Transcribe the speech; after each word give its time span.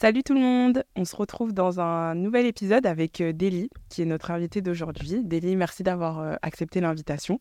Salut 0.00 0.22
tout 0.22 0.34
le 0.34 0.38
monde, 0.38 0.84
on 0.94 1.04
se 1.04 1.16
retrouve 1.16 1.52
dans 1.52 1.80
un 1.80 2.14
nouvel 2.14 2.46
épisode 2.46 2.86
avec 2.86 3.20
euh, 3.20 3.32
Deli, 3.32 3.68
qui 3.88 4.02
est 4.02 4.04
notre 4.04 4.30
invité 4.30 4.62
d'aujourd'hui. 4.62 5.24
Deli, 5.24 5.56
merci 5.56 5.82
d'avoir 5.82 6.20
euh, 6.20 6.36
accepté 6.40 6.80
l'invitation. 6.80 7.40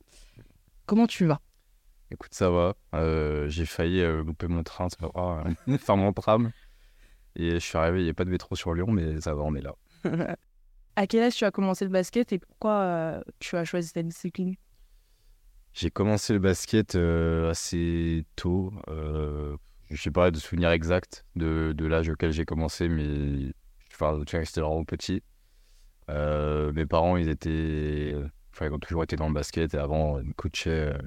Comment 0.87 1.05
tu 1.05 1.27
vas? 1.27 1.39
Écoute, 2.09 2.33
ça 2.33 2.49
va. 2.49 2.73
Euh, 2.95 3.47
j'ai 3.47 3.67
failli 3.67 4.01
louper 4.23 4.47
mon 4.47 4.63
train, 4.63 4.87
ça 4.89 5.07
va, 5.13 5.43
faire 5.77 5.97
mon 5.97 6.11
tram. 6.13 6.49
Et 7.35 7.51
je 7.51 7.59
suis 7.59 7.77
arrivé, 7.77 7.99
il 7.99 8.05
n'y 8.05 8.09
a 8.09 8.15
pas 8.15 8.25
de 8.25 8.31
métro 8.31 8.55
sur 8.55 8.73
Lyon, 8.73 8.87
mais 8.89 9.21
ça 9.21 9.35
va, 9.35 9.43
on 9.43 9.53
est 9.53 9.61
là. 9.61 9.75
à 10.95 11.05
quel 11.05 11.25
âge 11.25 11.35
tu 11.35 11.45
as 11.45 11.51
commencé 11.51 11.85
le 11.85 11.91
basket 11.91 12.33
et 12.33 12.39
pourquoi 12.39 13.21
tu 13.37 13.55
as 13.55 13.65
choisi 13.65 13.89
cette 13.89 14.07
discipline? 14.07 14.55
J'ai 15.73 15.91
commencé 15.91 16.33
le 16.33 16.39
basket 16.39 16.95
assez 16.95 18.25
tôt 18.35 18.73
je 19.89 20.01
sais 20.01 20.11
pas 20.11 20.31
de 20.31 20.37
souvenir 20.37 20.71
exact 20.71 21.25
de, 21.35 21.73
l'âge 21.85 22.09
auquel 22.09 22.31
j'ai 22.31 22.45
commencé, 22.45 22.89
mais 22.89 23.51
enfin, 23.93 24.21
c'était 24.25 24.61
vraiment 24.61 24.83
petit. 24.83 25.23
Euh, 26.09 26.71
mes 26.73 26.85
parents, 26.85 27.17
ils 27.17 27.29
étaient, 27.29 28.15
enfin, 28.53 28.67
ils 28.67 28.73
ont 28.73 28.79
toujours 28.79 29.03
été 29.03 29.15
dans 29.15 29.27
le 29.27 29.33
basket 29.33 29.73
et 29.73 29.77
avant, 29.77 30.19
ils 30.19 30.33
coachaient 30.33 30.93
euh, 30.93 30.97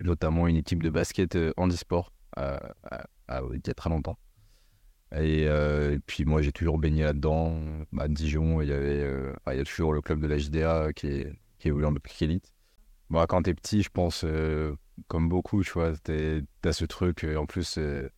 notamment 0.00 0.46
une 0.46 0.56
équipe 0.56 0.82
de 0.82 0.90
basket 0.90 1.36
euh, 1.36 1.52
handisport 1.56 2.12
à, 2.36 2.60
il 3.52 3.60
y 3.66 3.70
a 3.70 3.74
très 3.74 3.90
longtemps. 3.90 4.18
Et, 5.16 5.48
puis 6.06 6.24
moi, 6.24 6.42
j'ai 6.42 6.52
toujours 6.52 6.78
baigné 6.78 7.04
là-dedans. 7.04 7.58
À 7.98 8.08
Dijon, 8.08 8.60
il 8.60 8.68
y 8.68 8.72
avait, 8.72 9.10
il 9.46 9.56
y 9.56 9.60
a 9.60 9.64
toujours 9.64 9.94
le 9.94 10.02
club 10.02 10.20
de 10.20 10.26
la 10.26 10.36
JDA 10.36 10.92
qui 10.92 11.06
est, 11.06 11.32
qui 11.58 11.68
évolue 11.68 11.86
en 11.86 11.94
élite. 12.20 12.52
Bon, 13.08 13.24
quand 13.26 13.42
t'es 13.42 13.54
petit, 13.54 13.82
je 13.82 13.88
pense 13.88 14.26
comme 15.08 15.28
beaucoup, 15.28 15.62
tu 15.62 15.72
vois, 15.72 15.92
t'as 16.02 16.72
ce 16.72 16.84
truc. 16.84 17.24
Euh, 17.24 17.36
en 17.36 17.46
plus, 17.46 17.78
euh, 17.78 18.08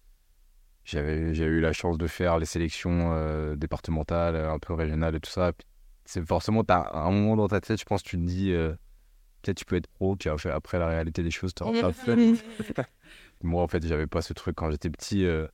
j'avais 0.85 1.35
j'ai 1.35 1.45
eu 1.45 1.61
la 1.61 1.73
chance 1.73 1.99
de 1.99 2.07
faire 2.07 2.39
les 2.39 2.47
sélections 2.47 3.13
euh, 3.13 3.57
départementales, 3.57 4.37
un 4.37 4.59
peu 4.59 4.75
régionales 4.75 5.15
et 5.15 5.21
tout 5.21 5.31
ça. 5.31 5.53
C'est 6.05 6.27
forcément, 6.27 6.63
as 6.69 6.97
un 6.97 7.11
moment 7.11 7.37
dans 7.37 7.49
ta 7.49 7.61
tête, 7.61 7.79
je 7.79 7.85
pense, 7.85 8.03
tu 8.03 8.17
te 8.17 8.23
dis, 8.23 8.53
peut-être 9.43 9.59
tu 9.59 9.65
peux 9.67 9.77
être 9.77 9.89
pro, 9.89 10.17
puis 10.17 10.31
après 10.31 10.79
la 10.79 10.87
réalité 10.87 11.23
des 11.23 11.31
choses, 11.31 11.53
t'as 11.55 11.93
fait. 11.93 12.17
Moi, 13.43 13.63
en 13.63 13.69
fait, 13.69 13.87
j'avais 13.87 14.07
pas 14.07 14.23
ce 14.23 14.33
truc 14.33 14.57
quand 14.57 14.71
j'étais 14.71 14.89
petit. 14.89 15.25
je 15.25 15.49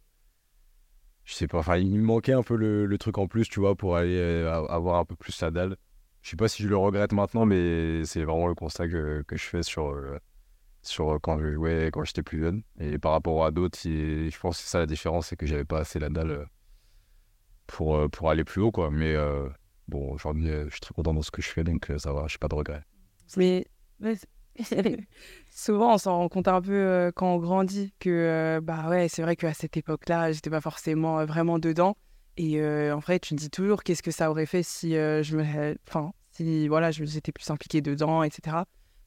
sais 1.24 1.48
pas, 1.48 1.58
enfin, 1.58 1.78
il 1.78 1.98
me 1.98 2.04
manquait 2.04 2.34
un 2.34 2.44
peu 2.44 2.54
le, 2.54 2.86
le, 2.86 2.98
truc 2.98 3.18
en 3.18 3.26
plus, 3.26 3.48
tu 3.48 3.58
vois, 3.58 3.74
pour 3.74 3.96
aller 3.96 4.20
avoir 4.68 5.00
un 5.00 5.04
peu 5.04 5.16
plus 5.16 5.40
la 5.40 5.50
dalle. 5.50 5.76
Je 6.22 6.30
sais 6.30 6.36
pas 6.36 6.46
si 6.46 6.62
je 6.62 6.68
le 6.68 6.76
regrette 6.76 7.12
maintenant, 7.12 7.46
mais 7.46 8.04
c'est 8.04 8.22
vraiment 8.22 8.46
le 8.46 8.54
constat 8.54 8.86
que, 8.88 9.24
que 9.26 9.36
je 9.36 9.44
fais 9.44 9.64
sur 9.64 9.92
sur 10.86 11.14
euh, 11.14 11.18
quand 11.20 11.38
je 11.38 11.52
jouais 11.52 11.90
quand 11.92 12.04
j'étais 12.04 12.22
plus 12.22 12.40
jeune. 12.40 12.62
Et 12.78 12.98
par 12.98 13.12
rapport 13.12 13.44
à 13.44 13.50
d'autres, 13.50 13.78
je 13.82 14.38
pense 14.38 14.62
que 14.62 14.68
ça 14.68 14.78
la 14.78 14.86
différence, 14.86 15.28
c'est 15.28 15.36
que 15.36 15.46
j'avais 15.46 15.64
pas 15.64 15.80
assez 15.80 15.98
la 15.98 16.08
dalle 16.08 16.30
euh, 16.30 16.44
pour, 17.66 17.96
euh, 17.96 18.08
pour 18.08 18.30
aller 18.30 18.44
plus 18.44 18.62
haut, 18.62 18.72
quoi. 18.72 18.90
Mais 18.90 19.14
bon, 19.88 20.12
aujourd'hui, 20.12 20.48
je 20.48 20.70
suis 20.70 20.80
très 20.80 20.94
content 20.94 21.14
dans 21.14 21.22
ce 21.22 21.30
que 21.30 21.42
je 21.42 21.48
fais, 21.48 21.64
donc 21.64 21.90
ça 21.98 22.12
va, 22.12 22.26
j'ai 22.26 22.38
pas 22.38 22.48
de 22.48 22.54
regrets. 22.54 22.82
Mais, 23.36 23.66
souvent, 25.50 25.94
on 25.94 25.98
s'en 25.98 26.18
rend 26.18 26.28
compte 26.28 26.48
un 26.48 26.60
peu 26.60 27.10
quand 27.16 27.34
on 27.34 27.38
grandit 27.38 27.92
que, 27.98 28.60
bah 28.62 28.88
ouais, 28.88 29.08
c'est 29.08 29.22
vrai 29.22 29.36
qu'à 29.36 29.54
cette 29.54 29.76
époque-là, 29.76 30.32
j'étais 30.32 30.50
pas 30.50 30.60
forcément 30.60 31.24
vraiment 31.24 31.58
dedans. 31.58 31.96
Et 32.36 32.60
en 32.62 32.98
vrai, 32.98 33.18
tu 33.18 33.34
te 33.34 33.40
dis 33.40 33.50
toujours 33.50 33.82
qu'est-ce 33.82 34.02
que 34.02 34.10
ça 34.10 34.30
aurait 34.30 34.46
fait 34.46 34.62
si 34.62 34.92
je 34.92 35.36
me. 35.36 35.76
Enfin, 35.88 36.12
si 36.32 36.68
voilà, 36.68 36.90
j'étais 36.90 37.32
plus 37.32 37.48
impliqué 37.50 37.80
dedans, 37.80 38.22
etc. 38.22 38.58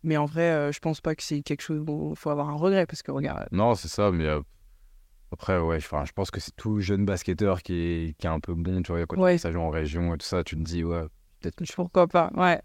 Mais 0.04 0.18
en 0.18 0.26
vrai, 0.26 0.52
euh, 0.52 0.72
je 0.72 0.80
pense 0.80 1.02
pas 1.02 1.16
que 1.16 1.24
c'est 1.24 1.42
quelque 1.42 1.62
chose 1.62 1.84
où 1.88 2.12
il 2.12 2.16
faut 2.18 2.30
avoir 2.30 2.50
un 2.50 2.56
regret 2.56 2.86
parce 2.86 3.02
que 3.02 3.12
regarde. 3.12 3.48
Non, 3.52 3.76
c'est 3.76 3.88
ça, 3.88 4.12
mais 4.12 4.26
euh, 4.26 4.42
après, 5.32 5.60
ouais, 5.60 5.80
je 5.80 6.14
pense 6.14 6.32
que 6.32 6.40
c'est 6.40 6.56
tout 6.56 6.80
jeune 6.80 7.06
basketteur 7.06 7.62
qui 7.62 7.74
est, 7.74 8.18
qui 8.18 8.28
est 8.28 8.30
un 8.30 8.40
peu 8.40 8.54
bon, 8.54 8.82
tu 8.82 8.92
vois, 8.92 9.06
quand 9.06 9.20
ouais. 9.20 9.38
ça 9.38 9.52
joue 9.52 9.60
en 9.60 9.70
région 9.70 10.14
et 10.14 10.18
tout 10.18 10.26
ça, 10.26 10.44
tu 10.44 10.56
te 10.56 10.62
dis, 10.62 10.84
ouais, 10.84 11.04
peut-être. 11.40 11.64
Pourquoi 11.76 12.08
pas, 12.08 12.32
ouais. 12.36 12.62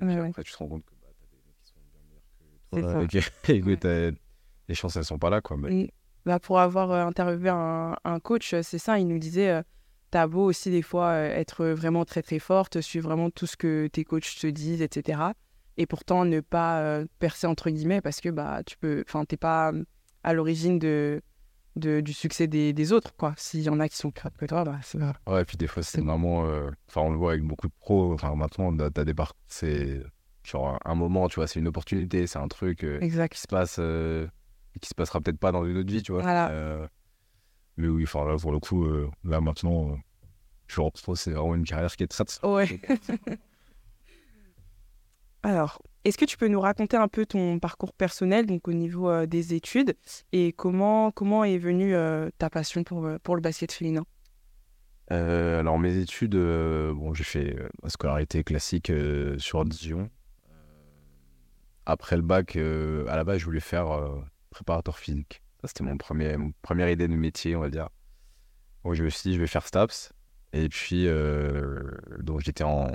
Mais 0.00 0.16
après, 0.16 0.42
tu 0.42 0.52
te 0.52 0.58
rends 0.58 0.68
compte 0.68 0.84
que 0.84 0.92
bah, 1.02 1.08
t'as 1.20 1.26
des 1.28 1.42
mecs 1.44 1.58
qui 1.62 1.72
sont 1.72 1.80
bien 1.90 2.00
meilleurs 2.04 3.08
que 3.08 3.74
toi. 3.74 4.10
Ça. 4.10 4.16
les 4.68 4.74
chances, 4.74 4.96
elles 4.96 5.04
sont 5.04 5.18
pas 5.18 5.30
là, 5.30 5.40
quoi. 5.40 5.56
Mais... 5.56 5.90
Bah, 6.24 6.40
pour 6.40 6.58
avoir 6.58 6.90
euh, 6.90 7.04
interviewé 7.06 7.50
un, 7.50 7.96
un 8.04 8.20
coach, 8.20 8.54
c'est 8.62 8.78
ça, 8.78 8.98
il 8.98 9.08
nous 9.08 9.18
disait. 9.18 9.62
T'as 10.12 10.28
beau 10.28 10.44
aussi 10.44 10.70
des 10.70 10.82
fois 10.82 11.14
être 11.16 11.66
vraiment 11.66 12.04
très 12.04 12.22
très 12.22 12.38
forte, 12.38 12.80
suivre 12.80 13.08
vraiment 13.08 13.28
tout 13.28 13.46
ce 13.46 13.56
que 13.56 13.88
tes 13.88 14.04
coachs 14.04 14.36
te 14.40 14.46
disent, 14.46 14.80
etc 14.80 15.32
et 15.76 15.86
pourtant 15.86 16.24
ne 16.24 16.40
pas 16.40 16.80
euh, 16.80 17.06
percer 17.18 17.46
entre 17.46 17.70
guillemets 17.70 18.00
parce 18.00 18.20
que 18.20 18.28
bah 18.28 18.62
tu 18.64 18.76
peux 18.78 19.04
enfin 19.06 19.24
t'es 19.24 19.36
pas 19.36 19.72
euh, 19.72 19.84
à 20.22 20.32
l'origine 20.32 20.78
de, 20.78 21.22
de, 21.76 22.00
du 22.00 22.12
succès 22.12 22.46
des, 22.46 22.72
des 22.72 22.92
autres 22.92 23.14
quoi. 23.16 23.34
S'il 23.36 23.60
y 23.60 23.68
en 23.68 23.80
a 23.80 23.88
qui 23.88 23.96
sont 23.96 24.10
plus 24.10 24.30
que 24.38 24.46
toi 24.46 24.64
bah, 24.64 24.78
c'est 24.82 24.98
ouais 24.98 25.42
et 25.42 25.44
puis 25.44 25.56
des 25.56 25.66
fois 25.66 25.82
c'est 25.82 26.00
vraiment 26.00 26.46
euh, 26.46 26.70
enfin 26.88 27.02
on 27.02 27.10
le 27.10 27.16
voit 27.16 27.32
avec 27.32 27.44
beaucoup 27.44 27.68
de 27.68 27.74
pros 27.80 28.12
enfin 28.14 28.34
maintenant 28.34 28.74
t'as 28.90 29.04
des 29.04 29.14
parcs 29.14 29.36
c'est 29.48 30.02
genre 30.42 30.78
un 30.84 30.94
moment 30.94 31.28
tu 31.28 31.36
vois 31.36 31.46
c'est 31.46 31.60
une 31.60 31.68
opportunité 31.68 32.26
c'est 32.26 32.38
un 32.38 32.48
truc 32.48 32.84
exact. 32.84 33.34
qui 33.34 33.40
se 33.40 33.48
passe 33.48 33.80
qui 34.80 34.88
se 34.88 34.94
passera 34.94 35.20
peut-être 35.20 35.38
pas 35.38 35.52
dans 35.52 35.64
une 35.64 35.76
autre 35.78 35.90
vie 35.90 36.02
tu 36.02 36.12
vois. 36.12 36.22
Mais 37.78 37.88
oui 37.88 38.04
enfin 38.04 38.24
là 38.24 38.36
pour 38.38 38.52
le 38.52 38.58
coup 38.58 38.86
là 39.24 39.40
maintenant 39.40 39.98
je 40.66 40.80
retrouve 40.80 41.16
c'est 41.16 41.32
vraiment 41.32 41.54
une 41.54 41.64
carrière 41.64 41.94
qui 41.94 42.04
est 42.04 42.08
très 42.08 42.24
ouais 42.42 42.80
Alors, 45.46 45.80
est-ce 46.02 46.18
que 46.18 46.24
tu 46.24 46.36
peux 46.36 46.48
nous 46.48 46.60
raconter 46.60 46.96
un 46.96 47.06
peu 47.06 47.24
ton 47.24 47.60
parcours 47.60 47.92
personnel, 47.92 48.46
donc 48.46 48.66
au 48.66 48.72
niveau 48.72 49.08
euh, 49.08 49.26
des 49.26 49.54
études, 49.54 49.96
et 50.32 50.52
comment, 50.52 51.12
comment 51.12 51.44
est 51.44 51.56
venue 51.56 51.94
euh, 51.94 52.30
ta 52.38 52.50
passion 52.50 52.82
pour, 52.82 53.06
euh, 53.06 53.18
pour 53.22 53.36
le 53.36 53.40
basket 53.40 53.70
féminin? 53.70 54.04
Alors, 55.08 55.78
mes 55.78 55.98
études, 55.98 56.34
bon, 56.34 57.14
j'ai 57.14 57.22
fait 57.22 57.56
ma 57.84 57.90
scolarité 57.90 58.42
classique 58.42 58.90
sur 59.38 59.64
Dijon. 59.64 60.10
Après 61.84 62.16
le 62.16 62.22
bac, 62.22 62.56
à 62.56 63.14
la 63.14 63.22
base, 63.22 63.38
je 63.38 63.44
voulais 63.44 63.60
faire 63.60 63.86
préparateur 64.50 64.98
physique. 64.98 65.42
C'était 65.62 65.84
mon 65.84 65.96
premier, 65.96 66.36
première 66.60 66.90
idée 66.90 67.06
de 67.06 67.14
métier, 67.14 67.54
on 67.54 67.60
va 67.60 67.70
dire. 67.70 67.88
Donc, 68.82 68.94
je 68.94 69.04
me 69.04 69.10
suis 69.10 69.30
dit, 69.30 69.36
je 69.36 69.40
vais 69.40 69.46
faire 69.46 69.64
STAPS. 69.64 70.12
Et 70.52 70.68
puis, 70.68 71.06
donc 72.18 72.40
j'étais 72.40 72.64
en 72.64 72.88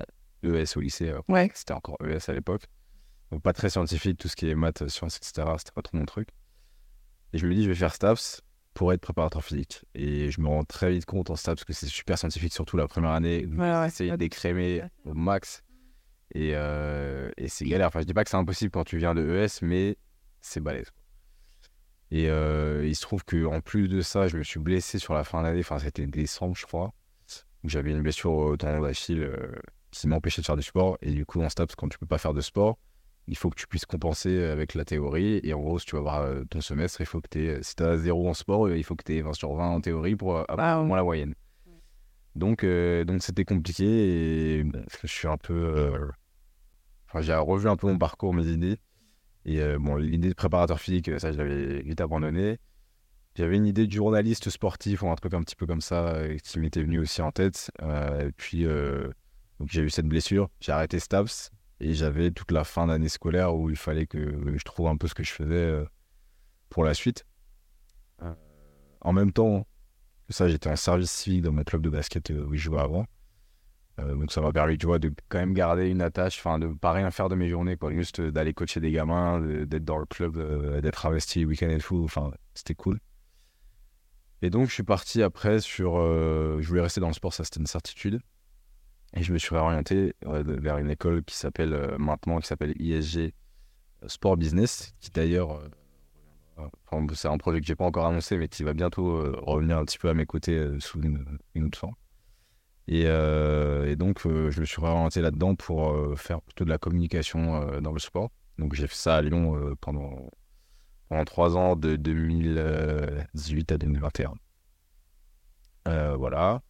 ES 0.44 0.78
au 0.78 0.80
lycée. 0.80 1.10
Euh, 1.10 1.22
ouais. 1.28 1.50
C'était 1.54 1.74
encore 1.74 1.98
ES 2.04 2.30
à 2.30 2.34
l'époque. 2.34 2.64
Donc 3.32 3.42
pas 3.42 3.54
très 3.54 3.70
scientifique, 3.70 4.18
tout 4.18 4.28
ce 4.28 4.36
qui 4.36 4.50
est 4.50 4.56
maths, 4.56 4.88
sciences, 4.88 5.18
etc. 5.18 5.48
C'était 5.58 5.72
pas 5.72 5.82
trop 5.82 5.98
mon 5.98 6.06
truc. 6.06 6.30
Et 7.34 7.38
je 7.38 7.48
me 7.48 7.54
dis, 7.54 7.64
je 7.64 7.70
vais 7.70 7.76
faire 7.76 7.96
STAPS 7.96 8.42
pour 8.74 8.92
être 8.94 9.02
préparateur 9.02 9.44
physique. 9.44 9.86
Et 9.96 10.32
je 10.32 10.42
me 10.42 10.48
rends 10.48 10.64
très 10.64 10.92
vite 10.92 11.06
compte 11.06 11.30
en 11.30 11.36
STAPS 11.36 11.64
que 11.64 11.74
c'est 11.74 11.88
super 11.88 12.18
scientifique, 12.18 12.54
surtout 12.54 12.78
la 12.78 12.88
première 12.88 13.12
année. 13.12 13.46
Ouais, 13.46 13.72
ouais. 13.72 13.90
C'est 13.90 14.16
d'écrémer 14.18 14.84
au 15.06 15.14
max. 15.14 15.64
Et, 16.34 16.52
euh, 16.56 17.30
et 17.38 17.48
c'est 17.48 17.66
galère. 17.66 17.88
Enfin, 17.88 18.02
je 18.02 18.06
dis 18.06 18.14
pas 18.14 18.24
que 18.24 18.30
c'est 18.30 18.38
impossible 18.38 18.72
quand 18.72 18.84
tu 18.84 18.98
viens 18.98 19.16
de 19.16 19.22
ES, 19.22 19.66
mais 19.66 19.98
c'est 20.42 20.60
balèze. 20.60 20.92
Et 22.10 22.30
euh, 22.30 22.86
il 22.86 22.96
se 22.96 23.02
trouve 23.02 23.24
qu'en 23.24 23.62
plus 23.62 23.88
de 23.88 24.02
ça, 24.02 24.28
je 24.28 24.38
me 24.38 24.44
suis 24.44 24.60
blessé 24.60 25.00
sur 25.00 25.14
la 25.14 25.24
fin 25.24 25.44
d'année. 25.44 25.62
Enfin, 25.62 25.80
c'était 25.80 26.06
décembre, 26.06 26.56
je 26.58 26.66
crois. 26.66 26.94
J'avais 27.64 27.92
une 27.92 28.02
blessure 28.02 28.32
au 28.32 28.58
tendon 28.58 28.82
d'Achille 28.82 29.30
qui 29.92 30.08
m'empêchait 30.08 30.42
de 30.42 30.46
faire 30.46 30.58
du 30.58 30.64
sport. 30.64 30.98
Et 31.02 31.12
du 31.12 31.26
coup, 31.26 31.42
en 31.42 31.50
STAPS, 31.50 31.76
quand 31.76 31.90
tu 31.90 32.00
peux 32.00 32.06
pas 32.06 32.18
faire 32.18 32.34
de 32.34 32.42
sport, 32.42 32.78
il 33.28 33.38
faut 33.38 33.50
que 33.50 33.56
tu 33.56 33.68
puisses 33.68 33.86
compenser 33.86 34.44
avec 34.44 34.74
la 34.74 34.86
théorie. 34.86 35.40
Et 35.44 35.54
en 35.54 35.60
gros, 35.60 35.80
si 35.80 35.86
tu 35.86 35.96
vas 35.96 36.02
voir 36.02 36.22
euh, 36.22 36.44
ton 36.50 36.62
semestre, 36.62 37.02
il 37.02 37.06
faut 37.06 37.22
que 37.22 37.30
tu 37.30 37.58
si 37.62 37.76
tu 37.76 37.84
as 37.84 37.98
0 37.98 38.30
en 38.30 38.34
sport, 38.34 38.70
il 38.70 38.84
faut 38.84 38.96
que 38.96 39.04
tu 39.04 39.16
aies 39.18 39.22
20 39.22 39.34
sur 39.34 39.54
20 39.54 39.70
en 39.70 39.82
théorie 39.82 40.16
pour 40.16 40.38
avoir 40.50 40.80
euh, 40.80 40.84
moins 40.84 40.98
la 40.98 41.04
moyenne. 41.04 41.36
Donc, 42.36 42.64
euh, 42.64 43.04
donc 43.04 43.22
c'était 43.22 43.46
compliqué 43.46 43.86
et 43.86 44.66
je 45.04 45.08
suis 45.08 45.28
un 45.28 45.38
peu. 45.38 46.10
Enfin, 47.08 47.22
j'ai 47.22 47.34
revu 47.36 47.68
un 47.68 47.76
peu 47.76 47.88
mon 47.88 47.98
parcours, 47.98 48.34
mes 48.34 48.48
idées. 48.48 48.78
Et 49.44 49.60
bon, 49.78 49.96
l'idée 49.96 50.30
de 50.30 50.34
préparateur 50.34 50.80
physique, 50.80 51.20
ça, 51.20 51.32
je 51.32 51.38
l'avais 51.38 51.82
vite 51.82 52.00
abandonné. 52.00 52.58
J'avais 53.36 53.56
une 53.56 53.66
idée 53.66 53.88
de 53.88 53.92
journaliste 53.92 54.50
sportif 54.50 55.04
ou 55.04 55.10
un 55.10 55.16
truc 55.16 55.34
un 55.34 55.42
petit 55.42 55.56
peu 55.56 55.66
comme 55.66 55.82
ça 55.82 56.16
qui 56.44 56.60
m'était 56.60 56.84
venu 56.84 57.00
aussi 57.00 57.22
en 57.22 57.32
tête. 57.32 57.72
et 57.82 58.32
puis, 58.38 58.66
donc 59.62 59.70
j'ai 59.70 59.84
eu 59.84 59.92
cette 59.92 60.08
blessure, 60.08 60.50
j'ai 60.60 60.72
arrêté 60.72 61.00
STAPS 61.00 61.52
et 61.80 61.94
j'avais 61.94 62.32
toute 62.32 62.50
la 62.52 62.64
fin 62.64 62.88
d'année 62.88 63.10
scolaire 63.10 63.56
où 63.56 63.70
il 63.70 63.76
fallait 63.76 64.08
que 64.08 64.18
je 64.58 64.64
trouve 64.64 64.88
un 64.88 64.98
peu 64.98 65.08
ce 65.08 65.14
que 65.14 65.22
je 65.22 65.32
faisais 65.32 65.54
euh, 65.54 65.86
pour 66.70 66.84
la 66.84 66.96
suite. 66.96 67.28
Euh, 68.24 68.34
en 69.02 69.14
même 69.14 69.32
temps, 69.32 69.68
ça, 70.30 70.48
j'étais 70.48 70.68
en 70.68 70.76
service 70.76 71.12
civique 71.12 71.44
dans 71.44 71.52
ma 71.52 71.64
club 71.64 71.84
de 71.84 71.92
basket 71.92 72.32
euh, 72.32 72.44
où 72.48 72.56
je 72.56 72.60
jouais 72.60 72.80
avant. 72.80 73.06
donc 74.00 74.32
ça 74.32 74.42
m'a 74.42 74.52
permis, 74.52 74.80
tu 74.80 74.88
vois, 74.88 74.98
de 74.98 75.14
quand 75.30 75.38
même 75.38 75.54
garder 75.54 75.90
une 75.90 76.02
attache, 76.02 76.40
enfin 76.40 76.58
de 76.58 76.66
pas 76.66 76.92
rien 76.92 77.12
faire 77.12 77.30
de 77.30 77.36
mes 77.36 77.48
journées, 77.48 77.78
quoi, 77.78 77.92
juste 77.92 78.20
d'aller 78.20 78.56
coacher 78.56 78.80
des 78.80 78.92
gamins, 78.92 79.40
d'être 79.68 79.86
dans 79.86 80.00
le 80.00 80.08
club, 80.08 80.82
d'être 80.82 81.06
investi 81.06 81.46
week-end 81.46 81.70
et 81.70 81.78
tout. 81.78 82.04
Enfin, 82.04 82.32
c'était 82.56 82.74
cool. 82.74 83.00
Et 84.42 84.50
donc 84.50 84.70
je 84.70 84.74
suis 84.74 84.82
parti 84.82 85.22
après 85.22 85.60
sur, 85.60 85.98
je 85.98 86.68
voulais 86.68 86.82
rester 86.82 87.00
dans 87.00 87.10
le 87.10 87.14
sport, 87.14 87.32
ça 87.32 87.44
c'était 87.44 87.60
une 87.60 87.68
certitude. 87.68 88.22
Et 89.14 89.24
je 89.24 89.34
me 89.34 89.38
suis 89.38 89.54
réorienté 89.54 90.16
vers 90.24 90.78
une 90.78 90.90
école 90.90 91.24
qui 91.24 91.36
s'appelle 91.36 91.74
euh, 91.74 91.98
maintenant, 91.98 92.40
qui 92.40 92.48
s'appelle 92.48 92.74
ISG 92.80 93.18
euh, 93.18 94.08
Sport 94.08 94.38
Business, 94.38 94.94
qui 95.00 95.12
d'ailleurs 95.12 95.62
Enfin, 96.92 97.06
c'est 97.14 97.28
un 97.28 97.38
projet 97.38 97.62
que 97.62 97.66
j'ai 97.66 97.76
pas 97.76 97.86
encore 97.86 98.06
annoncé, 98.06 98.38
mais 98.38 98.48
qui 98.48 98.64
va 98.64 98.74
bientôt 98.74 99.18
euh, 99.18 99.36
revenir 99.42 99.78
un 99.78 99.86
petit 99.86 99.98
peu 99.98 100.10
à 100.10 100.14
mes 100.14 100.26
côtés 100.26 100.58
euh, 100.58 100.80
sous 100.80 101.02
une, 101.02 101.40
autre 101.66 101.78
forme. 101.78 101.96
Et, 102.88 103.04
euh, 103.06 103.96
donc, 103.96 104.22
je 104.24 104.60
me 104.60 104.66
suis 104.66 104.82
orienté 104.82 105.22
là-dedans 105.22 105.56
pour 105.56 105.96
faire 106.18 106.42
plutôt 106.42 106.66
de 106.66 106.70
la 106.70 106.78
communication 106.78 107.80
dans 107.80 107.94
le 107.94 108.00
sport. 108.00 108.32
Donc, 108.58 108.74
j'ai 108.74 108.88
fait 108.88 108.96
ça 108.96 109.16
à 109.18 109.22
Lyon 109.22 109.76
pendant, 109.80 110.30
pendant 111.08 111.24
trois 111.24 111.56
ans, 111.56 111.76
de 111.76 111.96
2018 111.96 113.72
à 113.72 113.78
2021. 113.78 114.34
voilà. 116.18 116.62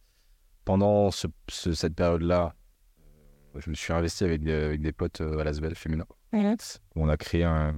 Pendant 0.64 1.10
ce, 1.10 1.26
cette 1.48 1.94
période-là, 1.94 2.54
je 3.56 3.68
me 3.68 3.74
suis 3.74 3.92
investi 3.92 4.24
avec 4.24 4.42
des, 4.42 4.52
avec 4.52 4.80
des 4.80 4.92
potes 4.92 5.20
à 5.20 5.44
l'Asvel 5.44 5.74
féminin. 5.74 6.06
On 6.96 7.08
a 7.08 7.16
créé 7.16 7.44
un, 7.44 7.74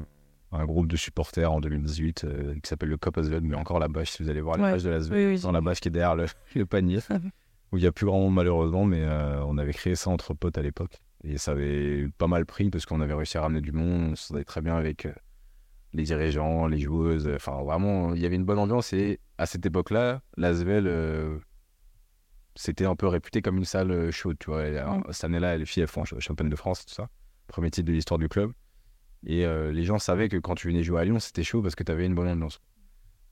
un 0.54 0.64
groupe 0.64 0.86
de 0.86 0.96
supporters 0.96 1.50
en 1.50 1.60
2018 1.60 2.24
euh, 2.24 2.54
qui 2.54 2.68
s'appelle 2.68 2.88
le 2.88 2.96
Cop 2.96 3.18
Asvel, 3.18 3.42
mais 3.42 3.56
encore 3.56 3.78
la 3.78 3.88
bâche, 3.88 4.10
si 4.10 4.22
vous 4.22 4.30
allez 4.30 4.40
voir 4.40 4.56
la 4.56 4.72
page 4.72 4.84
de 4.84 4.90
l'Asvel, 4.90 5.40
dans 5.40 5.52
la 5.52 5.60
bâche 5.60 5.80
qui 5.80 5.88
est 5.88 5.90
derrière 5.90 6.14
le, 6.14 6.66
panier, 6.66 6.98
où 7.72 7.76
il 7.78 7.80
n'y 7.80 7.86
a 7.86 7.92
plus 7.92 8.06
grand 8.06 8.20
monde 8.20 8.34
malheureusement, 8.34 8.84
mais 8.84 9.02
euh, 9.02 9.42
on 9.44 9.58
avait 9.58 9.72
créé 9.72 9.94
ça 9.94 10.10
entre 10.10 10.34
potes 10.34 10.58
à 10.58 10.62
l'époque. 10.62 11.00
Et 11.24 11.38
ça 11.38 11.52
avait 11.52 12.06
pas 12.18 12.26
mal 12.26 12.44
pris 12.44 12.70
parce 12.70 12.84
qu'on 12.86 13.00
avait 13.00 13.14
réussi 13.14 13.38
à 13.38 13.42
ramener 13.42 13.62
du 13.62 13.72
monde, 13.72 14.12
on 14.12 14.16
s'entendait 14.16 14.44
très 14.44 14.60
bien 14.60 14.76
avec 14.76 15.06
euh, 15.06 15.12
les 15.92 16.04
dirigeants, 16.04 16.66
les 16.66 16.78
joueuses, 16.78 17.28
enfin 17.34 17.62
vraiment, 17.62 18.14
il 18.14 18.20
y 18.20 18.26
avait 18.26 18.36
une 18.36 18.44
bonne 18.44 18.58
ambiance. 18.58 18.92
Et 18.92 19.20
à 19.38 19.46
cette 19.46 19.64
époque-là, 19.64 20.20
l'Asvel 20.36 20.86
c'était 22.56 22.86
un 22.86 22.96
peu 22.96 23.06
réputé 23.08 23.42
comme 23.42 23.56
une 23.58 23.64
salle 23.64 24.10
chaude, 24.10 24.36
tu 24.38 24.50
vois. 24.50 24.64
Cette 25.10 25.24
année-là, 25.24 25.56
les 25.56 25.66
filles, 25.66 25.82
elles 25.82 25.88
font 25.88 26.04
championne 26.04 26.48
de 26.48 26.56
France, 26.56 26.86
tout 26.86 26.94
ça. 26.94 27.08
Premier 27.48 27.70
titre 27.70 27.86
de 27.88 27.92
l'histoire 27.92 28.18
du 28.18 28.28
club. 28.28 28.52
Et 29.26 29.46
euh, 29.46 29.72
les 29.72 29.84
gens 29.84 29.98
savaient 29.98 30.28
que 30.28 30.36
quand 30.36 30.54
tu 30.54 30.68
venais 30.68 30.82
jouer 30.82 31.00
à 31.00 31.04
Lyon, 31.04 31.18
c'était 31.18 31.42
chaud 31.42 31.62
parce 31.62 31.74
que 31.74 31.82
tu 31.82 31.92
avais 31.92 32.06
une 32.06 32.14
bonne 32.14 32.28
ambiance. 32.28 32.60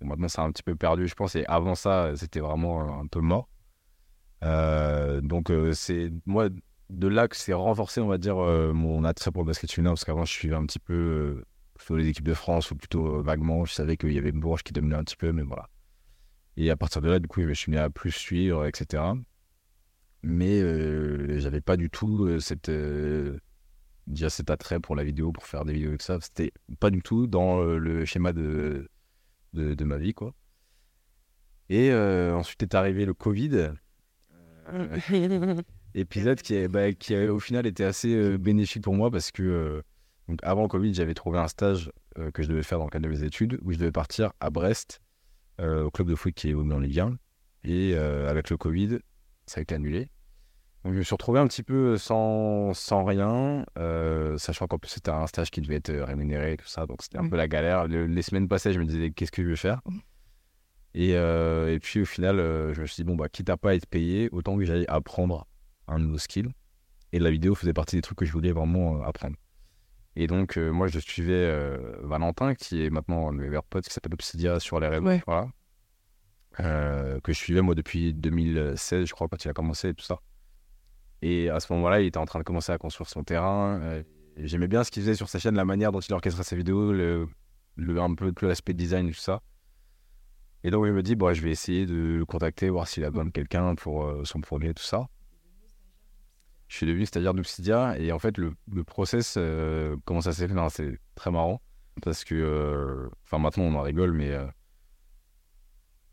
maintenant, 0.01 0.29
c'est 0.29 0.41
un 0.41 0.51
petit 0.51 0.63
peu 0.63 0.75
perdu, 0.75 1.07
je 1.07 1.15
pense. 1.15 1.37
Et 1.37 1.45
avant 1.47 1.75
ça, 1.75 2.13
c'était 2.17 2.41
vraiment 2.41 3.01
un 3.01 3.07
peu 3.07 3.21
mort. 3.21 3.49
Euh, 4.43 5.21
donc, 5.21 5.51
euh, 5.51 5.73
c'est 5.73 6.11
moi, 6.27 6.49
de 6.91 7.09
là 7.09 7.29
que 7.29 7.37
c'est 7.37 7.53
renforcé, 7.53 8.01
on 8.01 8.09
va 8.09 8.19
dire, 8.19 8.37
mon 8.37 9.05
attrait 9.05 9.31
pour 9.31 9.43
le 9.43 9.49
basket 9.49 9.71
féminin. 9.71 9.91
Parce 9.91 10.05
qu'avant, 10.05 10.25
je 10.25 10.33
suivais 10.33 10.57
un 10.57 10.67
petit 10.67 10.79
peu 10.79 11.45
plutôt 11.75 11.97
les 11.97 12.09
équipes 12.09 12.27
de 12.27 12.35
France 12.35 12.71
ou 12.71 12.77
plutôt 12.77 13.23
vaguement. 13.23 13.65
Je 13.65 13.73
savais 13.73 13.97
qu'il 13.97 14.13
y 14.13 14.19
avait 14.19 14.33
Bourges 14.33 14.63
qui 14.63 14.73
dominait 14.73 14.97
un 14.97 15.05
petit 15.05 15.17
peu, 15.17 15.33
mais 15.33 15.43
voilà. 15.43 15.69
Et 16.56 16.70
à 16.70 16.76
partir 16.76 17.00
de 17.02 17.08
là, 17.08 17.19
du 17.19 17.28
coup, 17.28 17.43
je 17.43 17.52
suis 17.52 17.70
mis 17.70 17.78
à 17.78 17.90
plus 17.90 18.12
suivre, 18.12 18.66
etc. 18.66 19.02
Mais 20.22 20.60
j'avais 21.40 21.60
pas 21.60 21.76
du 21.76 21.90
tout 21.90 22.38
cette 22.40 22.70
déjà 24.06 24.31
cet 24.31 24.50
attrait 24.50 24.81
pour 24.81 24.96
la 24.96 25.04
vidéo, 25.04 25.32
pour 25.32 25.46
faire 25.46 25.64
des 25.64 25.72
vidéos 25.72 25.90
avec 25.90 26.02
ça. 26.02 26.19
C'était 26.20 26.52
pas 26.81 26.90
du 26.90 27.02
tout 27.02 27.26
dans 27.26 27.60
euh, 27.60 27.78
le 27.78 28.04
schéma 28.04 28.32
de, 28.32 28.88
de, 29.54 29.84
ma 29.84 29.99
vie, 29.99 30.14
quoi. 30.14 30.34
Et 31.69 31.90
euh, 31.90 32.34
ensuite 32.34 32.62
est 32.62 32.75
arrivé 32.75 33.06
le 33.06 33.14
Covid. 33.14 33.72
Euh, 34.72 34.96
épisode 35.94 36.40
qui, 36.40 36.66
bah, 36.69 36.93
qui 36.93 37.14
a, 37.14 37.32
au 37.32 37.38
final 37.38 37.66
été 37.66 37.84
assez 37.84 38.38
bénéfique 38.38 38.82
pour 38.82 38.94
moi 38.94 39.10
parce 39.10 39.31
que 39.31 39.82
donc 40.28 40.38
avant 40.43 40.62
le 40.62 40.69
Covid, 40.69 40.94
j'avais 40.94 41.14
trouvé 41.14 41.38
un 41.38 41.49
stage 41.49 41.90
que 42.32 42.43
je 42.43 42.49
devais 42.49 42.62
faire 42.62 42.78
dans 42.78 42.84
le 42.84 42.90
cadre 42.90 43.06
de 43.06 43.10
mes 43.10 43.22
études 43.25 43.58
où 43.62 43.72
je 43.72 43.78
devais 43.78 43.93
partir 43.93 44.32
à 44.40 44.50
Brest 44.50 45.00
au 45.60 45.90
club 45.90 46.08
de 46.08 46.14
foot 46.14 46.34
qui 46.34 46.50
est 46.50 46.54
dans 46.54 46.78
les 46.78 46.88
Liens. 46.88 47.16
Et 47.64 47.94
avec 47.94 48.50
le 48.50 48.56
Covid, 48.56 48.99
ça 49.46 49.60
a 49.60 49.62
été 49.62 49.75
annulé. 49.75 50.08
Donc, 50.84 50.94
je 50.94 50.99
me 50.99 51.02
suis 51.04 51.14
retrouvé 51.14 51.38
un 51.38 51.46
petit 51.46 51.62
peu 51.62 51.96
sans, 51.96 52.75
sans 52.75 53.04
rien, 53.04 53.64
euh, 53.78 54.37
sachant 54.37 54.66
qu'en 54.66 54.78
plus 54.78 54.90
c'était 54.90 55.12
un 55.12 55.28
stage 55.28 55.52
qui 55.52 55.60
devait 55.60 55.76
être 55.76 55.93
rémunéré, 55.93 56.56
tout 56.56 56.66
ça, 56.66 56.87
donc 56.87 57.02
c'était 57.02 57.19
un 57.19 57.28
peu 57.28 57.37
la 57.37 57.46
galère. 57.46 57.87
les 57.87 58.22
semaines 58.22 58.49
passées, 58.49 58.72
je 58.72 58.81
me 58.81 58.84
disais 58.84 59.10
qu'est-ce 59.12 59.31
que 59.31 59.44
je 59.44 59.49
vais 59.49 59.56
faire? 59.56 59.81
Et, 60.94 61.14
euh, 61.14 61.72
et 61.72 61.78
puis 61.78 62.00
au 62.02 62.04
final, 62.04 62.40
euh, 62.40 62.75
je 62.75 62.81
me 62.81 62.87
suis 62.87 62.96
dit, 62.96 63.04
bon, 63.04 63.14
bah, 63.14 63.28
quitte 63.28 63.49
à 63.49 63.56
pas 63.56 63.76
être 63.76 63.87
payé, 63.87 64.28
autant 64.32 64.58
que 64.58 64.64
j'aille 64.64 64.84
apprendre 64.88 65.46
un 65.87 66.00
nouveau 66.00 66.19
skill. 66.19 66.50
Et 67.12 67.20
la 67.20 67.31
vidéo 67.31 67.54
faisait 67.54 67.72
partie 67.72 67.94
des 67.94 68.02
trucs 68.02 68.19
que 68.19 68.25
je 68.25 68.32
voulais 68.32 68.52
vraiment 68.52 69.02
apprendre. 69.02 69.37
Et 70.17 70.26
donc, 70.26 70.56
moi, 70.59 70.88
je 70.88 70.99
suivais 70.99 71.76
Valentin, 72.03 72.55
qui 72.55 72.85
est 72.85 72.91
maintenant 72.91 73.32
un 73.32 73.61
pote, 73.69 73.87
qui 73.87 73.94
s'appelle 73.94 74.12
Obsidia 74.14 74.61
sur 74.61 74.79
les 74.79 74.88
réseaux, 74.88 75.23
voilà. 75.26 75.49
que 76.59 77.32
je 77.32 77.38
suivais 77.38 77.62
moi 77.62 77.75
depuis 77.75 78.12
2016, 78.12 79.06
je 79.06 79.12
crois, 79.12 79.29
quand 79.29 79.43
il 79.44 79.49
a 79.49 79.55
commencé 79.55 79.88
et 79.88 79.94
tout 79.94 80.05
ça. 80.05 80.20
Et 81.23 81.49
à 81.49 81.61
ce 81.61 81.73
moment-là, 81.73 82.00
il 82.00 82.06
était 82.06 82.19
en 82.19 82.26
train 82.26 82.41
de 82.41 82.44
commencer 82.44 82.73
à 82.73 82.79
construire 82.79 83.09
son 83.09 83.23
terrain. 83.23 83.81
Euh, 83.81 84.03
j'aimais 84.37 84.67
bien 84.67 84.82
ce 84.82 84.91
qu'il 84.91 85.03
faisait 85.03 85.14
sur 85.14 85.29
sa 85.29 85.38
chaîne, 85.38 85.55
la 85.55 85.64
manière 85.64 85.93
dont 85.93 86.00
il 86.00 86.12
orchestrait 86.12 86.43
ses 86.43 86.56
vidéos, 86.56 86.93
le, 86.93 87.29
le 87.76 88.00
un 88.00 88.14
peu 88.14 88.32
l'aspect 88.43 88.75
design 88.75 89.09
et 89.09 89.12
tout 89.12 89.20
ça. 89.20 89.41
Et 90.64 90.70
donc, 90.70 90.85
il 90.87 90.93
me 90.93 91.03
dit, 91.03 91.14
bon, 91.14 91.32
je 91.32 91.41
vais 91.43 91.50
essayer 91.50 91.87
de 91.87 91.94
le 92.19 92.26
contacter, 92.26 92.69
voir 92.70 92.88
s'il 92.88 93.05
a 93.05 93.11
besoin 93.11 93.25
de 93.25 93.31
quelqu'un 93.31 93.75
pour 93.76 94.05
euh, 94.05 94.25
son 94.25 94.41
projet, 94.41 94.75
tout 94.75 94.82
ça. 94.82 95.09
Je 96.73 96.79
suis 96.79 96.87
devenu 96.87 97.05
stagiaire 97.05 97.35
d'Obsidia 97.35 97.99
et 97.99 98.13
en 98.13 98.19
fait, 98.19 98.39
le, 98.39 98.55
le 98.73 98.83
process, 98.83 99.35
euh, 99.37 99.95
comment 100.07 100.23
ça 100.23 100.33
s'est 100.33 100.49
fait, 100.49 100.55
c'est 100.71 100.99
très 101.15 101.31
marrant 101.31 101.61
parce 102.01 102.25
que, 102.25 103.11
enfin, 103.25 103.39
maintenant 103.39 103.65
on 103.65 103.75
en 103.75 103.83
rigole, 103.83 104.13
mais 104.13 104.35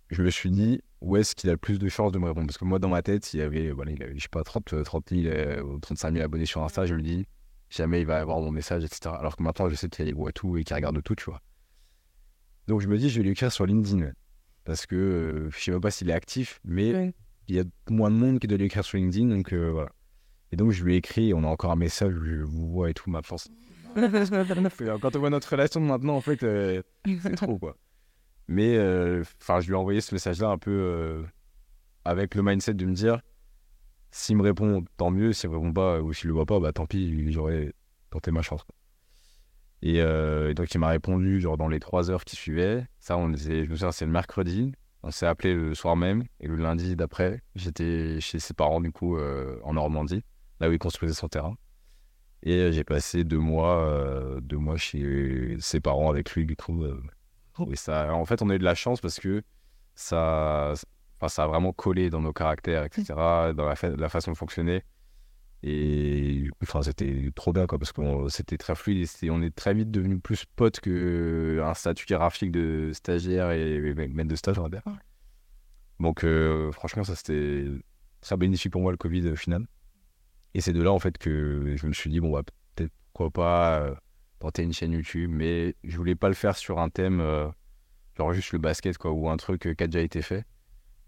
je 0.09 0.23
me 0.23 0.29
suis 0.29 0.49
dit, 0.49 0.81
où 1.01 1.17
est-ce 1.17 1.35
qu'il 1.35 1.49
a 1.49 1.53
le 1.53 1.57
plus 1.57 1.79
de 1.79 1.87
chances 1.87 2.11
de 2.11 2.19
me 2.19 2.25
répondre? 2.25 2.47
Parce 2.47 2.57
que 2.57 2.65
moi, 2.65 2.79
dans 2.79 2.89
ma 2.89 3.01
tête, 3.01 3.33
il 3.33 3.39
y 3.39 3.41
avait, 3.41 3.71
voilà, 3.71 3.91
il 3.91 4.01
avait 4.01 4.17
je 4.17 4.23
sais 4.23 4.29
pas, 4.29 4.43
30, 4.43 4.83
30 4.83 5.09
000 5.11 5.65
ou 5.65 5.79
35 5.79 6.13
000 6.13 6.25
abonnés 6.25 6.45
sur 6.45 6.63
Insta. 6.63 6.85
Je 6.85 6.95
me 6.95 7.01
dis, 7.01 7.25
jamais 7.69 8.01
il 8.01 8.07
va 8.07 8.19
avoir 8.19 8.39
mon 8.39 8.51
message, 8.51 8.83
etc. 8.83 9.15
Alors 9.17 9.35
que 9.35 9.43
maintenant, 9.43 9.69
je 9.69 9.75
sais 9.75 9.87
qu'il 9.87 10.13
voit 10.15 10.31
tout 10.31 10.57
et 10.57 10.63
qu'il 10.63 10.75
regarde 10.75 11.01
tout, 11.03 11.15
tu 11.15 11.25
vois. 11.25 11.41
Donc, 12.67 12.81
je 12.81 12.87
me 12.87 12.97
dis, 12.97 13.09
je 13.09 13.17
vais 13.17 13.23
lui 13.23 13.31
écrire 13.31 13.51
sur 13.51 13.65
LinkedIn. 13.65 14.11
Parce 14.65 14.85
que 14.85 14.95
euh, 14.95 15.49
je 15.51 15.59
sais 15.59 15.71
même 15.71 15.81
pas 15.81 15.91
s'il 15.91 16.09
est 16.09 16.13
actif, 16.13 16.59
mais 16.63 17.13
il 17.47 17.55
y 17.55 17.59
a 17.59 17.63
moins 17.89 18.11
de 18.11 18.15
monde 18.15 18.39
qui 18.39 18.47
doit 18.47 18.57
lui 18.57 18.65
écrire 18.65 18.83
sur 18.83 18.97
LinkedIn. 18.97 19.27
Donc, 19.27 19.53
euh, 19.53 19.71
voilà. 19.71 19.91
Et 20.51 20.55
donc, 20.55 20.71
je 20.71 20.83
lui 20.83 20.95
ai 20.95 20.97
écrit, 20.97 21.33
on 21.33 21.43
a 21.43 21.47
encore 21.47 21.71
un 21.71 21.75
message, 21.75 22.13
je 22.23 22.41
vous 22.41 22.69
vois 22.69 22.89
et 22.89 22.93
tout, 22.93 23.09
ma 23.09 23.21
force. 23.21 23.49
Quand 23.95 25.15
on 25.15 25.19
voit 25.19 25.29
notre 25.29 25.51
relation 25.51 25.79
maintenant, 25.79 26.15
en 26.15 26.21
fait, 26.21 26.43
euh, 26.43 26.81
c'est 27.21 27.35
trop, 27.35 27.57
quoi. 27.57 27.75
Mais 28.47 28.75
euh, 28.77 29.23
enfin, 29.41 29.59
je 29.59 29.67
lui 29.67 29.73
ai 29.73 29.77
envoyé 29.77 30.01
ce 30.01 30.13
message-là 30.13 30.49
un 30.49 30.57
peu 30.57 30.71
euh, 30.71 31.23
avec 32.03 32.33
le 32.33 32.41
mindset 32.41 32.73
de 32.73 32.85
me 32.85 32.93
dire 32.93 33.21
s'il 34.11 34.37
me 34.37 34.41
répond, 34.41 34.83
tant 34.97 35.11
mieux. 35.11 35.33
S'il 35.33 35.51
me 35.51 35.55
répond 35.55 35.71
pas 35.71 36.01
ou 36.01 36.13
s'il 36.13 36.29
le 36.29 36.33
voit 36.33 36.47
pas, 36.47 36.59
bah 36.59 36.73
tant 36.73 36.87
pis, 36.87 37.31
j'aurais 37.31 37.73
tenté 38.09 38.31
ma 38.31 38.41
chance. 38.41 38.61
Et, 39.83 40.01
donc, 40.55 40.73
il 40.73 40.79
m'a 40.79 40.87
répondu 40.87 41.39
genre 41.39 41.57
dans 41.57 41.67
les 41.67 41.79
trois 41.79 42.09
heures 42.09 42.25
qui 42.25 42.35
suivaient. 42.35 42.87
Ça, 42.99 43.17
on 43.17 43.31
je 43.35 43.49
me 43.49 43.75
souviens, 43.75 43.91
c'est 43.91 44.05
le 44.05 44.11
mercredi. 44.11 44.73
On 45.03 45.11
s'est 45.11 45.27
appelé 45.27 45.53
le 45.53 45.75
soir 45.75 45.95
même. 45.95 46.23
Et 46.39 46.47
le 46.47 46.55
lundi 46.55 46.95
d'après, 46.95 47.43
j'étais 47.53 48.19
chez 48.19 48.39
ses 48.39 48.55
parents, 48.55 48.81
du 48.81 48.91
coup, 48.91 49.15
en 49.19 49.73
Normandie, 49.73 50.23
là 50.59 50.69
où 50.69 50.71
il 50.73 50.79
construisait 50.79 51.13
son 51.13 51.27
terrain. 51.27 51.55
Et 52.43 52.71
j'ai 52.71 52.83
passé 52.83 53.23
deux 53.23 53.39
mois, 53.39 54.39
deux 54.41 54.57
mois 54.57 54.77
chez 54.77 55.57
ses 55.59 55.79
parents 55.81 56.09
avec 56.09 56.31
lui, 56.31 56.45
du 56.45 56.55
coup 56.55 56.85
et 57.67 57.75
ça, 57.75 58.13
en 58.13 58.25
fait, 58.25 58.41
on 58.41 58.49
a 58.49 58.55
eu 58.55 58.59
de 58.59 58.63
la 58.63 58.75
chance 58.75 59.01
parce 59.01 59.19
que 59.19 59.43
ça, 59.95 60.73
ça 61.27 61.43
a 61.43 61.47
vraiment 61.47 61.73
collé 61.73 62.09
dans 62.09 62.21
nos 62.21 62.33
caractères, 62.33 62.83
etc., 62.85 63.05
dans 63.53 63.65
la, 63.65 63.75
la 63.97 64.09
façon 64.09 64.31
de 64.31 64.37
fonctionner. 64.37 64.83
Et 65.61 66.49
enfin, 66.63 66.81
c'était 66.81 67.29
trop 67.35 67.51
bien, 67.51 67.67
quoi, 67.67 67.77
parce 67.77 67.91
que 67.91 68.29
c'était 68.29 68.57
très 68.57 68.75
fluide 68.75 69.05
et 69.21 69.29
on 69.29 69.41
est 69.41 69.53
très 69.53 69.73
vite 69.73 69.91
devenu 69.91 70.19
plus 70.19 70.45
potes 70.45 70.79
qu'un 70.79 71.73
statut 71.73 72.05
hiérarchique 72.09 72.51
de 72.51 72.91
stagiaire 72.93 73.51
et, 73.51 73.93
maître 73.93 74.29
de 74.29 74.35
stage, 74.35 74.57
on 74.57 74.63
va 74.63 74.69
dire. 74.69 74.83
Donc, 75.99 76.23
euh, 76.23 76.71
franchement, 76.71 77.03
ça 77.03 77.15
c'était 77.15 77.65
très 78.21 78.37
bénéfique 78.37 78.71
pour 78.71 78.81
moi 78.81 78.91
le 78.91 78.97
Covid 78.97 79.27
au 79.27 79.35
final. 79.35 79.65
Et 80.53 80.61
c'est 80.61 80.73
de 80.73 80.81
là, 80.81 80.91
en 80.91 80.99
fait, 80.99 81.17
que 81.17 81.75
je 81.75 81.85
me 81.85 81.93
suis 81.93 82.09
dit, 82.09 82.19
bon, 82.19 82.31
bah, 82.31 82.43
peut-être 82.75 82.91
pourquoi 83.13 83.29
pas 83.31 83.79
euh, 83.81 83.95
tenter 84.39 84.63
une 84.63 84.73
chaîne 84.73 84.93
YouTube, 84.93 85.29
mais 85.31 85.75
je 85.83 85.97
voulais 85.97 86.15
pas 86.15 86.29
le 86.29 86.33
faire 86.33 86.57
sur 86.57 86.79
un 86.79 86.89
thème, 86.89 87.19
euh, 87.19 87.47
genre 88.17 88.33
juste 88.33 88.53
le 88.53 88.59
basket, 88.59 88.97
quoi, 88.97 89.11
ou 89.11 89.29
un 89.29 89.37
truc 89.37 89.67
euh, 89.67 89.73
qui 89.73 89.83
a 89.83 89.87
déjà 89.87 90.01
été 90.01 90.21
fait. 90.21 90.45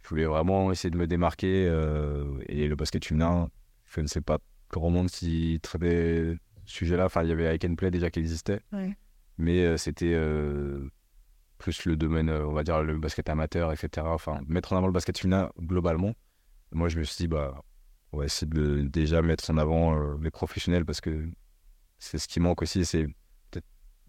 Je 0.04 0.10
voulais 0.10 0.26
vraiment 0.26 0.72
essayer 0.72 0.90
de 0.92 0.98
me 0.98 1.08
démarquer. 1.08 1.68
Euh, 1.68 2.26
et 2.48 2.68
le 2.68 2.76
basket 2.76 3.04
féminin, 3.06 3.50
je 3.86 4.02
ne 4.02 4.08
sais 4.08 4.22
pas 4.22 4.40
grand 4.70 4.90
monde 4.90 5.10
qui 5.10 5.60
traitait 5.62 6.36
ce 6.66 6.74
sujet-là. 6.74 7.06
Enfin, 7.06 7.24
il 7.24 7.30
y 7.30 7.32
avait 7.32 7.56
I 7.56 7.60
Can 7.60 7.76
Play 7.76 7.92
déjà 7.92 8.10
qui 8.10 8.20
existait. 8.20 8.62
Mais 9.38 9.78
c'était 9.78 10.18
plus 11.58 11.86
le 11.86 11.96
domaine, 11.96 12.30
on 12.32 12.54
va 12.54 12.64
dire, 12.64 12.82
le 12.82 12.98
basket 12.98 13.30
amateur, 13.30 13.72
etc. 13.72 14.08
Enfin, 14.08 14.42
mettre 14.48 14.74
en 14.74 14.78
avant 14.78 14.88
le 14.88 14.94
basket 14.94 15.20
féminin 15.20 15.52
globalement. 15.60 16.16
Moi, 16.72 16.90
je 16.90 16.98
me 16.98 17.04
suis 17.04 17.18
dit, 17.18 17.28
bah, 17.28 17.62
on 18.12 18.18
va 18.18 18.26
essayer 18.26 18.48
de 18.48 18.82
déjà 18.82 19.22
mettre 19.22 19.50
en 19.50 19.58
avant 19.58 20.16
les 20.18 20.32
professionnels 20.32 20.86
parce 20.86 21.02
que 21.02 21.30
c'est 22.00 22.18
ce 22.18 22.28
qui 22.28 22.40
manque 22.40 22.62
aussi. 22.62 22.84
C'est 22.86 23.08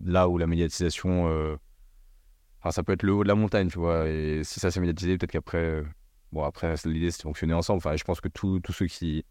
là 0.04 0.28
où 0.28 0.38
la 0.38 0.46
médiatisation. 0.46 1.28
Euh, 1.28 1.56
enfin, 2.60 2.70
ça 2.70 2.82
peut 2.82 2.92
être 2.92 3.02
le 3.02 3.12
haut 3.12 3.22
de 3.22 3.28
la 3.28 3.34
montagne, 3.34 3.68
tu 3.68 3.78
vois. 3.78 4.08
Et 4.08 4.42
si 4.44 4.60
ça 4.60 4.70
s'est 4.70 4.80
médiatisé, 4.80 5.16
peut-être 5.18 5.32
qu'après. 5.32 5.58
Euh, 5.58 5.84
bon, 6.32 6.42
après, 6.42 6.74
l'idée, 6.84 7.10
c'est 7.10 7.18
de 7.18 7.22
fonctionner 7.22 7.54
ensemble. 7.54 7.78
Enfin, 7.78 7.96
je 7.96 8.04
pense 8.04 8.20
que 8.20 8.28
tous 8.28 8.60
ceux 8.70 8.86
qui, 8.86 9.24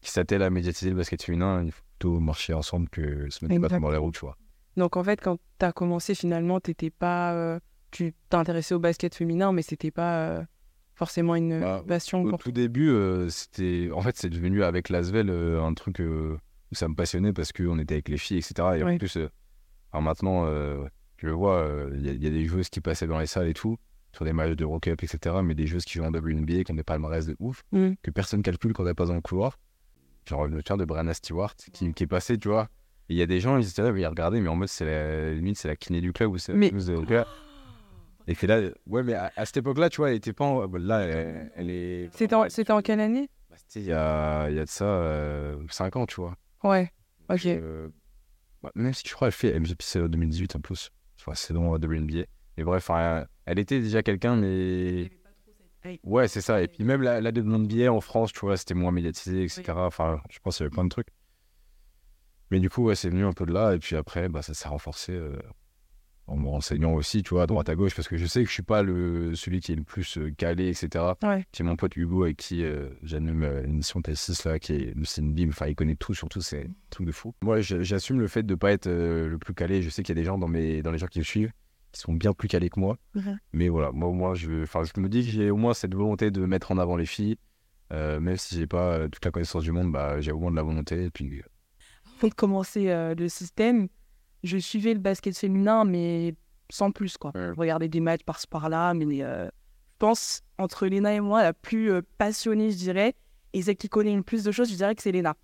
qui 0.00 0.10
s'attellent 0.10 0.42
à 0.42 0.50
médiatiser 0.50 0.90
le 0.90 0.96
basket 0.96 1.22
féminin, 1.22 1.62
il 1.64 1.72
faut 1.72 1.82
plutôt 1.98 2.20
marcher 2.20 2.54
ensemble 2.54 2.88
que 2.88 3.28
se 3.30 3.44
mettre 3.44 3.68
pas 3.68 3.78
dans 3.78 3.90
les 3.90 3.98
routes, 3.98 4.14
tu 4.14 4.20
vois. 4.20 4.36
Donc 4.76 4.96
en 4.96 5.04
fait, 5.04 5.20
quand 5.20 5.38
tu 5.58 5.64
as 5.64 5.72
commencé, 5.72 6.14
finalement, 6.14 6.60
t'étais 6.60 6.90
pas, 6.90 7.32
euh, 7.32 7.58
tu 7.90 8.14
t'intéressais 8.28 8.74
au 8.74 8.78
basket 8.78 9.14
féminin, 9.14 9.52
mais 9.52 9.62
c'était 9.62 9.90
pas 9.90 10.18
euh, 10.18 10.44
forcément 10.96 11.36
une 11.36 11.60
Bah, 11.60 11.84
passion 11.86 12.24
Au 12.24 12.36
tout 12.36 12.50
début, 12.52 12.88
euh, 12.90 13.28
c'était. 13.28 13.90
En 13.92 14.00
fait, 14.02 14.16
c'est 14.16 14.30
devenu 14.30 14.64
avec 14.64 14.88
Lasvel 14.88 15.30
euh, 15.30 15.62
un 15.62 15.72
truc 15.74 16.00
euh, 16.00 16.36
où 16.72 16.74
ça 16.74 16.88
me 16.88 16.94
passionnait 16.96 17.32
parce 17.32 17.52
qu'on 17.52 17.78
était 17.78 17.94
avec 17.94 18.08
les 18.08 18.18
filles, 18.18 18.38
etc. 18.38 18.54
Et 18.78 18.82
en 18.82 18.98
plus, 18.98 19.16
alors 19.92 20.02
maintenant, 20.02 20.46
je 21.18 21.26
le 21.26 21.32
vois, 21.32 21.68
il 21.94 22.04
y, 22.04 22.08
a- 22.08 22.12
il 22.12 22.22
y 22.22 22.26
a 22.26 22.30
des 22.30 22.44
joueuses 22.44 22.68
qui 22.68 22.80
passaient 22.80 23.06
dans 23.06 23.18
les 23.20 23.26
salles 23.26 23.46
et 23.48 23.54
tout, 23.54 23.76
sur 24.12 24.24
des 24.24 24.32
matchs 24.32 24.56
de 24.56 24.64
Rock 24.64 24.88
Up, 24.88 25.02
etc. 25.02 25.36
Mais 25.44 25.54
des 25.54 25.66
joueuses 25.66 25.84
qui 25.84 25.94
jouent 25.98 26.04
en 26.04 26.10
WNBA, 26.12 26.64
qui 26.64 26.72
ont 26.72 26.74
des 26.74 26.82
palmarès 26.82 27.24
de 27.26 27.36
ouf, 27.38 27.62
Mm. 27.72 27.92
que 28.02 28.10
personne 28.10 28.42
calcule 28.42 28.72
quand 28.72 28.86
elles 28.86 28.94
passent 28.94 29.08
dans 29.08 29.14
le 29.14 29.20
couloir. 29.20 29.58
Genre, 30.28 30.46
le 30.48 30.60
tiens 30.62 30.76
de 30.76 30.84
Brianna 30.84 31.14
Stewart 31.14 31.54
qui, 31.72 31.92
qui 31.94 32.02
est 32.02 32.06
passé, 32.08 32.36
tu 32.36 32.48
vois. 32.48 32.68
Il 33.08 33.16
y 33.16 33.22
a 33.22 33.26
des 33.26 33.38
gens, 33.38 33.56
ils 33.58 33.68
étaient 33.68 33.82
là, 33.82 33.96
ils 33.96 34.06
regardaient, 34.06 34.40
mais 34.40 34.48
en 34.48 34.56
mode, 34.56 34.66
c'est 34.68 34.84
la 34.84 35.32
limite, 35.34 35.56
c'est 35.56 35.68
la 35.68 35.76
kiné 35.76 36.00
du 36.00 36.12
club 36.12 36.32
ou 36.32 36.38
c'est 36.38 36.52
Mais- 36.52 36.70
de-. 36.72 37.24
Et 38.28 38.34
que 38.34 38.46
là, 38.46 38.60
ouais, 38.86 39.02
mais 39.02 39.14
à, 39.14 39.32
à 39.36 39.46
cette 39.46 39.58
époque-là, 39.58 39.88
tu 39.88 39.98
vois, 39.98 40.10
elle 40.10 40.16
était 40.16 40.32
pas. 40.32 40.44
en- 40.44 40.66
Là, 40.76 41.00
elle, 41.02 41.52
elle 41.54 41.70
est. 41.70 42.08
C'était 42.14 42.34
en, 42.34 42.48
c'était 42.48 42.72
en 42.72 42.82
quelle 42.82 43.00
année? 43.00 43.28
Bah, 43.50 43.56
c'était 43.58 43.80
il 43.80 43.86
y 43.86 43.92
a, 43.92 44.48
il 44.50 44.56
y 44.56 44.58
a 44.58 44.64
de 44.64 44.70
ça 44.70 45.52
5 45.70 45.96
ans, 45.96 46.06
tu 46.06 46.20
vois. 46.20 46.36
Ouais. 46.64 46.90
Ok. 47.30 47.46
Euh, 47.46 47.88
bah, 48.62 48.72
même 48.74 48.92
si 48.94 49.02
je 49.06 49.14
crois 49.14 49.28
qu'elle 49.28 49.52
fait 49.52 49.60
MVP 49.60 49.84
c'est 49.84 50.00
en 50.00 50.08
2018 50.08 50.56
en 50.56 50.60
plus. 50.60 50.90
Crois 51.20 51.34
que 51.34 51.40
c'est 51.40 51.54
dans 51.54 51.72
WNBA. 51.76 52.24
Mais 52.56 52.64
bref, 52.64 52.88
enfin, 52.88 53.26
elle 53.46 53.58
était 53.58 53.80
déjà 53.80 54.02
quelqu'un, 54.02 54.36
mais. 54.36 55.10
Ouais, 56.02 56.26
c'est 56.26 56.40
ça. 56.40 56.60
Et 56.62 56.66
puis 56.68 56.82
même 56.82 57.02
la, 57.02 57.20
la 57.20 57.30
WNBA 57.30 57.92
en 57.92 58.00
France, 58.00 58.32
tu 58.32 58.40
vois, 58.40 58.56
c'était 58.56 58.74
moins 58.74 58.90
médiatisé, 58.90 59.44
etc. 59.44 59.72
Enfin, 59.86 60.20
je 60.30 60.38
pense 60.40 60.56
qu'il 60.56 60.64
y 60.64 60.66
avait 60.66 60.74
plein 60.74 60.82
de 60.84 60.88
trucs. 60.88 61.08
Mais 62.50 62.58
du 62.60 62.70
coup, 62.70 62.84
ouais, 62.84 62.94
c'est 62.96 63.08
venu 63.08 63.24
un 63.24 63.32
peu 63.32 63.46
de 63.46 63.52
là. 63.52 63.74
Et 63.74 63.78
puis 63.78 63.94
après, 63.96 64.28
bah, 64.28 64.42
ça 64.42 64.54
s'est 64.54 64.68
renforcé 64.68 65.12
euh, 65.12 65.36
en 66.28 66.36
me 66.36 66.48
renseignant 66.48 66.92
aussi, 66.92 67.22
tu 67.22 67.30
vois, 67.30 67.44
à 67.44 67.46
droite 67.46 67.68
à 67.68 67.76
gauche, 67.76 67.94
parce 67.94 68.08
que 68.08 68.16
je 68.16 68.26
sais 68.26 68.42
que 68.42 68.48
je 68.48 68.52
suis 68.54 68.62
pas 68.62 68.82
le, 68.82 69.34
celui 69.34 69.60
qui 69.60 69.72
est 69.72 69.76
le 69.76 69.84
plus 69.84 70.18
euh, 70.18 70.30
calé, 70.36 70.68
etc. 70.68 71.04
Ouais. 71.22 71.46
J'ai 71.52 71.62
mon 71.64 71.76
pote 71.76 71.96
Hugo 71.96 72.24
avec 72.24 72.36
qui 72.36 72.64
euh, 72.64 72.88
j'anime 73.02 73.42
euh, 73.44 73.62
l'émission 73.62 74.00
T6 74.00 74.48
là, 74.48 74.58
qui 74.58 74.72
est 74.72 74.94
c'est 75.04 75.20
une 75.20 75.32
bim, 75.32 75.48
enfin 75.50 75.68
il 75.68 75.76
connaît 75.76 75.94
tout, 75.94 76.14
surtout 76.14 76.40
c'est 76.40 76.64
un 76.64 76.70
truc 76.90 77.06
de 77.06 77.12
fou. 77.12 77.34
Moi 77.42 77.60
j'assume 77.60 78.18
le 78.20 78.26
fait 78.26 78.42
de 78.42 78.54
pas 78.54 78.72
être 78.72 78.88
euh, 78.88 79.28
le 79.28 79.38
plus 79.38 79.54
calé. 79.54 79.82
Je 79.82 79.90
sais 79.90 80.02
qu'il 80.02 80.16
y 80.16 80.18
a 80.18 80.20
des 80.20 80.26
gens 80.26 80.38
dans 80.38 80.48
mes 80.48 80.82
dans 80.82 80.90
les 80.90 80.98
gens 80.98 81.06
qui 81.06 81.20
me 81.20 81.24
suivent 81.24 81.52
qui 81.92 82.00
sont 82.00 82.12
bien 82.12 82.32
plus 82.32 82.48
calés 82.48 82.68
que 82.68 82.80
moi. 82.80 82.98
Mais 83.54 83.68
voilà, 83.68 83.90
moi, 83.92 84.12
moi 84.12 84.34
je, 84.34 84.66
je 84.66 85.00
me 85.00 85.08
dis 85.08 85.24
que 85.24 85.30
j'ai 85.30 85.50
au 85.50 85.56
moins 85.56 85.72
cette 85.72 85.94
volonté 85.94 86.30
de 86.30 86.44
mettre 86.44 86.72
en 86.72 86.78
avant 86.78 86.96
les 86.96 87.06
filles. 87.06 87.36
Euh, 87.92 88.18
même 88.20 88.36
si 88.36 88.56
j'ai 88.56 88.66
pas 88.66 89.08
toute 89.08 89.24
la 89.24 89.30
connaissance 89.30 89.62
du 89.62 89.72
monde, 89.72 89.92
bah, 89.92 90.20
j'ai 90.20 90.32
au 90.32 90.38
moins 90.38 90.50
de 90.50 90.56
la 90.56 90.62
volonté. 90.62 91.04
Et 91.04 91.10
puis, 91.10 91.40
Avant 92.18 92.28
de 92.28 92.34
commencer 92.34 93.14
le 93.16 93.28
système, 93.28 93.88
je 94.46 94.58
suivais 94.58 94.94
le 94.94 95.00
basket 95.00 95.36
féminin, 95.36 95.84
mais 95.84 96.34
sans 96.70 96.90
plus, 96.90 97.16
quoi. 97.18 97.32
Ouais. 97.34 97.50
Je 97.54 97.60
regardais 97.60 97.88
des 97.88 98.00
matchs 98.00 98.24
par-ci 98.24 98.46
par-là, 98.46 98.94
mais 98.94 99.22
euh, 99.22 99.46
je 99.46 99.98
pense, 99.98 100.42
entre 100.58 100.86
Léna 100.86 101.14
et 101.14 101.20
moi, 101.20 101.42
la 101.42 101.52
plus 101.52 101.90
euh, 101.90 102.02
passionnée, 102.18 102.70
je 102.70 102.76
dirais, 102.76 103.14
et 103.52 103.62
celle 103.62 103.76
qui 103.76 103.88
connaît 103.88 104.14
le 104.14 104.22
plus 104.22 104.44
de 104.44 104.52
choses, 104.52 104.70
je 104.70 104.76
dirais 104.76 104.94
que 104.94 105.02
c'est 105.02 105.12
Léna. 105.12 105.36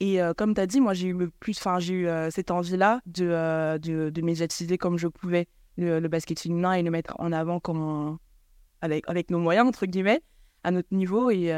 Et 0.00 0.22
euh, 0.22 0.32
comme 0.34 0.54
tu 0.54 0.60
as 0.60 0.66
dit, 0.66 0.80
moi, 0.80 0.94
j'ai 0.94 1.08
eu, 1.08 1.12
le 1.12 1.30
plus, 1.30 1.58
enfin, 1.58 1.78
j'ai 1.78 1.94
eu 1.94 2.08
cette 2.30 2.50
envie-là 2.50 3.00
de, 3.06 3.76
de, 3.78 4.08
de 4.08 4.22
médiatiser 4.22 4.78
comme 4.78 4.96
je 4.96 5.08
pouvais 5.08 5.46
le, 5.76 6.00
le 6.00 6.08
basket 6.08 6.40
féminin 6.40 6.72
et 6.72 6.82
le 6.82 6.90
mettre 6.90 7.14
en 7.18 7.32
avant 7.32 7.60
comme 7.60 8.18
avec, 8.80 9.04
avec 9.08 9.30
nos 9.30 9.38
moyens, 9.38 9.68
entre 9.68 9.84
guillemets, 9.84 10.22
à 10.64 10.70
notre 10.70 10.88
niveau. 10.94 11.30
Et, 11.30 11.52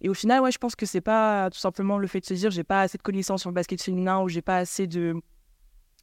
et 0.00 0.08
au 0.08 0.14
final, 0.14 0.40
ouais, 0.40 0.52
je 0.52 0.58
pense 0.58 0.76
que 0.76 0.86
c'est 0.86 1.00
pas 1.00 1.50
tout 1.50 1.58
simplement 1.58 1.98
le 1.98 2.06
fait 2.06 2.20
de 2.20 2.26
se 2.26 2.34
dire 2.34 2.52
j'ai 2.52 2.62
pas 2.62 2.82
assez 2.82 2.96
de 2.96 3.02
connaissances 3.02 3.40
sur 3.40 3.50
le 3.50 3.54
basket 3.54 3.82
féminin 3.82 4.20
ou 4.20 4.28
j'ai 4.28 4.42
pas 4.42 4.58
assez 4.58 4.86
de, 4.86 5.20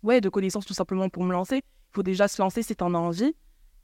ouais, 0.05 0.21
de 0.21 0.29
connaissances 0.29 0.65
tout 0.65 0.73
simplement 0.73 1.09
pour 1.09 1.23
me 1.23 1.33
lancer. 1.33 1.57
Il 1.57 1.93
faut 1.95 2.03
déjà 2.03 2.27
se 2.27 2.41
lancer 2.41 2.63
si 2.63 2.75
t'en 2.75 2.93
as 2.93 2.97
envie 2.97 3.33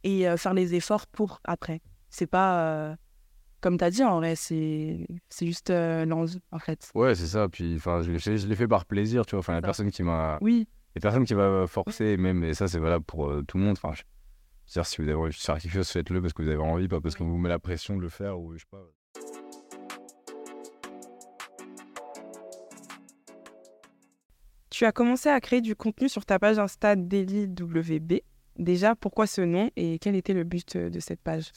et 0.04 0.28
euh, 0.28 0.38
faire 0.38 0.54
les 0.54 0.74
efforts 0.76 1.08
pour 1.08 1.42
après. 1.44 1.82
C'est 2.10 2.28
pas, 2.28 2.62
euh, 2.62 2.96
comme 3.62 3.78
tu 3.78 3.84
as 3.84 3.90
dit, 3.92 4.04
en 4.04 4.18
vrai, 4.18 4.36
c'est 4.36 5.08
juste 5.42 5.70
euh, 5.70 6.06
l'envie, 6.06 6.42
en 6.52 6.60
fait. 6.60 6.92
ouais, 6.96 7.16
c'est 7.16 7.28
ça. 7.28 7.48
Puis, 7.50 7.76
enfin, 7.76 8.02
je 8.02 8.12
l'ai 8.48 8.56
fait, 8.56 8.68
par 8.68 8.86
plaisir, 8.86 9.26
tu 9.26 9.32
vois. 9.32 9.40
Enfin, 9.40 9.54
il 9.54 9.56
y 9.56 9.60
a 9.60 9.62
Ça. 9.62 9.68
personne 9.68 9.92
qui 9.92 10.04
m'a. 10.04 10.38
Oui, 10.42 10.68
a 10.96 11.00
personne 11.00 11.24
qui 11.26 11.34
va 11.34 11.68
forcer, 11.68 12.18
même, 12.18 12.44
et 12.44 12.54
ça, 12.54 12.68
c'est 12.68 12.80
valable 12.80 13.06
pour 13.06 13.32
tout 13.48 13.58
le 13.58 13.64
monde. 13.64 13.78
Enfin, 13.82 13.94
je... 13.96 14.02
c'est-à-dire, 14.66 14.88
si 14.90 15.02
vous 15.02 15.08
avez 15.08 15.18
envie 15.18 15.30
de 15.32 15.36
faire 15.36 15.58
quelque 15.58 15.72
chose, 15.72 15.90
faites-le 15.90 16.22
parce 16.22 16.34
que 16.34 16.42
vous 16.44 16.50
avez 16.50 16.58
envie, 16.58 16.88
pas 16.90 17.00
parce 17.00 17.16
qu'on 17.16 17.28
vous 17.30 17.38
met 17.38 17.48
la 17.50 17.60
pression 17.60 17.96
de 17.96 18.02
le 18.02 18.10
faire 18.10 18.40
ou 18.40 18.54
je 18.54 18.60
sais 18.60 18.66
pas. 18.70 18.84
Tu 24.72 24.86
as 24.86 24.92
commencé 24.92 25.30
à 25.30 25.40
créer 25.40 25.62
du 25.62 25.76
contenu 25.76 26.10
sur 26.10 26.26
ta 26.26 26.40
page 26.40 26.58
Insta 26.58 26.96
Daily 26.96 27.46
WB. 27.46 28.22
Déjà, 28.58 28.96
pourquoi 28.96 29.28
ce 29.28 29.42
nom 29.42 29.70
et 29.76 30.00
quel 30.00 30.16
était 30.16 30.34
le 30.34 30.44
but 30.44 30.76
euh, 30.76 30.90
de 30.90 31.00
cette 31.00 31.22
page? 31.22 31.52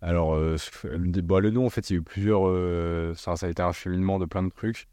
Alors, 0.00 0.34
euh, 0.34 0.56
le 0.84 1.20
bah, 1.20 1.40
le 1.40 1.50
nom, 1.50 1.66
en 1.66 1.70
fait, 1.70 1.90
il 1.90 1.92
y 1.94 1.96
a 1.96 1.98
eu 1.98 2.02
plusieurs. 2.02 2.46
euh, 2.46 3.14
ça, 3.14 3.34
a 3.40 3.48
été 3.48 3.62
un 3.62 3.72
cheminement 3.72 4.18
de 4.18 4.24
plein 4.24 4.42
de 4.42 4.50
trucs. 4.50 4.88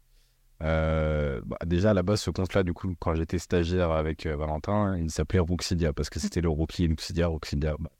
Bah, 0.60 1.40
déjà, 1.66 1.90
à 1.90 1.94
la 1.94 2.02
base, 2.02 2.20
ce 2.20 2.30
compte-là, 2.30 2.62
du 2.62 2.72
coup, 2.72 2.94
quand 3.00 3.14
j'étais 3.14 3.38
stagiaire 3.38 3.90
avec 3.90 4.26
Valentin, 4.26 4.96
il 4.96 5.10
s'appelait 5.10 5.40
Roxidia 5.40 5.92
parce 5.92 6.10
que 6.10 6.20
c'était 6.20 6.40
le 6.40 6.48
rookie 6.48 6.86
Roxidia, 6.86 7.26
Roxidia. 7.26 7.76
bah. 7.78 7.90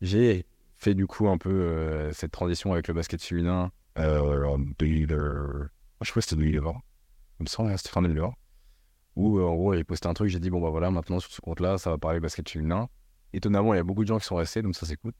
J'ai 0.00 0.46
fait, 0.76 0.94
du 0.94 1.06
coup, 1.06 1.28
un 1.28 1.38
peu 1.38 2.10
cette 2.12 2.30
transition 2.30 2.72
avec 2.72 2.88
le 2.88 2.94
basket 2.94 3.22
féminin 3.22 3.72
2000, 3.96 5.12
euh, 5.12 5.68
je 6.02 6.10
crois 6.10 6.20
que 6.20 6.28
c'était 6.28 6.36
2020. 6.36 6.74
Comme 7.38 7.46
ça, 7.46 7.76
c'était 7.76 7.90
fin 7.90 8.02
2020. 8.02 8.32
Où, 9.16 9.38
euh, 9.38 9.44
en 9.44 9.54
gros, 9.54 9.74
j'ai 9.74 9.84
posté 9.84 10.08
un 10.08 10.14
truc, 10.14 10.28
j'ai 10.28 10.40
dit, 10.40 10.50
bon, 10.50 10.60
bah 10.60 10.70
voilà, 10.70 10.90
maintenant, 10.90 11.20
sur 11.20 11.30
ce 11.30 11.40
compte-là, 11.40 11.78
ça 11.78 11.90
va 11.90 11.98
parler 11.98 12.20
basket 12.20 12.48
féminin. 12.48 12.88
Étonnamment, 13.32 13.74
il 13.74 13.76
y 13.76 13.80
a 13.80 13.84
beaucoup 13.84 14.02
de 14.02 14.08
gens 14.08 14.18
qui 14.18 14.24
sont 14.26 14.36
restés, 14.36 14.62
donc 14.62 14.74
ça, 14.74 14.86
cool. 14.96 15.12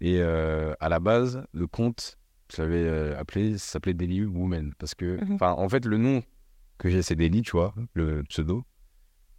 Et 0.00 0.18
euh, 0.20 0.74
à 0.80 0.88
la 0.88 1.00
base, 1.00 1.42
le 1.52 1.66
compte, 1.66 2.18
je 2.54 2.62
l'avais 2.62 2.84
euh, 2.84 3.18
appelé, 3.18 3.58
ça 3.58 3.72
s'appelait 3.72 3.94
Daily 3.94 4.24
Woman. 4.24 4.72
Parce 4.78 4.94
que, 4.94 5.22
Mhm. 5.24 5.34
enfin, 5.34 5.52
en 5.52 5.68
fait, 5.68 5.84
le 5.84 5.98
nom 5.98 6.22
que 6.78 6.90
j'ai, 6.90 7.02
c'est 7.02 7.16
Daily, 7.16 7.42
tu 7.42 7.52
vois, 7.52 7.74
le 7.94 8.22
pseudo. 8.24 8.64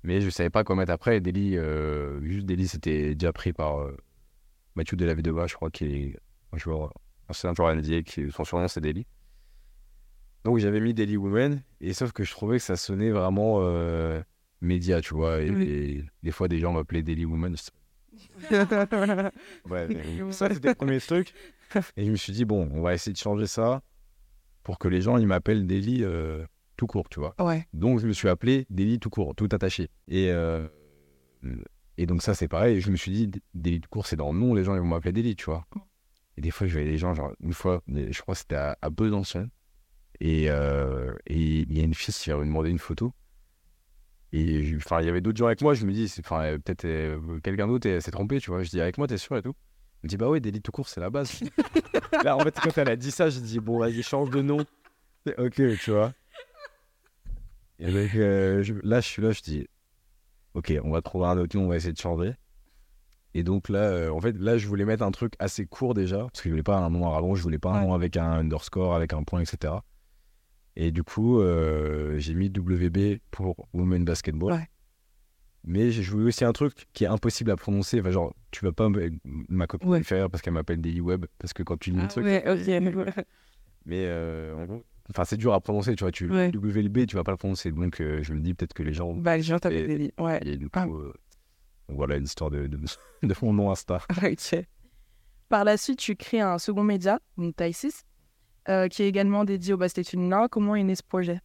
Mais 0.04 0.22
je 0.22 0.30
savais 0.30 0.50
pas 0.50 0.64
quoi 0.64 0.76
mettre 0.76 0.92
après. 0.92 1.22
Euh, 1.26 2.22
juste 2.24 2.46
Daily, 2.46 2.68
c'était 2.68 3.16
déjà 3.16 3.34
pris 3.34 3.52
par 3.54 3.80
euh, 3.80 3.98
Mathieu 4.76 4.96
Delavedova, 4.98 5.48
je 5.48 5.56
crois, 5.56 5.70
qui 5.70 5.86
est 5.86 6.18
un 6.54 6.58
joueur, 6.58 6.94
un 7.30 7.54
joueur 7.54 7.76
NBA, 7.76 8.04
qui, 8.04 8.32
son 8.32 8.44
surnom, 8.46 8.68
c'est 8.68 8.82
Daily. 8.82 9.06
Donc 10.48 10.60
j'avais 10.60 10.80
mis 10.80 10.94
Daily 10.94 11.18
Woman, 11.18 11.62
et 11.82 11.92
sauf 11.92 12.14
que 12.14 12.24
je 12.24 12.32
trouvais 12.32 12.56
que 12.56 12.64
ça 12.64 12.78
sonnait 12.78 13.10
vraiment 13.12 13.58
euh, 13.60 14.22
média, 14.62 15.02
tu 15.02 15.14
vois. 15.14 15.42
Et, 15.42 15.50
Oui. 15.52 15.64
et 15.70 16.06
des 16.24 16.32
fois, 16.32 16.48
des 16.48 16.58
gens 16.58 16.72
m'appelaient 16.72 17.04
Daily 17.04 17.26
Woman. 17.26 17.54
Ouais, 19.70 19.88
ça, 20.32 20.50
c'était 20.54 20.70
le 20.70 20.76
premier 20.76 21.02
truc. 21.02 21.34
Et 21.98 22.06
je 22.06 22.12
me 22.12 22.16
suis 22.16 22.32
dit, 22.32 22.46
bon, 22.46 22.70
on 22.72 22.82
va 22.82 22.94
essayer 22.94 23.12
de 23.12 23.18
changer 23.18 23.46
ça 23.46 23.82
pour 24.64 24.80
que 24.80 24.88
les 24.88 25.02
gens, 25.02 25.18
ils 25.18 25.28
m'appellent 25.28 25.68
Daily 25.68 26.06
euh, 26.06 26.46
tout 26.78 26.88
court, 26.88 27.10
tu 27.10 27.20
vois. 27.20 27.36
Ouais, 27.46 27.68
Donc, 27.74 28.00
je 28.00 28.08
me 28.08 28.14
suis 28.14 28.30
appelé 28.30 28.66
Daily 28.70 29.00
tout 29.00 29.10
court, 29.10 29.36
tout 29.36 29.50
attaché. 29.52 29.90
Et, 30.08 30.32
euh, 30.32 30.66
et 31.98 32.06
donc, 32.06 32.22
ça, 32.22 32.34
c'est 32.36 32.48
pareil. 32.48 32.80
Je 32.80 32.90
me 32.90 32.96
suis 32.96 33.12
dit, 33.12 33.32
Daily 33.54 33.82
tout 33.82 33.90
court, 33.90 34.08
c'est 34.08 34.16
dans 34.16 34.32
le 34.32 34.40
nom, 34.40 34.54
les 34.54 34.64
gens, 34.64 34.76
ils 34.76 34.80
vont 34.80 34.88
m'appeler 34.88 35.12
Daily, 35.12 35.36
tu 35.36 35.44
vois. 35.44 35.66
Et 36.38 36.42
des 36.42 36.52
fois, 36.52 36.68
je 36.68 36.72
voyais 36.72 36.88
des 36.90 36.98
gens, 36.98 37.14
genre, 37.14 37.34
une 37.42 37.52
fois, 37.54 37.84
je 37.90 38.22
crois 38.22 38.34
que 38.34 38.40
c'était 38.40 38.56
à, 38.56 38.78
à 38.82 38.90
Besançon. 38.90 39.50
Et 40.20 40.50
euh, 40.50 41.14
et 41.28 41.36
il 41.62 41.78
y 41.78 41.82
a 41.82 41.84
une 41.84 41.94
fille 41.94 42.14
qui 42.14 42.32
avait 42.32 42.46
demandé 42.46 42.70
une 42.70 42.80
photo. 42.80 43.14
Et 44.34 44.74
enfin, 44.76 45.00
il 45.02 45.06
y 45.06 45.10
avait 45.10 45.22
d'autres 45.22 45.38
gens 45.38 45.46
avec 45.46 45.62
moi. 45.62 45.74
Je 45.74 45.86
me 45.86 45.92
dis, 45.94 46.14
enfin, 46.20 46.58
peut-être 46.64 46.86
euh, 46.86 47.40
quelqu'un 47.42 47.68
d'autre 47.68 48.00
s'est 48.00 48.12
trompé, 48.12 48.40
tu 48.40 48.50
vois. 48.52 48.62
Je 48.64 48.70
dis, 48.70 48.82
avec 48.82 48.98
moi, 48.98 49.08
t'es 49.08 49.18
sûr 49.18 49.38
et 49.38 49.42
tout. 49.42 49.54
Il 50.04 50.08
me 50.08 50.10
dit, 50.10 50.18
bah 50.18 50.28
ouais, 50.30 50.40
Daily 50.40 50.62
tout 50.62 50.72
court, 50.72 50.88
c'est 50.90 51.00
la 51.00 51.10
base. 51.10 51.40
Là, 52.24 52.36
en 52.36 52.40
fait, 52.42 52.60
quand 52.60 52.78
elle 52.78 52.90
a 52.90 52.96
dit 52.96 53.12
ça, 53.12 53.30
j'ai 53.30 53.42
dit, 53.42 53.60
bon, 53.60 53.80
vas-y, 53.80 54.04
change 54.04 54.30
de 54.30 54.42
nom. 54.42 54.60
Ok, 55.38 55.62
tu 55.82 55.92
vois. 55.92 56.14
Et 57.80 57.92
donc, 57.92 58.16
euh, 58.16 58.64
je- 58.64 58.74
là, 58.84 59.00
je 59.02 59.08
suis 59.08 59.22
là, 59.22 59.32
je 59.32 59.42
dis, 59.42 59.68
ok, 60.56 60.74
on 60.84 60.92
va 60.92 61.02
trouver 61.02 61.28
un 61.28 61.38
autre 61.38 61.56
nom, 61.58 61.66
on 61.66 61.70
va 61.70 61.76
essayer 61.78 61.94
de 61.94 61.98
changer. 62.00 62.34
Et 63.34 63.44
donc 63.44 63.70
là, 63.70 63.80
euh, 63.80 64.10
en 64.10 64.20
fait, 64.20 64.36
là, 64.38 64.58
je 64.58 64.68
voulais 64.68 64.86
mettre 64.86 65.04
un 65.04 65.12
truc 65.12 65.34
assez 65.40 65.66
court 65.66 65.94
déjà, 65.94 66.20
parce 66.20 66.42
que 66.42 66.50
je 66.50 66.50
voulais 66.50 66.64
pas 66.64 66.78
un 66.78 66.90
nom 66.90 67.06
à 67.08 67.12
rallonge, 67.12 67.38
je 67.40 67.44
voulais 67.44 67.60
pas 67.60 67.72
un 67.72 67.82
Ouais. 67.82 67.88
nom 67.88 67.94
avec 67.94 68.18
un 68.18 68.32
underscore, 68.32 68.96
avec 68.96 69.14
un 69.14 69.24
point, 69.24 69.42
etc. 69.42 69.74
Et 70.80 70.92
du 70.92 71.04
coup, 71.04 71.40
euh, 71.42 72.20
j'ai 72.20 72.36
mis 72.36 72.50
WB 72.50 73.20
pour 73.32 73.68
Women 73.74 74.06
Basketball. 74.06 74.54
Ouais. 74.54 74.70
Mais 75.64 75.90
j'ai 75.92 76.04
joué 76.04 76.24
aussi 76.26 76.46
un 76.46 76.54
truc 76.54 76.86
qui 76.94 77.04
est 77.04 77.08
impossible 77.08 77.50
à 77.52 77.56
prononcer. 77.56 78.00
Enfin, 78.00 78.12
genre, 78.12 78.34
tu 78.52 78.64
vas 78.64 78.72
pas 78.72 78.88
me- 78.88 79.10
ma 79.50 79.66
copine 79.66 79.90
Ouais. 79.90 80.02
parce 80.04 80.42
qu'elle 80.42 80.54
m'appelle 80.54 80.80
Daily 80.80 81.02
Web, 81.02 81.26
parce 81.40 81.52
que 81.54 81.64
quand 81.64 81.78
tu 81.78 81.90
lis 81.90 81.98
le 81.98 82.04
Ah 82.04 82.08
truc, 82.08 82.26
ouais, 82.26 82.44
ok. 82.48 82.84
mais 83.86 84.06
euh, 84.06 84.56
en 84.56 84.66
gros, 84.66 84.84
enfin, 85.10 85.26
c'est 85.26 85.36
dur 85.38 85.54
à 85.54 85.60
prononcer, 85.60 85.96
tu 85.96 86.04
vois. 86.04 86.12
Tu, 86.12 86.30
Ouais. 86.30 86.52
WLB, 86.54 87.08
tu 87.08 87.16
vas 87.16 87.24
pas 87.24 87.32
le 87.32 87.38
prononcer. 87.38 87.72
Donc, 87.72 88.00
euh, 88.00 88.22
je 88.22 88.34
me 88.34 88.40
dis 88.40 88.54
peut-être 88.54 88.74
que 88.74 88.84
les 88.84 88.94
gens. 88.94 89.14
Bah, 89.16 89.42
taper 89.42 89.80
Et- 89.80 89.88
des 89.88 89.98
lits. 89.98 90.14
Ouais. 90.20 90.40
Et 90.46 90.58
du 90.58 90.66
coup, 90.70 90.80
Ah. 90.80 90.86
euh, 90.86 91.12
donc 91.90 91.98
voilà 91.98 92.20
l'histoire 92.20 92.52
de, 92.52 92.68
de, 92.68 92.78
de 93.24 93.36
mon 93.42 93.52
nom 93.52 93.72
Insta. 93.72 94.00
Ok. 94.24 94.56
Par 95.50 95.64
la 95.64 95.76
suite, 95.78 95.98
tu 96.00 96.16
crées 96.16 96.42
un 96.42 96.60
second 96.60 96.84
média, 96.84 97.20
donc 97.38 97.56
6, 97.74 98.04
euh, 98.70 98.88
qui 98.88 99.04
est 99.04 99.08
également 99.08 99.46
dédié 99.46 99.74
au 99.74 99.78
basket 99.78 100.08
féminin. 100.08 100.48
Comment 100.50 100.76
est 100.76 100.84
né 100.84 100.96
ce 100.96 101.04
projet? 101.04 101.40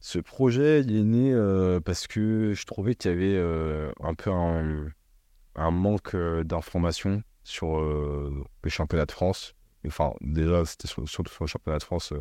Ce 0.00 0.18
projet, 0.18 0.80
il 0.80 0.96
est 0.96 1.04
né 1.04 1.32
euh, 1.32 1.78
parce 1.80 2.06
que 2.06 2.54
je 2.54 2.64
trouvais 2.64 2.94
qu'il 2.94 3.10
y 3.10 3.14
avait 3.14 3.36
euh, 3.36 3.92
un 4.00 4.14
peu 4.14 4.30
un, 4.30 5.70
manque 5.70 6.16
d'informations 6.16 7.22
sur 7.44 7.78
euh, 7.78 8.44
le 8.62 8.70
championnat 8.70 9.04
de 9.04 9.12
France. 9.12 9.54
Enfin, 9.86 10.14
déjà, 10.22 10.64
c'était 10.64 10.88
sur- 10.88 11.06
surtout 11.08 11.32
sur 11.32 11.44
le 11.44 11.48
championnat 11.48 11.78
de 11.78 11.82
France 11.84 12.14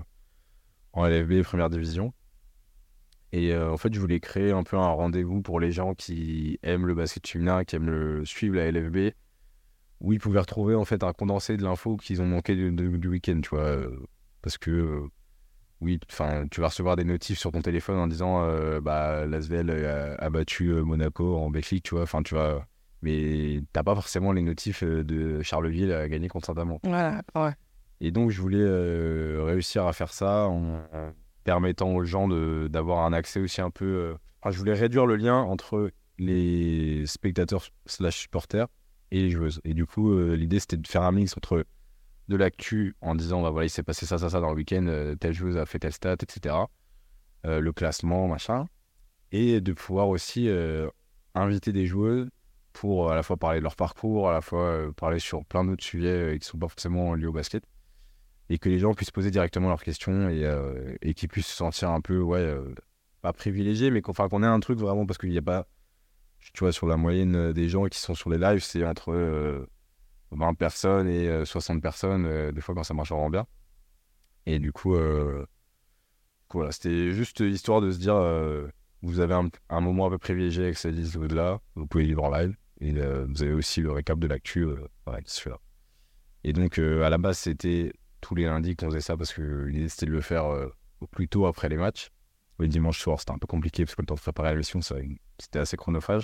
en 0.93 1.05
LFB, 1.05 1.43
première 1.43 1.69
division. 1.69 2.13
Et 3.31 3.55
en 3.55 3.77
fait, 3.77 3.93
je 3.93 3.99
voulais 3.99 4.19
créer 4.19 4.51
un 4.51 4.63
peu 4.63 4.75
un 4.75 4.87
rendez-vous 4.89 5.41
pour 5.41 5.59
les 5.59 5.71
gens 5.71 5.93
qui 5.93 6.57
aiment 6.63 6.87
le 6.87 6.95
basket 6.95 7.27
féminin, 7.27 7.63
qui 7.63 7.75
aiment 7.75 7.89
le, 7.89 8.25
suivre 8.25 8.55
la 8.55 8.71
LFB, 8.71 9.13
où 10.01 10.13
ils 10.13 10.19
pouvaient 10.19 10.39
retrouver 10.39 10.75
en 10.75 10.85
fait 10.85 11.03
un 11.03 11.13
condensé 11.13 11.57
de 11.57 11.63
l'info 11.63 11.97
qu'ils 11.97 12.21
ont 12.21 12.25
manqué 12.25 12.55
du, 12.55 13.07
week-end, 13.07 13.39
tu 13.41 13.49
vois. 13.49 13.61
euh, 13.63 13.99
Parce 14.41 14.57
que, 14.57 14.71
euh, 14.71 15.01
oui, 15.81 15.99
enfin, 16.11 16.45
tu 16.51 16.61
vas 16.61 16.67
recevoir 16.67 16.95
des 16.95 17.03
notifs 17.03 17.39
sur 17.39 17.51
ton 17.51 17.61
téléphone 17.61 17.97
en 17.97 18.07
disant, 18.07 18.43
euh, 18.43 18.81
bah, 18.81 19.25
l'Asvel 19.25 19.69
a, 19.69 20.15
a 20.15 20.29
battu 20.29 20.71
Monaco 20.71 21.37
en 21.37 21.49
Belgique, 21.49 21.83
tu 21.83 21.95
vois. 21.95 22.03
Enfin, 22.03 22.21
tu 22.23 22.33
vois. 22.35 22.65
Mais 23.01 23.61
t'as 23.71 23.83
pas 23.83 23.95
forcément 23.95 24.33
les 24.33 24.41
notifs 24.41 24.83
de 24.83 25.41
Charleville 25.41 25.93
à 25.93 26.09
gagner 26.09 26.27
contre 26.27 26.47
Saint-Amand. 26.47 26.79
Voilà, 26.83 27.21
ouais. 27.35 27.53
Et 28.01 28.11
donc, 28.11 28.29
je 28.29 28.41
voulais 28.41 28.57
euh, 28.59 29.43
réussir 29.45 29.85
à 29.87 29.93
faire 29.93 30.11
ça 30.11 30.47
en, 30.47 30.81
permettant 31.45 31.93
aux 31.95 32.03
gens 32.03 32.27
de- 32.27 32.67
d'avoir 32.69 33.05
un 33.05 33.13
accès 33.13 33.39
aussi 33.39 33.61
un 33.61 33.69
peu. 33.71 33.85
euh, 33.85 34.13
enfin, 34.41 34.51
je 34.51 34.57
voulais 34.57 34.73
réduire 34.73 35.05
le 35.05 35.15
lien 35.15 35.37
entre 35.37 35.91
les 36.17 37.05
spectateurs 37.05 37.63
slash 37.85 38.17
supporters 38.19 38.67
et 39.11 39.21
les 39.21 39.29
joueuses. 39.29 39.61
Et 39.63 39.73
du 39.73 39.85
coup, 39.85 40.11
euh, 40.13 40.35
l'idée, 40.35 40.59
c'était 40.59 40.77
de 40.77 40.87
faire 40.87 41.03
un 41.03 41.11
mix 41.11 41.35
entre 41.37 41.65
de 42.29 42.35
l'actu 42.35 42.95
en 43.01 43.15
disant, 43.15 43.41
bah 43.41 43.49
voilà, 43.49 43.65
il 43.65 43.69
s'est 43.69 43.83
passé 43.83 44.05
ça, 44.05 44.17
ça, 44.17 44.29
ça 44.29 44.39
dans 44.39 44.51
le 44.51 44.55
week-end, 44.55 44.85
euh, 44.87 45.15
telle 45.15 45.33
joueuse 45.33 45.57
a 45.57 45.65
fait 45.65 45.79
telle 45.79 45.91
stat, 45.91 46.13
etc. 46.13 46.55
Euh, 47.45 47.59
le 47.59 47.73
classement, 47.73 48.27
machin. 48.27 48.67
Et 49.31 49.61
de 49.61 49.73
pouvoir 49.73 50.09
aussi 50.09 50.47
euh, 50.47 50.87
inviter 51.33 51.73
des 51.73 51.85
joueuses 51.87 52.29
pour 52.71 53.11
à 53.11 53.15
la 53.15 53.23
fois 53.23 53.35
parler 53.35 53.59
de 53.59 53.63
leur 53.63 53.75
parcours, 53.75 54.29
à 54.29 54.33
la 54.33 54.41
fois 54.41 54.91
parler 54.95 55.19
sur 55.19 55.43
plein 55.43 55.65
d'autres 55.65 55.83
sujets 55.83 56.33
qui 56.33 56.45
ne 56.45 56.51
sont 56.51 56.57
pas 56.59 56.67
forcément 56.67 57.15
liés 57.15 57.25
au 57.25 57.33
basket 57.33 57.63
et 58.49 58.57
que 58.57 58.69
les 58.69 58.79
gens 58.79 58.93
puissent 58.93 59.11
poser 59.11 59.31
directement 59.31 59.69
leurs 59.69 59.83
questions 59.83 60.29
et, 60.29 60.43
et 61.01 61.13
qu'ils 61.13 61.29
puissent 61.29 61.47
se 61.47 61.55
sentir 61.55 61.89
un 61.91 62.01
peu, 62.01 62.19
ouais, 62.19 62.55
pas 63.21 63.33
privilégiés, 63.33 63.91
mais 63.91 64.01
qu'on 64.01 64.13
qu'on 64.13 64.43
ait 64.43 64.47
un 64.47 64.59
truc 64.59 64.79
vraiment 64.79 65.05
parce 65.05 65.17
qu'il 65.17 65.29
n'y 65.29 65.37
a 65.37 65.41
pas, 65.41 65.67
tu 66.53 66.59
vois, 66.59 66.71
sur 66.71 66.87
la 66.87 66.97
moyenne 66.97 67.35
euh, 67.35 67.53
des 67.53 67.69
gens 67.69 67.85
qui 67.85 67.99
sont 67.99 68.15
sur 68.15 68.29
les 68.29 68.37
lives, 68.37 68.63
c'est 68.63 68.85
entre 68.85 69.11
euh, 69.11 69.65
20 70.31 70.53
personnes 70.55 71.07
et 71.07 71.27
euh, 71.27 71.45
60 71.45 71.81
personnes, 71.81 72.25
euh, 72.25 72.51
des 72.51 72.61
fois 72.61 72.75
quand 72.75 72.83
ça 72.83 72.93
marche 72.93 73.09
vraiment 73.09 73.29
bien. 73.29 73.45
Et 74.45 74.59
du 74.59 74.71
coup, 74.71 74.95
euh, 74.95 75.45
voilà, 76.51 76.71
c'était 76.71 77.11
juste 77.11 77.41
histoire 77.41 77.81
de 77.81 77.91
se 77.91 77.99
dire, 77.99 78.15
euh, 78.15 78.67
vous 79.01 79.19
avez 79.19 79.35
un, 79.69 79.81
moment 79.81 80.07
un 80.07 80.09
peu 80.09 80.17
privilégié 80.17 80.63
avec 80.63 80.77
cette 80.77 80.95
liste 80.95 81.15
là 81.15 81.61
vous 81.75 81.87
pouvez 81.87 82.05
vivre 82.05 82.23
en 82.23 82.31
live, 82.31 82.55
et 82.81 82.93
euh, 82.97 83.25
vous 83.29 83.43
avez 83.43 83.53
aussi 83.53 83.81
le 83.81 83.91
récap 83.91 84.19
de 84.19 84.27
l'actu, 84.27 84.63
euh, 84.63 84.87
ouais, 85.07 85.21
qui 85.23 85.33
se 85.33 85.41
fait 85.41 85.49
là. 85.49 85.59
Et 86.43 86.53
donc, 86.53 86.79
euh, 86.79 87.03
à 87.03 87.09
la 87.09 87.17
base, 87.17 87.37
c'était 87.37 87.93
tous 88.21 88.35
les 88.35 88.45
lundis 88.45 88.75
qu'on 88.75 88.87
faisait 88.87 89.01
ça 89.01 89.17
parce 89.17 89.33
que 89.33 89.41
l'idée 89.41 89.89
c'était 89.89 90.05
de 90.05 90.11
le 90.11 90.21
faire 90.21 90.45
euh, 90.45 90.67
au 91.01 91.07
plus 91.07 91.27
tôt 91.27 91.45
après 91.45 91.69
les 91.69 91.77
matchs. 91.77 92.11
Le 92.59 92.67
dimanche 92.67 92.99
soir, 92.99 93.19
c'était 93.19 93.31
un 93.31 93.37
peu 93.37 93.47
compliqué 93.47 93.85
parce 93.85 93.95
que 93.95 94.01
le 94.01 94.05
temps 94.07 94.15
de 94.15 94.19
préparer 94.19 94.53
la 94.53 94.61
ça- 94.63 94.95
c'était 95.39 95.59
assez 95.59 95.77
chronophage. 95.77 96.23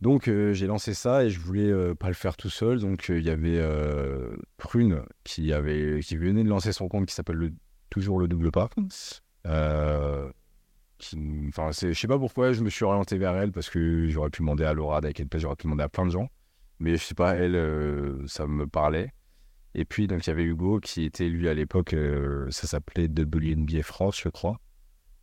Donc 0.00 0.28
euh, 0.28 0.52
j'ai 0.52 0.66
lancé 0.66 0.92
ça 0.94 1.24
et 1.24 1.30
je 1.30 1.40
voulais 1.40 1.70
euh, 1.70 1.94
pas 1.94 2.08
le 2.08 2.14
faire 2.14 2.36
tout 2.36 2.50
seul. 2.50 2.80
Donc 2.80 3.10
euh, 3.10 3.18
il 3.18 3.24
y 3.24 3.30
avait 3.30 3.60
Prune 4.56 5.02
qui 5.24 5.52
avait 5.52 6.00
qui 6.02 6.16
venait 6.16 6.44
de 6.44 6.48
lancer 6.48 6.72
son 6.72 6.88
compte 6.88 7.06
qui 7.06 7.14
s'appelle 7.14 7.36
le, 7.36 7.52
toujours 7.90 8.18
le 8.18 8.28
double 8.28 8.50
pas. 8.50 8.68
Enfin 11.48 11.70
je 11.72 11.92
sais 11.92 12.08
pas 12.08 12.18
pourquoi 12.18 12.52
je 12.52 12.62
me 12.62 12.70
suis 12.70 12.84
orienté 12.84 13.18
vers 13.18 13.36
elle 13.36 13.52
parce 13.52 13.68
que 13.70 14.08
j'aurais 14.08 14.30
pu 14.30 14.42
demander 14.42 14.64
à 14.64 14.72
Laura 14.72 15.00
elle, 15.02 15.38
j'aurais 15.38 15.56
pu 15.56 15.64
demander 15.64 15.84
à 15.84 15.88
plein 15.88 16.06
de 16.06 16.10
gens. 16.10 16.30
Mais 16.78 16.96
je 16.96 17.02
sais 17.04 17.14
pas, 17.14 17.34
elle, 17.36 18.22
ça 18.26 18.46
me 18.46 18.66
parlait. 18.66 19.12
Et 19.74 19.84
puis, 19.86 20.06
donc, 20.06 20.26
il 20.26 20.30
y 20.30 20.32
avait 20.32 20.42
Hugo 20.44 20.78
qui 20.80 21.04
était, 21.04 21.28
lui, 21.28 21.48
à 21.48 21.54
l'époque, 21.54 21.94
ça 22.50 22.66
s'appelait 22.66 23.08
WNBA 23.08 23.82
France, 23.82 24.20
je 24.22 24.28
crois, 24.28 24.58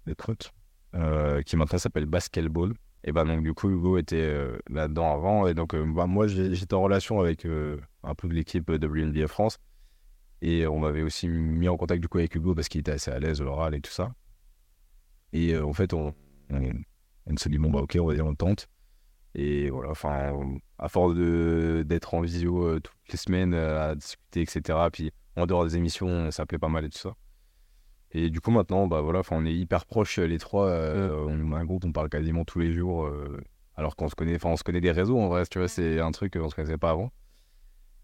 le 0.05 0.15
truc, 0.15 0.51
euh, 0.95 1.41
qui 1.41 1.55
maintenant 1.55 1.79
s'appelle 1.79 2.05
Basketball. 2.05 2.73
Et 3.03 3.11
ben, 3.11 3.25
donc, 3.25 3.43
du 3.43 3.53
coup, 3.53 3.69
Hugo 3.69 3.97
était 3.97 4.15
euh, 4.21 4.57
là-dedans 4.69 5.13
avant. 5.13 5.47
Et 5.47 5.53
donc, 5.53 5.73
euh, 5.73 5.85
bah, 5.85 6.07
moi, 6.07 6.27
j'étais 6.27 6.73
en 6.73 6.83
relation 6.83 7.19
avec 7.19 7.45
un 7.45 8.15
peu 8.15 8.27
de 8.27 8.33
l'équipe 8.33 8.69
WNBA 8.69 9.27
France. 9.27 9.59
Et 10.41 10.67
on 10.67 10.79
m'avait 10.79 11.03
aussi 11.03 11.27
mis 11.27 11.67
en 11.69 11.77
contact, 11.77 12.01
du 12.01 12.07
coup, 12.07 12.17
avec 12.17 12.35
Hugo 12.35 12.53
parce 12.53 12.67
qu'il 12.67 12.81
était 12.81 12.91
assez 12.91 13.11
à 13.11 13.19
l'aise, 13.19 13.41
l'oral 13.41 13.75
et 13.75 13.81
tout 13.81 13.91
ça. 13.91 14.13
Et 15.31 15.57
en 15.57 15.73
fait, 15.73 15.93
on, 15.93 16.13
on, 16.49 16.71
on 17.25 17.37
se 17.37 17.49
dit, 17.49 17.57
bon, 17.57 17.71
bah, 17.71 17.79
ok, 17.79 17.97
on 17.99 18.07
va 18.07 18.13
dire, 18.13 18.25
on 18.25 18.35
tente. 18.35 18.67
Et 19.35 19.69
voilà, 19.69 19.89
enfin, 19.91 20.33
à 20.77 20.89
force 20.89 21.15
d'être 21.15 22.13
en 22.13 22.21
visio 22.21 22.79
toutes 22.79 23.11
les 23.11 23.17
semaines 23.17 23.53
à 23.53 23.95
discuter, 23.95 24.41
etc. 24.41 24.77
Puis 24.91 25.11
en 25.35 25.45
dehors 25.45 25.65
des 25.65 25.75
émissions, 25.75 26.29
ça 26.29 26.45
plaît 26.45 26.59
pas 26.59 26.69
mal 26.69 26.85
et 26.85 26.89
tout 26.89 26.99
ça. 26.99 27.15
Et 28.13 28.29
du 28.29 28.41
coup, 28.41 28.51
maintenant, 28.51 28.87
bah 28.87 29.01
voilà, 29.01 29.21
on 29.31 29.45
est 29.45 29.53
hyper 29.53 29.85
proches 29.85 30.19
les 30.19 30.37
trois. 30.37 30.67
euh, 30.67 31.25
on 31.27 31.51
a 31.51 31.57
un 31.57 31.65
groupe, 31.65 31.83
on 31.85 31.91
parle 31.91 32.09
quasiment 32.09 32.45
tous 32.45 32.59
les 32.59 32.71
jours. 32.71 33.05
euh, 33.05 33.41
alors 33.75 33.95
qu'on 33.95 34.07
se 34.07 34.15
connaît, 34.15 34.35
enfin, 34.35 34.49
on 34.49 34.55
se 34.55 34.63
connaît 34.63 34.81
des 34.81 34.91
réseaux 34.91 35.19
en 35.19 35.27
vrai, 35.29 35.45
tu 35.47 35.57
vois, 35.57 35.67
c'est 35.67 35.99
un 35.99 36.11
truc 36.11 36.33
qu'on 36.33 36.47
se 36.49 36.55
connaissait 36.55 36.77
pas 36.77 36.91
avant. 36.91 37.11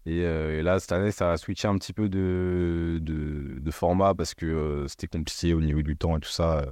Et, 0.06 0.24
euh, 0.24 0.58
et 0.58 0.62
là, 0.62 0.80
cette 0.80 0.92
année, 0.92 1.12
ça 1.12 1.32
a 1.32 1.36
switché 1.36 1.68
un 1.68 1.76
petit 1.78 1.92
peu 1.92 2.08
de, 2.08 2.98
de, 3.02 3.58
de 3.60 3.70
format 3.70 4.14
parce 4.14 4.34
que 4.34 4.46
euh, 4.46 4.88
c'était 4.88 5.06
compliqué 5.06 5.54
au 5.54 5.60
niveau 5.60 5.82
du 5.82 5.96
temps 5.96 6.16
et 6.16 6.20
tout 6.20 6.28
ça, 6.30 6.64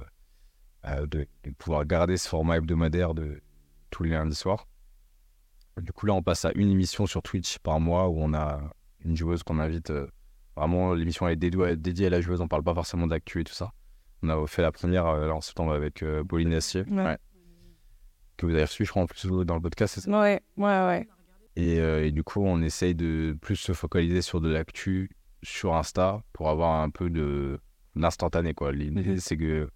euh, 0.85 1.05
de, 1.07 1.27
de 1.43 1.51
pouvoir 1.51 1.85
garder 1.85 2.17
ce 2.17 2.27
format 2.27 2.57
hebdomadaire 2.57 3.13
de 3.13 3.41
tous 3.89 4.03
les 4.03 4.09
lundis 4.09 4.35
soirs. 4.35 4.67
Du 5.81 5.93
coup, 5.93 6.05
là, 6.07 6.13
on 6.13 6.23
passe 6.23 6.43
à 6.43 6.51
une 6.55 6.69
émission 6.69 7.05
sur 7.05 7.21
Twitch 7.21 7.59
par 7.59 7.79
mois 7.79 8.09
où 8.09 8.17
on 8.19 8.33
a 8.33 8.59
une 9.05 9.15
joueuse 9.15 9.43
qu'on 9.43 9.59
invite. 9.59 9.93
Euh, 10.59 10.65
vraiment, 10.67 10.93
l'émission 10.93 11.27
elle 11.27 11.33
est 11.43 11.75
dédiée, 11.77 12.07
à 12.07 12.09
la 12.09 12.21
joueuse, 12.21 12.41
on 12.41 12.47
parle 12.47 12.63
pas 12.63 12.73
forcément 12.73 13.07
d'actu 13.07 13.41
et 13.41 13.43
tout 13.43 13.53
ça. 13.53 13.71
On 14.21 14.29
a 14.29 14.47
fait 14.47 14.61
la 14.61 14.71
première 14.71 15.05
euh, 15.07 15.27
là, 15.27 15.35
en 15.35 15.41
septembre 15.41 15.73
avec 15.73 16.03
euh, 16.03 16.23
Pauline 16.23 16.53
Assier, 16.53 16.83
Ouais. 16.89 17.17
que 18.37 18.45
vous 18.45 18.53
avez 18.53 18.63
reçu, 18.63 18.85
je 18.85 18.89
crois, 18.89 19.03
en 19.03 19.05
plus 19.07 19.25
dans 19.45 19.55
le 19.55 19.61
podcast. 19.61 19.95
c'est 19.95 20.01
ça? 20.01 20.09
Ouais, 20.11 20.41
ouais, 20.57 20.65
ouais. 20.85 21.07
et, 21.55 21.79
euh, 21.79 22.05
et 22.05 22.11
du 22.11 22.23
coup, 22.23 22.41
on 22.43 22.61
essaye 22.61 22.95
de 22.95 23.37
plus 23.41 23.55
se 23.55 23.71
focaliser 23.73 24.21
sur 24.21 24.41
de 24.41 24.49
l'actu 24.49 25.09
sur 25.43 25.75
Insta 25.75 26.21
pour 26.33 26.49
avoir 26.49 26.81
un 26.81 26.89
peu 26.89 27.09
de 27.09 27.59
l'instantané. 27.95 28.53
quoi. 28.53 28.71
L'idée, 28.73 29.19
c'est 29.19 29.37
que 29.37 29.69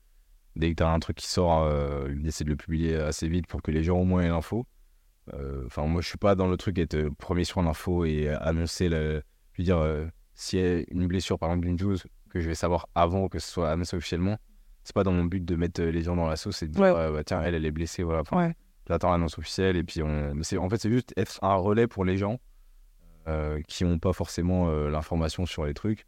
dès 0.56 0.70
que 0.72 0.76
tu 0.76 0.84
as 0.84 0.90
un 0.90 1.00
truc 1.00 1.18
qui 1.18 1.28
sort, 1.28 1.64
euh, 1.64 2.08
l'idée, 2.10 2.32
c'est 2.32 2.44
de 2.44 2.50
le 2.50 2.56
publier 2.58 2.96
assez 2.96 3.28
vite 3.30 3.48
pour 3.48 3.62
que 3.62 3.72
les 3.72 3.84
gens 3.84 3.98
au 3.98 4.04
moins 4.06 4.22
aient 4.24 4.28
l'info. 4.30 4.66
Euh, 5.34 5.64
Enfin, 5.66 5.86
moi, 5.88 6.02
je 6.02 6.08
suis 6.10 6.18
pas 6.18 6.36
dans 6.36 6.48
le 6.48 6.58
truc 6.58 6.76
d'être 6.76 7.08
premier 7.18 7.46
sur 7.46 7.62
l'info 7.62 8.04
et 8.04 8.28
annoncer 8.28 8.90
le. 8.90 9.24
Je 9.54 9.62
veux 9.62 9.66
dire, 9.66 9.78
euh, 9.78 10.06
s'il 10.34 10.60
y 10.60 10.64
a 10.64 10.84
une 10.90 11.08
blessure, 11.08 11.38
par 11.40 11.50
exemple, 11.50 11.68
d'une 11.68 11.78
joueuse, 11.80 12.04
que 12.30 12.40
je 12.40 12.48
vais 12.48 12.56
savoir 12.56 12.88
avant 12.96 13.28
que 13.28 13.40
ce 13.40 13.48
soit 13.52 13.70
annoncé 13.72 13.96
officiellement, 13.98 14.38
c'est 14.84 14.94
pas 14.96 15.04
dans 15.04 15.12
mon 15.14 15.24
but 15.26 15.44
de 15.46 15.56
mettre 15.56 15.82
euh, 15.82 15.92
les 15.92 16.02
gens 16.02 16.16
dans 16.16 16.28
la 16.28 16.36
sauce 16.36 16.62
et 16.64 16.68
de 16.68 16.74
dire, 16.74 16.82
Ouais. 16.82 16.94
ah, 16.96 17.12
bah, 17.12 17.24
tiens, 17.24 17.42
elle, 17.44 17.56
elle 17.56 17.66
est 17.66 17.72
blessée, 17.72 18.04
voilà. 18.04 18.22
Enfin, 18.22 18.38
Ouais. 18.38 18.56
J'attends 18.90 19.12
l'annonce 19.12 19.38
officielle 19.38 19.78
et 19.78 19.84
puis 19.86 20.04
on... 20.04 20.36
mais 20.36 20.58
en 20.58 20.70
fait 20.70 20.78
c'est 20.78 20.92
juste 20.92 21.14
être 21.16 21.42
un 21.42 21.56
relais 21.56 21.88
pour 21.88 22.04
les 22.04 22.18
gens 22.18 22.42
euh, 23.30 23.62
qui 23.70 23.86
n'ont 23.86 23.98
pas 23.98 24.12
forcément 24.12 24.68
euh, 24.68 24.90
l'information 24.90 25.46
sur 25.46 25.66
les 25.66 25.74
trucs 25.74 26.06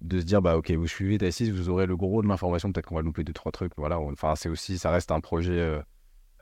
de 0.00 0.18
se 0.20 0.24
dire 0.24 0.40
bah 0.40 0.56
ok 0.56 0.70
vous 0.70 0.86
suivez 0.86 1.18
Tassis 1.18 1.50
vous 1.50 1.68
aurez 1.68 1.84
le 1.84 1.94
gros 1.94 2.22
de 2.22 2.28
l'information 2.28 2.72
peut-être 2.72 2.86
qu'on 2.86 2.94
va 2.94 3.02
louper 3.02 3.24
deux 3.24 3.34
trois 3.34 3.52
trucs 3.52 3.72
voilà 3.76 3.98
enfin 4.00 4.36
c'est 4.36 4.48
aussi 4.48 4.78
ça 4.78 4.90
reste 4.90 5.10
un 5.10 5.20
projet 5.20 5.58
euh, 5.60 5.82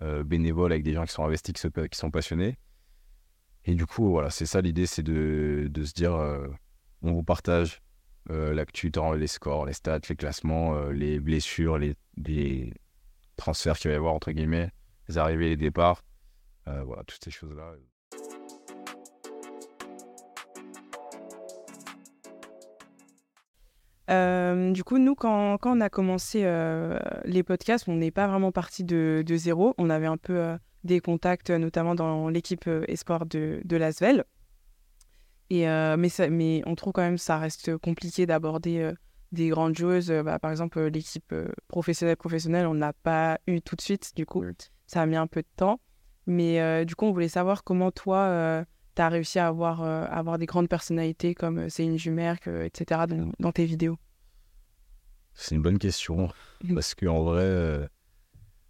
euh, 0.02 0.22
bénévole 0.22 0.70
avec 0.70 0.84
des 0.84 0.92
gens 0.92 1.04
qui 1.04 1.12
sont 1.12 1.24
investis 1.24 1.52
qui, 1.52 1.60
se- 1.60 1.66
qui 1.88 1.98
sont 1.98 2.12
passionnés 2.12 2.56
et 3.64 3.74
du 3.74 3.86
coup 3.86 4.08
voilà 4.10 4.30
c'est 4.30 4.46
ça 4.46 4.60
l'idée 4.60 4.86
c'est 4.86 5.02
de, 5.02 5.66
de 5.68 5.84
se 5.84 5.94
dire 5.94 6.14
euh, 6.14 6.46
on 7.04 7.12
vous 7.12 7.22
partage 7.22 7.80
euh, 8.30 8.54
l'actu 8.54 8.90
les 9.16 9.26
scores 9.26 9.66
les 9.66 9.74
stats 9.74 10.00
les 10.08 10.16
classements 10.16 10.74
euh, 10.74 10.92
les 10.92 11.20
blessures 11.20 11.78
les, 11.78 11.94
transferts 13.36 13.78
qu'il 13.78 13.90
va 13.90 13.94
y 13.94 13.96
avoir 13.96 14.14
entre 14.14 14.30
guillemets 14.30 14.70
les 15.08 15.18
arrivées, 15.18 15.50
les 15.50 15.56
départs, 15.56 16.02
euh, 16.68 16.82
voilà, 16.84 17.02
toutes 17.04 17.22
ces 17.22 17.30
choses-là. 17.30 17.72
Euh, 24.10 24.70
du 24.72 24.84
coup, 24.84 24.98
nous, 24.98 25.14
quand, 25.14 25.58
on 25.64 25.80
a 25.80 25.88
commencé 25.88 26.42
les 27.24 27.42
podcasts, 27.42 27.88
on 27.88 27.96
n'est 27.96 28.10
pas 28.10 28.26
vraiment 28.26 28.52
parti 28.52 28.84
de, 28.84 29.24
zéro. 29.28 29.74
On 29.78 29.90
avait 29.90 30.06
un 30.06 30.16
peu 30.16 30.56
des 30.84 31.00
contacts, 31.00 31.50
notamment 31.50 31.94
dans 31.94 32.28
l'équipe 32.28 32.68
espoir 32.88 33.26
de, 33.26 33.60
de 33.64 33.76
l'Asvel. 33.76 34.24
Et, 35.50 35.68
euh, 35.68 35.96
mais, 35.96 36.08
ça- 36.08 36.28
mais 36.30 36.62
on 36.66 36.74
trouve 36.74 36.92
quand 36.92 37.02
même 37.02 37.18
ça 37.18 37.38
reste 37.38 37.76
compliqué 37.78 38.26
d'aborder 38.26 38.78
euh, 38.80 38.92
des 39.32 39.48
grandes 39.48 39.76
joueuses. 39.76 40.10
Euh, 40.10 40.22
bah, 40.22 40.38
par 40.38 40.50
exemple, 40.50 40.80
l'équipe 40.86 41.32
euh, 41.32 41.48
professionnelle 41.68 42.16
professionnelle, 42.16 42.66
on 42.66 42.74
n'a 42.74 42.92
pas 42.92 43.38
eu 43.46 43.60
tout 43.60 43.76
de 43.76 43.80
suite. 43.82 44.12
Du 44.16 44.26
coup, 44.26 44.42
ça 44.86 45.02
a 45.02 45.06
mis 45.06 45.16
un 45.16 45.26
peu 45.26 45.42
de 45.42 45.48
temps. 45.56 45.80
Mais 46.26 46.86
du 46.86 46.94
coup, 46.94 47.04
on 47.04 47.12
voulait 47.12 47.28
savoir 47.28 47.64
comment 47.64 47.90
toi, 47.90 48.64
tu 48.96 49.02
as 49.02 49.08
réussi 49.10 49.38
à 49.38 49.48
avoir, 49.48 49.82
à 49.82 50.04
avoir 50.06 50.38
des 50.38 50.46
grandes 50.46 50.70
personnalités 50.70 51.34
comme 51.34 51.68
Céline 51.68 51.98
Jumerck, 51.98 52.46
etc. 52.46 53.06
dans, 53.06 53.30
dans 53.38 53.52
tes 53.52 53.66
vidéos. 53.66 53.98
C'est 55.34 55.54
une 55.54 55.60
bonne 55.60 55.78
question. 55.78 56.30
Parce 56.72 56.94
qu'en 56.94 57.24
vrai, 57.24 57.86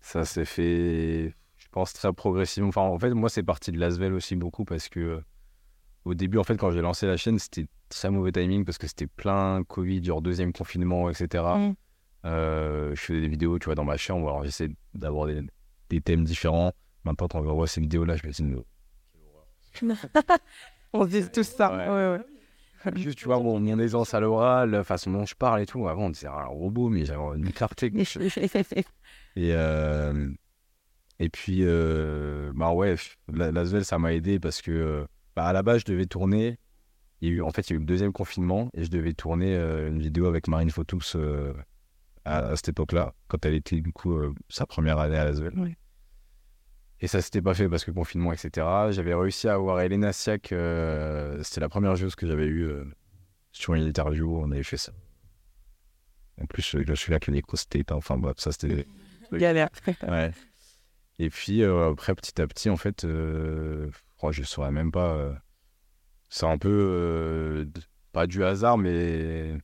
ça 0.01 0.25
s'est 0.25 0.45
fait, 0.45 1.33
je 1.57 1.69
pense, 1.71 1.93
très 1.93 2.13
progressivement. 2.13 2.71
Enfin, 2.71 2.81
en 2.83 2.99
fait, 2.99 3.11
moi, 3.15 3.29
c'est 3.29 3.45
parti 3.45 3.71
de 3.71 3.79
Lasvel 3.79 4.13
aussi 4.15 4.35
beaucoup 4.35 4.65
parce 4.65 4.89
que 4.89 5.23
au 6.05 6.15
début, 6.15 6.39
en 6.39 6.45
fait, 6.45 6.57
quand 6.57 6.71
j'ai 6.71 6.81
lancé 6.81 7.07
la 7.07 7.17
chaîne, 7.17 7.39
c'était 7.39 7.67
très 7.89 8.11
mauvais 8.11 8.33
timing 8.33 8.65
parce 8.65 8.79
que 8.79 8.87
c'était 8.87 9.07
plein 9.07 9.63
Covid, 9.65 10.05
genre 10.05 10.23
deuxième 10.23 10.53
confinement, 10.53 11.11
etc. 11.11 11.45
Mm. 11.45 11.75
Euh, 12.27 12.95
je 12.95 13.01
faisais 13.01 13.21
des 13.21 13.29
vidéos, 13.29 13.59
tu 13.59 13.67
vois, 13.67 13.75
dans 13.75 13.85
ma 13.85 13.97
chambre. 13.97 14.29
Alors, 14.29 14.45
j'essaie 14.45 14.71
d'avoir 14.95 15.27
des, 15.27 15.43
des 15.91 16.01
thèmes 16.01 16.25
différents. 16.25 16.73
Maintenant, 17.05 17.29
quand 17.29 17.41
on 17.41 17.55
voit 17.55 17.67
ces 17.67 17.81
vidéos-là, 17.81 18.17
je 18.17 18.27
me 18.27 18.33
dis, 18.33 18.43
non. 18.43 18.65
On 20.93 21.05
dit 21.07 21.29
tout 21.29 21.43
ça. 21.43 21.77
Ouais. 21.77 21.89
Ouais, 21.89 22.19
ouais. 22.19 22.21
Juste, 22.97 23.19
tu 23.19 23.25
vois, 23.25 23.41
mon, 23.41 23.59
mon 23.59 23.79
aisance 23.79 24.15
à 24.15 24.21
l'oral, 24.21 24.71
la 24.71 24.85
façon 24.85 25.11
dont 25.11 25.25
je 25.25 25.35
parle 25.35 25.63
et 25.63 25.67
tout. 25.67 25.89
Avant, 25.89 26.05
on 26.05 26.11
disait 26.11 26.29
un 26.29 26.45
robot, 26.45 26.89
mais 26.89 27.05
j'avais 27.05 27.37
une 27.37 27.51
clarté. 27.51 27.91
Et, 29.37 29.53
euh, 29.53 30.29
et 31.19 31.29
puis, 31.29 31.61
euh, 31.63 32.53
bah 32.55 32.73
ouais, 32.73 32.95
la, 33.33 33.51
Lasvel, 33.51 33.85
ça 33.85 33.99
m'a 33.99 34.13
aidé 34.13 34.39
parce 34.39 34.63
que, 34.63 34.71
euh, 34.71 35.05
bah, 35.37 35.47
à 35.47 35.53
la 35.53 35.63
base, 35.63 35.81
je 35.81 35.93
devais 35.93 36.07
tourner. 36.07 36.59
Il 37.21 37.29
y 37.29 37.33
a 37.33 37.35
eu, 37.35 37.43
en 37.43 37.51
fait, 37.51 37.69
il 37.69 37.73
y 37.73 37.75
a 37.75 37.77
eu 37.77 37.81
le 37.81 37.87
deuxième 37.87 38.13
confinement 38.13 38.71
et 38.75 38.85
je 38.85 38.91
devais 38.91 39.15
tourner 39.15 39.57
euh, 39.57 39.89
une 39.89 40.01
vidéo 40.01 40.27
avec 40.27 40.49
Marine 40.49 40.71
Photous 40.71 41.17
euh, 41.17 41.55
à, 42.25 42.39
à 42.39 42.57
cette 42.57 42.71
époque-là, 42.71 43.15
quand 43.29 43.45
elle 43.47 43.55
était, 43.55 43.81
du 43.81 43.93
coup, 43.93 44.15
euh, 44.15 44.35
sa 44.49 44.67
première 44.67 44.99
année 44.99 45.17
à 45.17 45.25
Lasvel. 45.25 45.59
Ouais. 45.59 45.77
Et 47.01 47.07
ça 47.07 47.21
s'était 47.21 47.43
pas 47.43 47.55
fait 47.55 47.69
parce 47.69 47.85
que 47.85 47.91
confinement, 47.91 48.33
etc. 48.33 48.67
J'avais 48.91 49.15
réussi 49.15 49.49
à 49.49 49.55
avoir 49.55 49.81
Elena 49.81 50.13
Siak. 50.13 50.55
C'était 51.43 51.61
la 51.61 51.69
première 51.69 51.97
joueuse 51.97 52.15
que 52.15 52.27
j'avais 52.27 52.47
eue 52.47 52.71
sur 53.53 53.75
une 53.75 53.85
interview. 53.85 54.39
On 54.39 54.51
avait 54.53 54.63
fait 54.63 54.79
ça. 54.79 54.93
En 56.41 56.47
plus, 56.47 56.77
je 56.87 56.95
suis 56.95 57.13
là 57.13 57.19
que 57.19 57.31
les 57.31 57.43
c'était 57.55 57.85
Enfin, 57.93 58.17
bref, 58.17 58.37
ça 58.39 58.53
c'était. 58.53 58.87
Galère. 59.33 59.69
Ouais. 60.09 60.31
Et 61.19 61.29
puis 61.29 61.63
après, 61.63 62.15
petit 62.15 62.41
à 62.41 62.47
petit, 62.47 62.71
en 62.71 62.77
fait, 62.77 63.05
oh, 64.25 64.33
je 64.33 64.43
saurais 64.43 64.73
même 64.73 64.93
pas. 64.93 65.15
euh, 65.15 65.35
c'est 66.29 66.47
un 66.47 66.59
peu 66.59 66.69
euh, 66.71 67.67
pas 68.13 68.27
du 68.27 68.45
hasard, 68.45 68.79
mais 68.79 69.57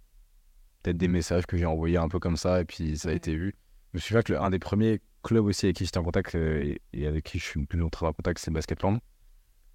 peut-être 0.83 0.96
des 0.99 1.09
messages 1.09 1.46
que 1.46 1.57
j'ai 1.57 1.66
envoyés 1.66 1.96
un 1.99 2.09
peu 2.09 2.18
comme 2.18 2.37
ça, 2.37 2.61
et 2.61 2.64
puis 2.64 2.96
ça 2.99 3.11
a 3.11 3.12
été 3.12 3.37
vu. 3.37 3.55
Je 3.92 3.99
me 3.99 4.01
souviens 4.01 4.23
que 4.23 4.33
le- 4.35 4.40
un 4.40 4.51
des 4.51 4.59
premiers 4.59 5.01
clubs 5.23 5.44
aussi 5.46 5.66
avec 5.66 5.77
qui 5.77 5.85
j'étais 5.85 5.99
en 5.99 6.05
contact 6.05 6.35
euh, 6.37 6.62
et, 6.62 6.81
et 6.92 7.07
avec 7.07 7.25
qui 7.25 7.38
je 7.38 7.44
suis 7.44 7.66
toujours 7.66 7.90
très 7.90 8.07
en 8.07 8.12
contact, 8.12 8.40
c'est 8.40 8.51
Basketland, 8.53 9.01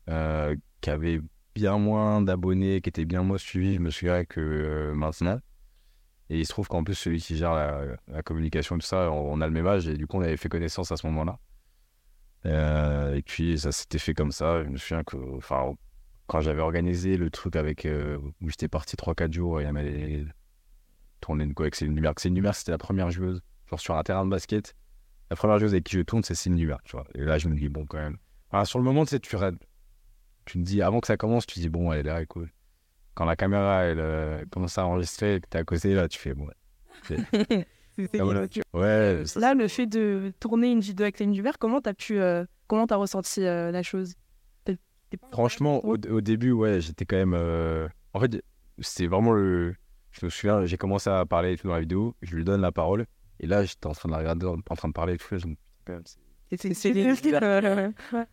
euh, 0.09 0.55
qui 0.81 0.89
avait 0.89 1.21
bien 1.55 1.77
moins 1.77 2.21
d'abonnés, 2.21 2.81
qui 2.81 2.89
était 2.89 3.05
bien 3.05 3.23
moins 3.23 3.37
suivi, 3.37 3.75
je 3.75 3.79
me 3.81 3.89
souviens, 3.91 4.25
que 4.25 4.41
euh, 4.41 4.93
maintenant. 4.95 5.39
Et 6.29 6.39
il 6.39 6.45
se 6.45 6.51
trouve 6.51 6.67
qu'en 6.67 6.83
plus, 6.83 6.95
celui 6.95 7.19
qui 7.21 7.37
gère 7.37 7.53
la, 7.53 7.85
la 8.07 8.23
communication, 8.23 8.77
tout 8.77 8.85
ça, 8.85 9.11
on, 9.11 9.33
on 9.33 9.41
a 9.41 9.47
le 9.47 9.53
même 9.53 9.67
âge 9.67 9.87
et 9.87 9.95
du 9.97 10.07
coup, 10.07 10.17
on 10.17 10.21
avait 10.21 10.37
fait 10.37 10.49
connaissance 10.49 10.91
à 10.91 10.97
ce 10.97 11.05
moment-là. 11.07 11.39
Euh, 12.45 13.15
et 13.15 13.21
puis, 13.21 13.57
ça 13.59 13.71
s'était 13.71 13.97
fait 13.97 14.13
comme 14.13 14.31
ça. 14.31 14.63
Je 14.63 14.69
me 14.69 14.77
souviens 14.77 15.03
que, 15.03 15.17
enfin, 15.35 15.73
quand 16.27 16.41
j'avais 16.41 16.61
organisé 16.61 17.17
le 17.17 17.29
truc 17.29 17.55
avec, 17.55 17.85
euh, 17.85 18.17
où 18.41 18.49
j'étais 18.49 18.67
parti 18.67 18.95
3-4 18.95 19.33
jours 19.33 19.61
et 19.61 19.63
elle 19.63 19.73
m'allait 19.73 20.25
tourner 21.21 21.43
une 21.43 21.53
avec 21.57 21.75
Céline 21.75 21.95
Dumer. 21.95 22.11
Céline 22.17 22.35
Dumer, 22.35 22.51
c'était 22.53 22.71
la 22.71 22.77
première 22.77 23.09
joueuse, 23.11 23.41
genre 23.69 23.79
sur 23.79 23.95
un 23.95 24.03
terrain 24.03 24.25
de 24.25 24.29
basket. 24.29 24.75
La 25.29 25.35
première 25.35 25.57
joueuse 25.59 25.73
avec 25.73 25.85
qui 25.85 25.95
je 25.95 26.01
tourne, 26.01 26.23
c'est 26.23 26.35
Céline 26.35 26.77
vois. 26.91 27.07
Et 27.15 27.21
là, 27.21 27.37
je 27.37 27.47
me 27.47 27.55
dis, 27.55 27.69
bon, 27.69 27.85
quand 27.85 27.97
même. 27.97 28.17
Sur 28.63 28.79
le 28.79 28.85
moment, 28.85 29.03
tu 29.03 29.09
sais, 29.09 29.19
tu, 29.19 29.35
te 29.35 30.57
dis, 30.59 30.81
avant 30.81 31.01
que 31.01 31.07
ça 31.07 31.17
commence, 31.17 31.45
tu 31.45 31.59
dis, 31.59 31.67
bon, 31.67 31.91
elle 31.91 31.99
est 31.99 32.03
là, 32.03 32.21
écoute. 32.21 32.47
Quand 33.15 33.25
la 33.25 33.35
caméra, 33.35 33.83
elle 33.83 33.99
euh, 33.99 34.45
commence 34.51 34.77
à 34.77 34.85
enregistrer 34.85 35.35
et 35.35 35.41
que 35.41 35.47
t'es 35.47 35.57
à 35.57 35.63
côté, 35.63 35.93
là, 35.93 36.07
tu 36.07 36.19
fais, 36.19 36.33
bon. 36.33 36.47
C'est- 37.97 38.19
Ah, 38.19 38.23
voilà. 38.23 38.47
Ouais, 38.73 39.23
ça, 39.25 39.39
Là, 39.39 39.53
le 39.53 39.67
fait 39.67 39.85
de 39.87 40.33
tourner 40.39 40.71
une 40.71 40.81
vidéo 40.81 41.03
avec 41.05 41.17
Céline 41.17 41.33
Duvert, 41.33 41.57
comment 41.57 41.79
t'as 41.81 41.93
pu, 41.93 42.19
euh, 42.19 42.43
comment 42.67 42.87
t'as 42.87 42.97
ressenti 42.97 43.43
euh, 43.45 43.71
la 43.71 43.83
chose? 43.83 44.15
Franchement, 45.31 45.85
au, 45.85 45.95
au 45.95 46.21
début, 46.21 46.51
ouais, 46.51 46.81
j'étais 46.81 47.05
quand 47.05 47.15
même. 47.15 47.33
euh, 47.35 47.87
En 48.13 48.19
fait, 48.19 48.43
c'était 48.79 49.07
vraiment 49.07 49.31
le. 49.31 49.73
Je 50.11 50.25
me 50.25 50.29
souviens, 50.29 50.65
j'ai 50.65 50.77
commencé 50.77 51.09
à 51.09 51.25
parler 51.25 51.53
et 51.53 51.57
tout 51.57 51.67
dans 51.67 51.73
la 51.73 51.79
vidéo, 51.81 52.15
je 52.21 52.35
lui 52.35 52.43
donne 52.43 52.61
la 52.61 52.71
parole, 52.71 53.05
et 53.39 53.47
là, 53.47 53.63
j'étais 53.63 53.85
en 53.87 53.91
train 53.91 54.09
de 54.09 54.13
la 54.13 54.19
regarder, 54.19 54.45
en 54.45 54.75
train 54.75 54.87
de 54.87 54.93
parler 54.93 55.13
et 55.13 55.17
tout. 55.17 55.37
je 55.37 55.47
me 55.47 55.55
c'est- 56.55 56.73
C'est. 56.73 56.93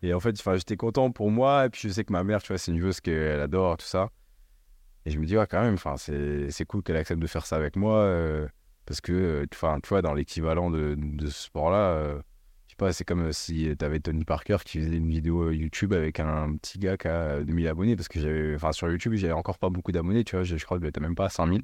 Et 0.01 0.13
en 0.13 0.19
fait, 0.19 0.35
enfin, 0.39 0.55
j'étais 0.55 0.77
content 0.77 1.11
pour 1.11 1.29
moi, 1.31 1.65
et 1.65 1.69
puis 1.69 1.81
je 1.87 1.89
sais 1.93 2.03
que 2.03 2.11
ma 2.13 2.23
mère, 2.23 2.41
tu 2.41 2.49
vois, 2.49 2.57
c'est 2.57 2.71
une 2.71 2.79
joueuse 2.79 2.99
qu'elle 3.01 3.39
adore, 3.39 3.77
tout 3.77 3.85
ça. 3.85 4.09
Et 5.05 5.11
je 5.11 5.19
me 5.19 5.25
dis, 5.25 5.37
ouais, 5.37 5.47
quand 5.49 5.61
même, 5.61 5.73
enfin, 5.75 5.95
c'est 5.97 6.49
c'est 6.49 6.65
cool 6.65 6.83
qu'elle 6.83 6.95
accepte 6.95 7.21
de 7.21 7.27
faire 7.27 7.45
ça 7.45 7.55
avec 7.57 7.75
moi, 7.75 7.97
euh, 7.99 8.47
parce 8.85 9.01
que, 9.01 9.11
euh, 9.13 9.45
tu 9.49 9.89
vois, 9.89 10.01
dans 10.01 10.13
l'équivalent 10.13 10.69
de, 10.71 10.97
ce 11.21 11.43
sport-là, 11.43 11.91
euh, 11.91 12.21
je 12.67 12.71
sais 12.71 12.75
pas, 12.77 12.93
c'est 12.93 13.05
comme 13.05 13.31
si 13.31 13.73
tu 13.77 13.85
avais 13.85 13.99
Tony 13.99 14.25
Parker 14.25 14.57
qui 14.65 14.79
faisait 14.79 14.97
une 14.97 15.09
vidéo 15.09 15.51
YouTube 15.51 15.93
avec 15.93 16.19
un 16.19 16.55
petit 16.57 16.79
gars 16.79 16.97
qui 16.97 17.07
a 17.07 17.43
2000 17.43 17.67
abonnés, 17.67 17.95
parce 17.95 18.07
que 18.07 18.19
j'avais, 18.19 18.55
enfin, 18.55 18.71
sur 18.71 18.89
YouTube, 18.89 19.13
j'avais 19.15 19.33
encore 19.33 19.59
pas 19.59 19.69
beaucoup 19.69 19.91
d'abonnés, 19.91 20.23
tu 20.23 20.35
vois, 20.35 20.43
je, 20.43 20.55
crois 20.63 20.79
que 20.79 20.87
t'as 20.87 21.01
même 21.01 21.15
pas 21.15 21.29
5000. 21.29 21.63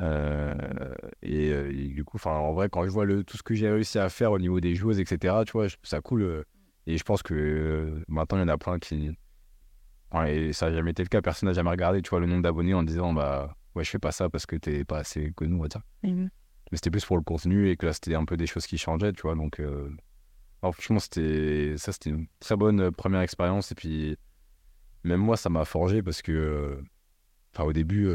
Euh, 0.00 0.54
et, 1.22 1.52
euh, 1.52 1.70
et 1.70 1.88
du 1.88 2.04
coup, 2.04 2.18
en 2.24 2.52
vrai, 2.52 2.68
quand 2.68 2.84
je 2.84 2.90
vois 2.90 3.06
tout 3.24 3.36
ce 3.36 3.42
que 3.42 3.54
j'ai 3.54 3.70
réussi 3.70 3.98
à 3.98 4.08
faire 4.08 4.32
au 4.32 4.38
niveau 4.38 4.60
des 4.60 4.74
joueuses, 4.74 5.00
etc., 5.00 5.36
tu 5.46 5.52
vois, 5.52 5.68
je 5.68 5.76
ça 5.82 6.00
cool. 6.00 6.22
euh, 6.22 6.44
et 6.86 6.98
je 6.98 7.04
pense 7.04 7.22
que 7.22 7.34
euh, 7.34 8.04
maintenant, 8.08 8.38
il 8.38 8.40
y 8.40 8.44
en 8.44 8.48
a 8.48 8.58
plein 8.58 8.78
qui. 8.78 9.10
Et 10.26 10.52
ça 10.52 10.68
n'a 10.68 10.76
jamais 10.76 10.90
été 10.90 11.02
le 11.02 11.08
cas. 11.08 11.22
Personne 11.22 11.48
n'a 11.48 11.52
jamais 11.52 11.70
regardé, 11.70 12.02
le 12.02 12.26
nombre 12.26 12.42
d'abonnés 12.42 12.74
en 12.74 12.82
disant, 12.82 13.12
bah, 13.12 13.56
ouais, 13.74 13.84
je 13.84 13.90
fais 13.90 13.98
pas 13.98 14.12
ça 14.12 14.28
parce 14.28 14.46
que 14.46 14.56
t'es 14.56 14.84
pas 14.84 14.98
assez 14.98 15.32
connu, 15.32 15.54
on 15.54 15.62
va 15.62 15.68
dire. 15.68 15.82
Mais 16.70 16.76
c'était 16.78 16.90
plus 16.90 17.04
pour 17.04 17.16
le 17.16 17.22
contenu 17.22 17.68
et 17.68 17.76
que 17.76 17.86
là, 17.86 17.92
c'était 17.92 18.14
un 18.14 18.24
peu 18.24 18.36
des 18.36 18.46
choses 18.46 18.66
qui 18.66 18.78
changeaient, 18.78 19.12
tu 19.12 19.22
vois. 19.22 19.34
Donc, 19.34 19.60
euh, 19.60 19.90
alors, 20.62 20.74
franchement, 20.74 20.98
c'était 20.98 21.74
ça, 21.76 21.92
c'était 21.92 22.10
une 22.10 22.26
très 22.40 22.56
bonne 22.56 22.80
euh, 22.80 22.90
première 22.90 23.20
expérience. 23.20 23.72
Et 23.72 23.74
puis, 23.74 24.16
même 25.04 25.20
moi, 25.20 25.36
ça 25.36 25.50
m'a 25.50 25.64
forgé 25.64 26.02
parce 26.02 26.22
que, 26.22 26.32
euh, 26.32 26.82
enfin, 27.54 27.64
au 27.64 27.72
début, 27.72 28.08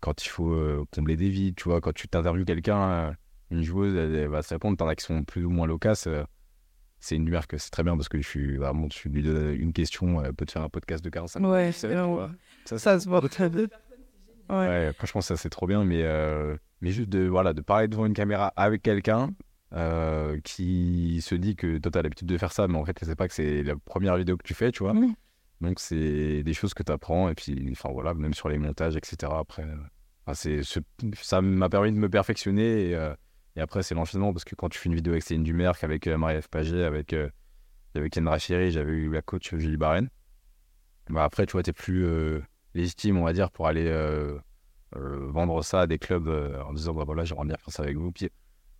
quand 0.00 0.24
il 0.24 0.28
faut 0.28 0.86
combler 0.94 1.16
des 1.16 1.30
vides, 1.30 1.56
tu 1.56 1.64
vois, 1.64 1.80
quand 1.80 1.92
tu 1.92 2.08
t'interviews 2.08 2.44
quelqu'un, 2.44 3.16
une 3.50 3.62
joueuse, 3.62 3.96
elle, 3.96 4.14
elle 4.14 4.28
va 4.28 4.42
se 4.42 4.54
répondre. 4.54 4.76
T'en 4.76 4.86
as 4.86 4.94
qui 4.94 5.04
sont 5.04 5.24
plus 5.24 5.44
ou 5.44 5.50
moins 5.50 5.66
loquaces. 5.66 6.08
c'est 7.00 7.16
une 7.16 7.24
lumière 7.24 7.48
que 7.48 7.58
c'est 7.58 7.70
très 7.70 7.82
bien 7.82 7.96
parce 7.96 8.08
que 8.08 8.20
je 8.20 8.28
suis 8.28 8.56
vraiment, 8.56 8.88
tu 8.88 9.08
lui 9.08 9.22
donnes 9.22 9.54
une 9.54 9.72
question, 9.72 10.22
elle 10.22 10.34
peut 10.34 10.46
te 10.46 10.52
faire 10.52 10.62
un 10.62 10.68
podcast 10.68 11.02
de 11.02 11.10
45 11.10 11.40
minutes. 11.40 11.52
Ouais, 11.52 11.72
Ça 12.66 13.00
se 13.00 13.08
voit. 13.08 13.22
Ouais. 14.48 14.56
Ouais, 14.56 14.92
franchement, 14.94 15.20
ça 15.20 15.36
c'est 15.36 15.50
trop 15.50 15.66
bien, 15.66 15.84
mais, 15.84 16.02
euh, 16.02 16.56
mais 16.80 16.90
juste 16.92 17.08
de, 17.08 17.26
voilà, 17.26 17.52
de 17.52 17.60
parler 17.60 17.88
devant 17.88 18.06
une 18.06 18.14
caméra 18.14 18.52
avec 18.56 18.82
quelqu'un 18.82 19.30
euh, 19.72 20.38
qui 20.44 21.20
se 21.22 21.34
dit 21.34 21.56
que 21.56 21.78
toi 21.78 21.90
t'as 21.90 22.02
l'habitude 22.02 22.28
de 22.28 22.38
faire 22.38 22.52
ça, 22.52 22.68
mais 22.68 22.76
en 22.78 22.84
fait, 22.84 22.96
elle 23.00 23.08
sait 23.08 23.16
pas 23.16 23.28
que 23.28 23.34
c'est 23.34 23.62
la 23.62 23.76
première 23.76 24.16
vidéo 24.16 24.36
que 24.36 24.44
tu 24.44 24.54
fais, 24.54 24.70
tu 24.72 24.82
vois. 24.84 24.94
Donc, 25.60 25.80
c'est 25.80 26.42
des 26.42 26.54
choses 26.54 26.74
que 26.74 26.82
tu 26.82 26.92
apprends, 26.92 27.28
et 27.30 27.34
puis, 27.34 27.68
enfin 27.72 27.90
voilà, 27.92 28.14
même 28.14 28.34
sur 28.34 28.48
les 28.48 28.58
montages, 28.58 28.96
etc. 28.96 29.38
Après, 29.40 29.62
euh, 29.64 29.76
enfin, 30.26 30.34
c'est, 30.34 30.62
ce- 30.62 30.80
ça 31.22 31.40
m'a 31.42 31.68
permis 31.68 31.92
de 31.92 31.98
me 31.98 32.08
perfectionner, 32.10 32.90
et, 32.90 32.94
euh, 32.94 33.14
et 33.56 33.60
après, 33.60 33.82
c'est 33.82 33.94
l'enchaînement, 33.94 34.32
parce 34.32 34.44
que 34.44 34.54
quand 34.54 34.68
tu 34.68 34.78
fais 34.78 34.88
une 34.88 34.94
vidéo 34.94 35.12
avec 35.14 35.22
Céline 35.24 35.44
Dumerc, 35.44 35.82
avec 35.82 36.06
Marie-Ève 36.06 36.48
Paget, 36.50 36.84
avec, 36.84 37.14
avec 37.94 38.12
Ken 38.12 38.28
Rachiri, 38.28 38.70
j'avais 38.70 38.92
eu 38.92 39.10
la 39.12 39.22
coach 39.22 39.54
Julie 39.56 39.76
Barren. 39.78 40.08
Bah, 41.08 41.24
après, 41.24 41.46
tu 41.46 41.52
vois, 41.52 41.62
t'es 41.62 41.72
plus 41.72 42.04
légitime, 42.76 43.18
on 43.18 43.24
va 43.24 43.32
dire, 43.32 43.50
pour 43.50 43.66
aller 43.66 43.86
euh, 43.86 44.38
euh, 44.94 45.26
vendre 45.30 45.62
ça 45.62 45.82
à 45.82 45.86
des 45.86 45.98
clubs 45.98 46.28
euh, 46.28 46.62
en 46.62 46.72
disant, 46.72 46.94
bah 46.94 47.04
voilà, 47.04 47.24
j'aimerais 47.24 47.46
bien 47.46 47.56
faire 47.56 47.72
ça 47.72 47.82
avec 47.82 47.96
vous. 47.96 48.12
Puis, 48.12 48.28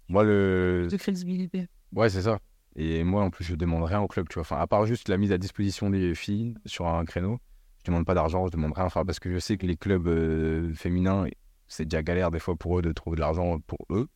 moi, 0.09 0.23
le. 0.23 0.87
De 0.91 0.97
crédibilité. 0.97 1.69
Ouais, 1.93 2.09
c'est 2.11 2.23
ça. 2.23 2.39
Et 2.77 3.05
moi, 3.05 3.23
en 3.23 3.31
plus, 3.31 3.45
je 3.45 3.55
demande 3.55 3.85
rien 3.85 4.01
au 4.01 4.07
club, 4.07 4.29
tu 4.29 4.35
vois. 4.35 4.43
Enfin, 4.43 4.59
à 4.59 4.67
part 4.67 4.87
juste 4.87 5.09
la 5.09 5.17
mise 5.17 5.33
à 5.33 5.39
disposition 5.39 5.89
des 5.91 6.15
filles 6.15 6.55
sur 6.67 6.87
un 6.87 7.05
créneau, 7.05 7.39
je 7.81 7.91
demande 7.91 8.05
pas 8.05 8.15
d'argent, 8.15 8.47
je 8.47 8.53
demande 8.53 8.75
rien. 8.75 8.85
Enfin, 8.85 9.05
parce 9.05 9.19
que 9.19 9.33
je 9.33 9.39
sais 9.39 9.57
que 9.57 9.67
les 9.67 9.77
clubs 9.77 10.07
euh, 10.07 10.75
féminins, 10.75 11.27
c'est 11.69 11.87
déjà 11.87 12.03
galère 12.03 12.31
des 12.31 12.39
fois 12.39 12.55
pour 12.55 12.79
eux 12.79 12.83
de 12.83 12.93
trouver 12.93 13.17
de 13.17 13.23
l'argent 13.23 13.59
pour 13.61 13.79
eux. 13.91 14.09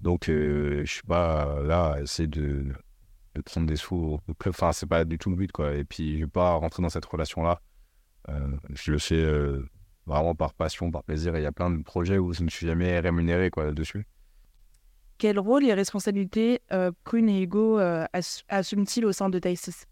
Donc, 0.00 0.28
euh, 0.28 0.82
je 0.84 0.90
suis 0.90 1.02
pas 1.02 1.62
là 1.62 1.92
à 1.92 2.00
essayer 2.00 2.26
de, 2.26 2.72
de 3.34 3.40
prendre 3.42 3.66
des 3.66 3.76
sous 3.76 4.18
au 4.26 4.34
club. 4.34 4.54
Enfin, 4.54 4.72
c'est 4.72 4.86
pas 4.86 5.04
du 5.04 5.18
tout 5.18 5.30
le 5.30 5.36
but, 5.36 5.52
quoi. 5.52 5.74
Et 5.74 5.84
puis, 5.84 6.18
je 6.18 6.24
vais 6.24 6.30
pas 6.30 6.54
rentrer 6.54 6.82
dans 6.82 6.88
cette 6.88 7.04
relation-là. 7.04 7.60
Euh, 7.60 7.71
je 8.74 8.92
le 8.92 8.98
fais 8.98 9.22
euh, 9.22 9.64
vraiment 10.06 10.34
par 10.34 10.54
passion, 10.54 10.90
par 10.90 11.02
plaisir. 11.04 11.34
Et 11.36 11.40
il 11.40 11.42
y 11.42 11.46
a 11.46 11.52
plein 11.52 11.70
de 11.70 11.82
projets 11.82 12.18
où 12.18 12.32
je 12.32 12.42
ne 12.42 12.48
suis 12.50 12.66
jamais 12.66 12.98
rémunéré, 13.00 13.50
quoi, 13.50 13.72
dessus. 13.72 14.06
Quel 15.18 15.38
rôle 15.38 15.64
et 15.64 15.74
responsabilité 15.74 16.60
euh, 16.72 16.90
Prune 17.04 17.28
et 17.28 17.42
Hugo 17.42 17.78
euh, 17.78 18.04
ass- 18.12 18.44
assument-ils 18.48 19.04
au 19.04 19.12
sein 19.12 19.28
de 19.28 19.38
Taïsis 19.38 19.86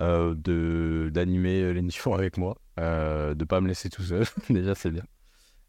euh, 0.00 0.34
de 0.34 1.10
d'animer 1.12 1.72
l'émission 1.74 2.14
avec 2.14 2.38
moi, 2.38 2.56
euh, 2.78 3.34
de 3.34 3.44
pas 3.44 3.60
me 3.60 3.68
laisser 3.68 3.90
tout 3.90 4.02
seul. 4.02 4.24
Déjà, 4.50 4.74
c'est 4.74 4.90
bien. 4.90 5.02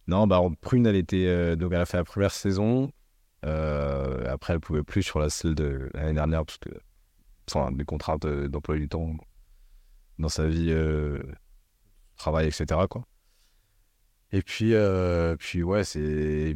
Non, 0.07 0.27
bah 0.27 0.41
Prune, 0.61 0.85
elle 0.85 0.95
était 0.95 1.25
euh, 1.27 1.55
donc 1.55 1.71
elle 1.73 1.81
a 1.81 1.85
fait 1.85 1.97
la 1.97 2.03
première 2.03 2.31
saison. 2.31 2.91
Euh, 3.45 4.31
après, 4.31 4.53
elle 4.53 4.59
pouvait 4.59 4.83
plus 4.83 5.03
sur 5.03 5.19
la 5.19 5.29
celle 5.29 5.55
de 5.55 5.89
l'année 5.93 6.13
dernière 6.13 6.45
parce 6.45 6.57
que 6.57 6.69
sans 7.49 7.71
des 7.71 7.85
contraintes 7.85 8.25
euh, 8.25 8.47
d'emploi 8.47 8.75
du 8.77 8.87
temps 8.87 9.13
dans 10.19 10.29
sa 10.29 10.47
vie, 10.47 10.69
euh, 10.69 11.17
travail, 12.17 12.47
etc. 12.47 12.81
Quoi. 12.89 13.05
Et 14.31 14.41
puis, 14.41 14.73
euh, 14.75 15.35
puis 15.37 15.63
ouais, 15.63 15.83
c'est 15.83 16.55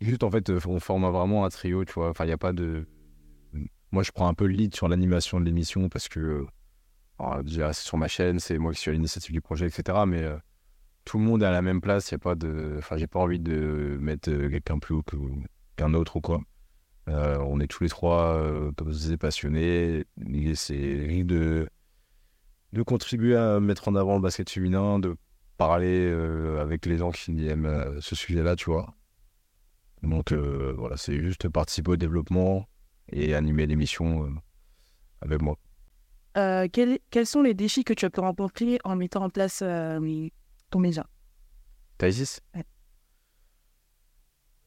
Juste, 0.00 0.22
en 0.22 0.30
fait, 0.30 0.48
on 0.64 0.78
forme 0.78 1.10
vraiment 1.10 1.44
un 1.44 1.48
trio, 1.48 1.84
tu 1.84 1.92
vois. 1.94 2.10
Enfin, 2.10 2.24
il 2.24 2.28
n'y 2.28 2.32
a 2.32 2.38
pas 2.38 2.52
de. 2.52 2.86
Moi, 3.90 4.04
je 4.04 4.12
prends 4.12 4.28
un 4.28 4.34
peu 4.34 4.46
le 4.46 4.52
lead 4.52 4.74
sur 4.74 4.88
l'animation 4.88 5.40
de 5.40 5.44
l'émission 5.44 5.88
parce 5.88 6.08
que. 6.08 6.46
déjà, 7.42 7.72
c'est 7.72 7.84
sur 7.84 7.98
ma 7.98 8.06
chaîne, 8.06 8.38
c'est 8.38 8.58
moi 8.58 8.72
qui 8.72 8.78
suis 8.80 8.90
à 8.90 8.94
l'initiative 8.94 9.32
du 9.32 9.40
projet, 9.40 9.66
etc. 9.66 9.98
Mais 10.06 10.22
euh, 10.22 10.36
tout 11.04 11.18
le 11.18 11.24
monde 11.24 11.42
est 11.42 11.46
à 11.46 11.50
la 11.50 11.62
même 11.62 11.80
place. 11.80 12.12
Il 12.12 12.14
a 12.14 12.18
pas 12.18 12.36
de. 12.36 12.76
Enfin, 12.78 12.96
j'ai 12.96 13.08
pas 13.08 13.18
envie 13.18 13.40
de 13.40 13.98
mettre 14.00 14.30
quelqu'un 14.30 14.78
plus 14.78 14.94
haut 14.94 15.04
qu'un 15.76 15.94
autre 15.94 16.16
ou 16.16 16.20
quoi. 16.20 16.40
On 17.08 17.58
est 17.58 17.66
tous 17.66 17.82
les 17.82 17.88
trois, 17.88 18.40
comme 18.76 18.92
je 18.92 18.98
disais, 18.98 19.16
passionnés. 19.16 20.04
C'est 20.54 21.24
de, 21.24 21.68
de 22.72 22.82
contribuer 22.82 23.36
à 23.36 23.60
mettre 23.60 23.88
en 23.88 23.94
avant 23.94 24.16
le 24.16 24.20
basket 24.20 24.50
féminin, 24.50 24.98
de 24.98 25.16
parler 25.56 26.08
euh, 26.10 26.60
avec 26.60 26.86
les 26.86 26.98
gens 26.98 27.10
qui 27.10 27.46
aiment 27.48 27.66
euh, 27.66 28.00
ce 28.00 28.14
sujet-là, 28.14 28.56
tu 28.56 28.66
vois. 28.70 28.94
Donc 30.02 30.32
euh, 30.32 30.74
voilà, 30.76 30.96
c'est 30.96 31.20
juste 31.20 31.48
participer 31.48 31.92
au 31.92 31.96
développement 31.96 32.68
et 33.10 33.34
animer 33.34 33.66
l'émission 33.66 34.32
avec 35.20 35.42
moi. 35.42 35.56
Quels, 36.34 37.26
sont 37.26 37.42
les 37.42 37.54
défis 37.54 37.82
que 37.82 37.92
tu 37.92 38.04
as 38.04 38.10
pu 38.10 38.20
rencontrer 38.20 38.78
en 38.84 38.94
mettant 38.94 39.24
en 39.24 39.30
place 39.30 39.58
ton 39.58 40.78
média? 40.78 41.04
Thaïs 41.96 42.40
Ouais. 42.54 42.64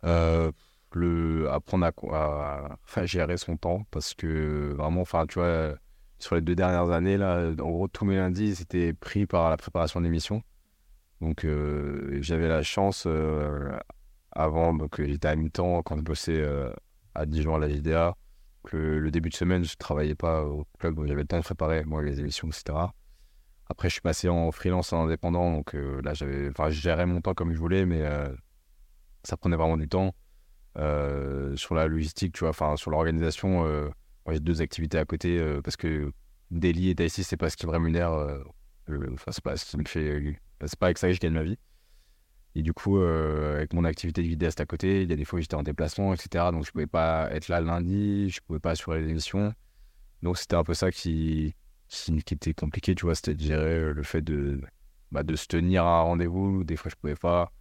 Euh, 0.04 0.52
le 0.94 1.50
apprendre 1.50 1.86
à, 1.86 1.94
à- 2.16 2.78
à 2.96 3.06
gérer 3.06 3.38
son 3.38 3.56
temps 3.56 3.86
parce 3.92 4.14
que 4.14 4.74
vraiment 4.76 5.02
enfin 5.02 5.26
tu 5.28 5.40
vois 5.40 5.76
sur 6.22 6.36
les 6.36 6.42
deux 6.42 6.56
dernières 6.56 6.92
années 6.92 7.18
là 7.18 7.52
en 7.60 7.70
gros 7.70 7.88
tous 7.88 8.06
mes 8.06 8.16
lundis 8.16 8.56
c'était 8.56 8.94
pris 8.94 9.26
par 9.26 9.50
la 9.50 9.58
préparation 9.58 10.00
de 10.00 10.06
l'émission 10.06 10.44
donc 11.20 11.46
euh, 11.46 12.18
j'avais 12.22 12.48
la 12.48 12.64
chance 12.64 13.06
euh, 13.08 13.72
avant 14.32 14.74
donc 14.74 15.02
j'étais 15.02 15.28
à 15.28 15.36
mi-temps 15.36 15.82
quand 15.84 15.98
je 15.98 16.02
bossais 16.02 16.40
euh, 16.40 16.72
à 17.16 17.26
Dijon 17.26 17.56
à 17.56 17.60
la 17.60 17.70
JDA 17.70 18.16
que 18.64 18.78
le, 18.78 19.12
début 19.12 19.30
de 19.30 19.36
semaine 19.36 19.64
je 19.64 19.76
travaillais 19.76 20.16
pas 20.16 20.44
au 20.44 20.66
club 20.80 21.00
j'avais 21.06 21.22
le 21.22 21.28
temps 21.28 21.40
de 21.40 21.44
préparer 21.44 21.84
moi 21.84 22.02
les 22.04 22.20
émissions 22.20 22.48
etc 22.48 22.78
après 23.68 23.90
je 23.90 23.94
suis 23.94 24.02
passé 24.02 24.30
en 24.30 24.52
freelance 24.52 24.94
en 24.94 25.06
indépendant 25.06 25.52
donc 25.52 25.76
euh, 25.76 26.02
là 26.04 26.14
j'avais 26.14 26.50
enfin 26.50 26.70
je 26.70 26.80
gérais 26.80 27.06
mon 27.06 27.22
temps 27.22 27.34
comme 27.34 27.54
je 27.54 27.60
voulais 27.60 27.86
mais 27.86 28.04
ça 29.24 29.38
prenait 29.38 29.56
vraiment 29.58 29.78
du 29.78 29.88
temps 29.88 30.16
sur 30.76 31.76
la 31.76 31.88
logistique, 31.88 32.34
tu 32.34 32.40
vois, 32.40 32.50
enfin 32.50 32.78
sur 32.78 32.92
l'organisation. 32.92 33.92
Euh, 34.28 34.34
j'ai 34.34 34.40
deux 34.40 34.62
activités 34.62 34.98
à 34.98 35.06
côté 35.06 35.40
euh, 35.40 35.62
parce 35.62 35.78
que 35.78 36.12
Daily 36.52 36.90
et 36.90 36.96
Taïsi, 36.96 37.24
c'est 37.24 37.38
pas 37.38 37.50
ce 37.50 37.58
qui 37.58 37.66
me 37.66 37.72
rémunère. 37.72 38.14
euh, 38.14 38.44
Enfin, 39.14 39.32
c'est 39.32 39.44
pas 39.44 39.58
ce 39.58 39.66
qui 39.66 39.78
me 39.78 39.86
fait. 39.86 40.40
C'est 40.66 40.78
pas 40.80 40.88
avec 40.88 40.98
ça 40.98 41.08
que 41.08 41.14
je 41.14 41.20
gagne 41.20 41.34
ma 41.34 41.44
vie. 41.44 41.58
Et 42.56 42.62
du 42.64 42.74
coup, 42.74 42.98
euh, 43.00 43.56
avec 43.58 43.74
mon 43.74 43.86
activité 43.86 44.22
de 44.22 44.28
vidéaste 44.28 44.60
à 44.60 44.66
côté, 44.66 45.04
il 45.04 45.10
y 45.10 45.14
a 45.14 45.16
des 45.16 45.24
fois 45.26 45.40
où 45.40 45.42
j'étais 45.42 45.56
en 45.56 45.64
déplacement, 45.64 46.14
etc. 46.14 46.52
Donc 46.52 46.66
je 46.66 46.72
pouvais 46.72 46.88
pas 46.88 47.30
être 47.32 47.48
là 47.48 47.62
le 47.62 47.68
lundi, 47.68 48.30
je 48.30 48.42
pouvais 48.42 48.60
pas 48.60 48.72
assurer 48.72 49.02
les 49.02 49.10
émissions. 49.10 49.54
Donc 50.22 50.38
c'était 50.38 50.56
un 50.58 50.64
peu 50.64 50.74
ça 50.74 50.92
qui, 50.92 51.56
qui, 51.88 52.34
était 52.34 52.54
compliqué, 52.54 52.94
tu 52.96 53.06
vois, 53.06 53.16
c'était 53.16 53.36
de 53.36 53.42
gérer 53.42 53.76
euh, 53.80 53.94
le 53.94 54.04
fait 54.04 54.22
de, 54.22 54.62
bah, 55.12 55.24
de 55.24 55.36
se 55.36 55.48
tenir 55.48 55.86
à 55.86 56.00
un 56.00 56.02
rendez-vous. 56.04 56.64
Des 56.66 56.76
fois, 56.76 56.92
je 56.92 56.96
pouvais 56.98 57.16
pas. 57.16 57.54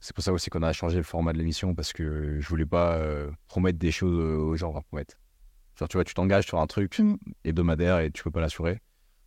C'est 0.00 0.14
pour 0.14 0.24
ça 0.24 0.32
aussi 0.32 0.50
qu'on 0.50 0.62
a 0.62 0.72
changé 0.72 0.96
le 0.98 1.02
format 1.04 1.32
de 1.32 1.38
l'émission 1.38 1.74
parce 1.74 1.92
que 1.92 2.40
je 2.40 2.48
voulais 2.48 2.66
pas 2.66 2.96
euh, 2.98 3.30
promettre 3.48 3.78
des 3.78 3.90
choses 3.92 4.18
euh, 4.18 4.36
aux 4.38 4.56
gens 4.56 4.74
à 4.76 4.82
promettre. 4.82 5.16
Tu 5.88 5.96
vois, 5.96 6.04
tu 6.04 6.14
t'engages 6.14 6.46
sur 6.46 6.58
un 6.60 6.66
truc 6.66 6.98
Mm. 6.98 7.16
hebdomadaire 7.44 8.00
et 8.00 8.10
tu 8.10 8.22
peux 8.22 8.30
pas 8.30 8.40
l'assurer. 8.40 8.80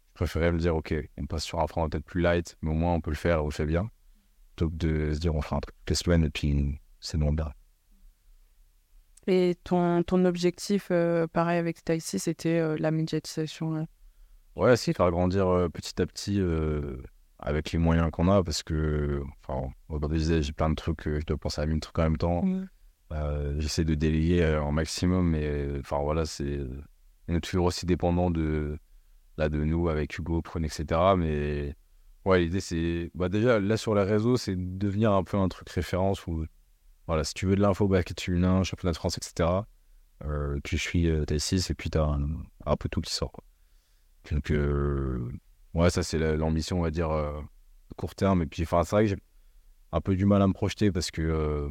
Je 0.10 0.14
préférais 0.16 0.52
me 0.52 0.60
dire, 0.60 0.76
ok, 0.76 0.94
on 1.18 1.26
passe 1.26 1.44
sur 1.44 1.60
un 1.60 1.68
format 1.68 1.90
peut-être 1.90 2.06
plus 2.06 2.22
light, 2.22 2.56
mais 2.62 2.70
au 2.72 2.76
moins 2.76 2.94
on 2.94 3.02
peut 3.02 3.10
le 3.12 3.16
faire 3.16 3.38
et 3.38 3.42
on 3.42 3.46
le 3.46 3.52
fait 3.52 3.66
bien. 3.66 3.90
Plutôt 4.56 4.70
que 4.70 4.76
de 4.76 5.14
se 5.14 5.20
dire, 5.20 5.34
on 5.34 5.42
fera 5.42 5.56
un 5.58 5.60
truc 5.60 5.76
toutes 5.80 5.90
les 5.90 5.96
semaines 5.96 6.24
et 6.26 6.30
puis 6.30 6.80
c'est 7.00 7.18
non 7.18 7.34
bien. 7.34 7.52
Et 9.26 9.56
ton, 9.64 10.04
ton 10.04 10.26
objectif, 10.26 10.90
euh, 10.92 11.28
pareil 11.28 11.58
avec 11.58 11.84
Taxi, 11.84 12.20
c'était 12.20 12.60
euh, 12.60 12.76
la 12.78 12.92
médiatisation. 12.92 13.76
euh. 13.78 13.84
Ouais, 14.56 14.76
c'est 14.76 14.94
faire 14.94 15.10
grandir 15.12 15.48
euh, 15.48 15.70
petit 15.70 16.00
à 16.02 16.06
petit 16.06 16.40
avec 17.40 17.72
les 17.72 17.80
moyens 17.80 18.12
qu'on 18.12 18.30
a 18.30 18.44
parce 18.44 18.62
que, 18.64 19.24
enfin, 19.48 19.70
disais, 20.10 20.42
j'ai 20.42 20.54
plein 20.54 20.70
de 20.70 20.76
trucs, 20.76 21.04
je 21.06 21.26
dois 21.26 21.38
penser 21.38 21.62
à 21.62 21.66
mille 21.66 21.80
trucs 21.80 21.98
en 22.00 22.04
même 22.04 22.18
temps. 22.18 22.44
Euh, 23.12 23.56
J'essaie 23.60 23.84
de 23.86 23.94
déléguer 23.96 24.42
euh, 24.44 24.62
en 24.62 24.72
maximum, 24.72 25.30
mais 25.30 25.44
euh, 25.46 25.80
enfin 25.82 26.00
voilà, 26.02 26.26
c'est 26.26 26.60
on 27.28 27.36
est 27.36 27.42
toujours 27.42 27.66
aussi 27.66 27.86
dépendant 27.86 28.32
de 28.32 28.78
là 29.38 29.50
de 29.50 29.64
nous 29.64 29.90
avec 29.90 30.18
Hugo, 30.18 30.42
Prune, 30.42 30.66
etc. 30.66 31.16
Mais 31.18 31.76
ouais, 32.26 32.42
l'idée 32.42 32.62
c'est 32.62 33.12
bah 33.16 33.30
déjà 33.30 33.60
là 33.60 33.78
sur 33.78 33.96
les 33.96 34.04
réseaux, 34.04 34.38
c'est 34.38 34.56
de 34.56 34.78
devenir 34.78 35.12
un 35.14 35.24
peu 35.24 35.38
un 35.38 35.50
truc 35.50 35.70
référence 35.70 36.28
où 36.28 36.46
voilà, 37.08 37.24
si 37.24 37.34
tu 37.36 37.46
veux 37.48 37.56
de 37.56 37.62
l'info 37.62 37.88
basket 37.88 38.20
féminin, 38.22 38.64
championnat 38.64 38.94
de 38.94 38.98
France, 38.98 39.18
etc. 39.18 39.68
euh, 40.26 40.60
tu 40.64 40.78
suis 40.78 41.08
euh, 41.10 41.26
T6 41.26 41.72
et 41.72 41.76
puis 41.76 41.90
t'as 41.92 42.06
un, 42.06 42.28
un 42.66 42.78
peu 42.78 42.90
tout 42.90 43.02
qui 43.02 43.14
sort. 43.14 43.34
Donc 44.32 44.52
euh, 44.52 45.32
ouais, 45.74 45.90
ça 45.90 46.04
c'est 46.04 46.18
la- 46.18 46.36
l'ambition, 46.36 46.80
on 46.80 46.84
va 46.84 46.92
dire 46.92 47.12
euh, 47.12 47.42
court 47.98 48.16
terme. 48.16 48.42
Et 48.44 48.46
puis 48.48 48.64
enfin 48.64 48.84
c'est 48.84 48.96
vrai 48.96 49.04
que 49.06 49.10
j'ai 49.12 49.18
un 49.92 50.02
peu 50.02 50.16
du 50.16 50.26
mal 50.26 50.42
à 50.42 50.48
me 50.48 50.54
projeter 50.54 50.92
parce 50.92 51.12
que 51.12 51.22
euh, 51.22 51.70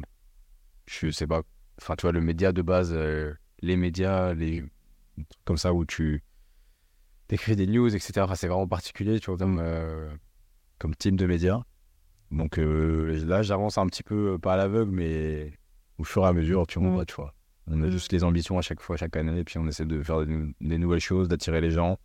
je 0.85 1.09
sais 1.11 1.27
pas. 1.27 1.41
Enfin, 1.81 1.95
tu 1.95 2.03
vois, 2.03 2.11
le 2.11 2.21
média 2.21 2.51
de 2.51 2.61
base, 2.61 2.91
euh, 2.93 3.33
les 3.61 3.75
médias, 3.77 4.33
les 4.33 4.59
trucs 5.15 5.27
comme 5.45 5.57
ça 5.57 5.73
où 5.73 5.85
tu 5.85 6.23
écris 7.29 7.55
des 7.55 7.65
news, 7.67 7.93
etc. 7.95 8.21
Enfin, 8.21 8.35
c'est 8.35 8.47
vraiment 8.47 8.67
particulier, 8.67 9.19
tu 9.19 9.27
vois, 9.31 9.37
comme, 9.37 9.57
euh, 9.59 10.07
comme 10.77 10.95
type 10.95 11.15
de 11.15 11.25
média. 11.25 11.63
Donc 12.31 12.57
euh, 12.59 13.25
là, 13.25 13.41
j'avance 13.41 13.77
un 13.79 13.87
petit 13.87 14.03
peu, 14.03 14.33
euh, 14.33 14.37
pas 14.37 14.53
à 14.53 14.57
l'aveugle, 14.57 14.91
mais 14.91 15.53
au 15.97 16.03
fur 16.03 16.23
et 16.25 16.27
à 16.27 16.33
mesure, 16.33 16.67
tu 16.67 16.79
vois, 16.79 17.01
Mm. 17.01 17.05
tu 17.05 17.15
vois. 17.15 17.33
On 17.67 17.81
a 17.81 17.87
Mm. 17.87 17.91
juste 17.91 18.11
les 18.11 18.23
ambitions 18.23 18.57
à 18.57 18.61
chaque 18.61 18.81
fois, 18.81 18.97
chaque 18.97 19.15
année, 19.15 19.39
et 19.39 19.43
puis 19.43 19.57
on 19.57 19.67
essaie 19.67 19.85
de 19.85 20.03
faire 20.03 20.25
des, 20.25 20.53
des 20.61 20.77
nouvelles 20.77 20.99
choses, 20.99 21.27
d'attirer 21.27 21.61
les 21.61 21.71
gens, 21.71 21.97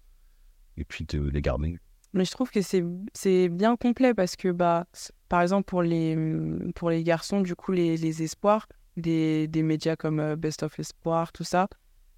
et 0.79 0.85
puis 0.85 1.05
de 1.05 1.29
les 1.29 1.43
garder. 1.43 1.79
Mais 2.15 2.25
je 2.25 2.31
trouve 2.31 2.51
que 2.51 2.63
c'est 2.63 2.85
c'est 3.13 3.49
bien 3.51 3.77
complet 3.77 4.15
parce 4.15 4.35
que, 4.37 4.51
bah, 4.51 4.87
par 5.29 5.43
exemple, 5.43 5.65
pour 5.65 5.83
les, 5.83 6.17
pour 6.75 6.91
les 6.91 7.03
garçons, 7.05 7.41
du 7.41 7.55
coup, 7.55 7.73
les, 7.73 7.97
les 7.97 8.23
espoirs, 8.23 8.67
des, 8.97 9.47
des 9.49 9.63
médias 9.63 9.97
comme 9.97 10.21
euh, 10.21 10.37
Best 10.37 10.63
of 10.63 10.79
Espoir, 10.79 11.33
tout 11.33 11.45
ça, 11.45 11.69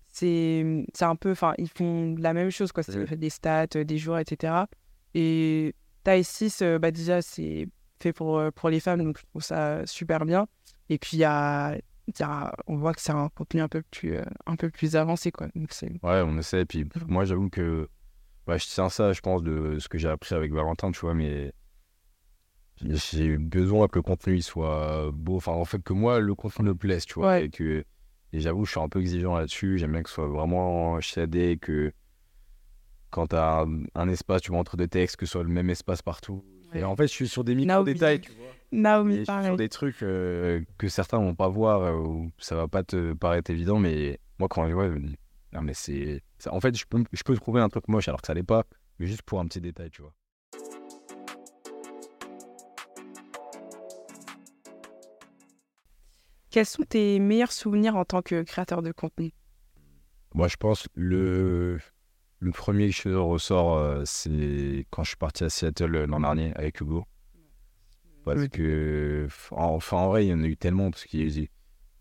c'est 0.08 0.84
c'est 0.94 1.04
un 1.04 1.16
peu. 1.16 1.32
Enfin, 1.32 1.54
ils 1.58 1.68
font 1.68 2.14
la 2.18 2.32
même 2.32 2.50
chose, 2.50 2.72
quoi. 2.72 2.82
Mhm. 2.88 3.16
des 3.16 3.30
stats, 3.30 3.66
euh, 3.76 3.84
des 3.84 3.98
jours, 3.98 4.18
etc. 4.18 4.66
Et 5.14 5.74
Taille 6.04 6.24
6, 6.24 6.62
euh, 6.62 6.78
bah, 6.78 6.90
déjà, 6.90 7.20
c'est 7.22 7.68
fait 8.02 8.12
pour, 8.12 8.40
pour 8.54 8.70
les 8.70 8.80
femmes, 8.80 9.04
donc 9.04 9.18
je 9.18 9.24
trouve 9.26 9.42
ça 9.42 9.84
super 9.86 10.24
bien. 10.24 10.46
Et 10.88 10.98
puis, 10.98 11.18
il 11.18 11.20
y 11.20 11.24
a, 11.24 11.76
il 12.08 12.14
y 12.18 12.22
a- 12.22 12.52
on 12.66 12.76
voit 12.78 12.94
que 12.94 13.00
c'est 13.02 13.12
un 13.12 13.28
contenu 13.28 13.60
un 13.60 13.68
peu 13.68 13.82
plus, 13.90 14.16
un 14.46 14.56
peu 14.56 14.70
plus 14.70 14.96
avancé, 14.96 15.30
quoi. 15.30 15.48
Donc. 15.54 15.70
Ouais, 16.02 16.22
on 16.24 16.38
essaie. 16.38 16.64
Puis 16.64 16.88
moi, 17.06 17.24
j'avoue 17.26 17.50
que 17.50 17.88
ouais, 18.46 18.58
je 18.58 18.66
tiens 18.66 18.88
ça, 18.88 19.12
je 19.12 19.20
pense, 19.20 19.42
de 19.42 19.78
ce 19.78 19.88
que 19.88 19.98
j'ai 19.98 20.08
appris 20.08 20.34
avec 20.34 20.52
Valentin, 20.52 20.90
tu 20.92 21.00
vois, 21.00 21.14
mais 21.14 21.52
j'ai- 22.88 23.36
besoin 23.38 23.88
que 23.88 23.98
le 23.98 24.02
contenu 24.02 24.40
soit 24.42 25.10
beau. 25.12 25.36
Enfin, 25.36 25.52
en 25.52 25.64
fait, 25.64 25.82
que 25.82 25.92
moi, 25.92 26.20
le 26.20 26.34
contenu 26.34 26.66
me 26.66 26.74
plaise, 26.74 27.04
tu 27.06 27.14
vois. 27.14 27.28
Ouais. 27.28 27.44
Et, 27.46 27.50
que, 27.50 27.84
et 28.32 28.40
j'avoue, 28.40 28.64
je 28.64 28.70
suis 28.72 28.80
un 28.80 28.88
peu 28.88 29.00
exigeant 29.00 29.36
là-dessus. 29.36 29.78
J'aime 29.78 29.92
bien 29.92 30.02
que 30.02 30.08
ce 30.08 30.14
soit 30.16 30.28
vraiment 30.28 31.00
shadé, 31.00 31.58
que 31.60 31.92
quand 33.10 33.28
tu 33.28 33.36
as 33.36 33.60
un, 33.62 33.82
un 33.94 34.08
espace, 34.08 34.42
tu 34.42 34.50
vois, 34.52 34.60
entre 34.60 34.76
deux 34.76 34.86
textes, 34.88 35.16
que 35.16 35.26
ce 35.26 35.32
soit 35.32 35.42
le 35.42 35.48
même 35.48 35.70
espace 35.70 36.02
partout. 36.02 36.44
Et 36.74 36.84
en 36.84 36.94
fait, 36.94 37.08
je 37.08 37.12
suis 37.12 37.28
sur 37.28 37.42
des 37.42 37.54
micro-détails, 37.56 38.20
tu 38.20 38.32
vois. 38.32 38.46
Naomi, 38.72 39.24
je 39.26 39.32
suis 39.32 39.44
sur 39.44 39.56
des 39.56 39.68
trucs 39.68 40.02
euh, 40.02 40.62
que 40.78 40.88
certains 40.88 41.18
vont 41.18 41.34
pas 41.34 41.48
voir 41.48 41.82
euh, 41.82 41.96
ou 41.96 42.30
ça 42.38 42.54
va 42.54 42.68
pas 42.68 42.84
te 42.84 43.12
paraître 43.14 43.50
évident, 43.50 43.80
mais 43.80 44.20
moi 44.38 44.48
quand 44.48 44.68
je 44.68 44.72
vois, 44.72 44.86
je 44.86 44.92
me 44.92 45.00
dis, 45.00 45.16
non 45.52 45.62
mais 45.62 45.74
c'est. 45.74 46.22
En 46.48 46.60
fait, 46.60 46.76
je 46.78 46.84
peux, 46.88 47.02
je 47.12 47.22
peux 47.24 47.34
trouver 47.34 47.60
un 47.60 47.68
truc 47.68 47.88
moche 47.88 48.06
alors 48.06 48.20
que 48.20 48.28
ça 48.28 48.34
l'est 48.34 48.44
pas, 48.44 48.62
mais 49.00 49.06
juste 49.08 49.22
pour 49.22 49.40
un 49.40 49.46
petit 49.46 49.60
détail, 49.60 49.90
tu 49.90 50.02
vois. 50.02 50.14
Quels 56.50 56.66
sont 56.66 56.82
tes 56.82 57.18
meilleurs 57.20 57.52
souvenirs 57.52 57.96
en 57.96 58.04
tant 58.04 58.22
que 58.22 58.42
créateur 58.42 58.82
de 58.82 58.90
contenu? 58.92 59.30
Moi, 60.34 60.48
je 60.48 60.56
pense 60.56 60.88
le, 60.94 61.78
le 62.40 62.50
premier 62.52 62.90
que 62.90 62.94
je 63.10 63.14
ressors, 63.14 63.76
euh, 63.76 64.02
c'est 64.04 64.86
quand 64.90 65.04
je 65.04 65.10
suis 65.10 65.16
parti 65.16 65.44
à 65.44 65.50
Seattle 65.50 65.94
euh, 65.94 66.06
l'an 66.06 66.20
dernier 66.20 66.52
avec 66.56 66.80
Hugo. 66.80 67.04
Parce 68.24 68.48
que, 68.48 69.26
enfin, 69.50 69.96
en 69.96 70.08
vrai, 70.08 70.26
il 70.26 70.28
y 70.28 70.34
en 70.34 70.42
a 70.42 70.46
eu 70.46 70.56
tellement, 70.56 70.90
parce 70.90 71.04
qu'il 71.04 71.20
y 71.20 71.22
a 71.22 71.26
eu- 71.42 71.48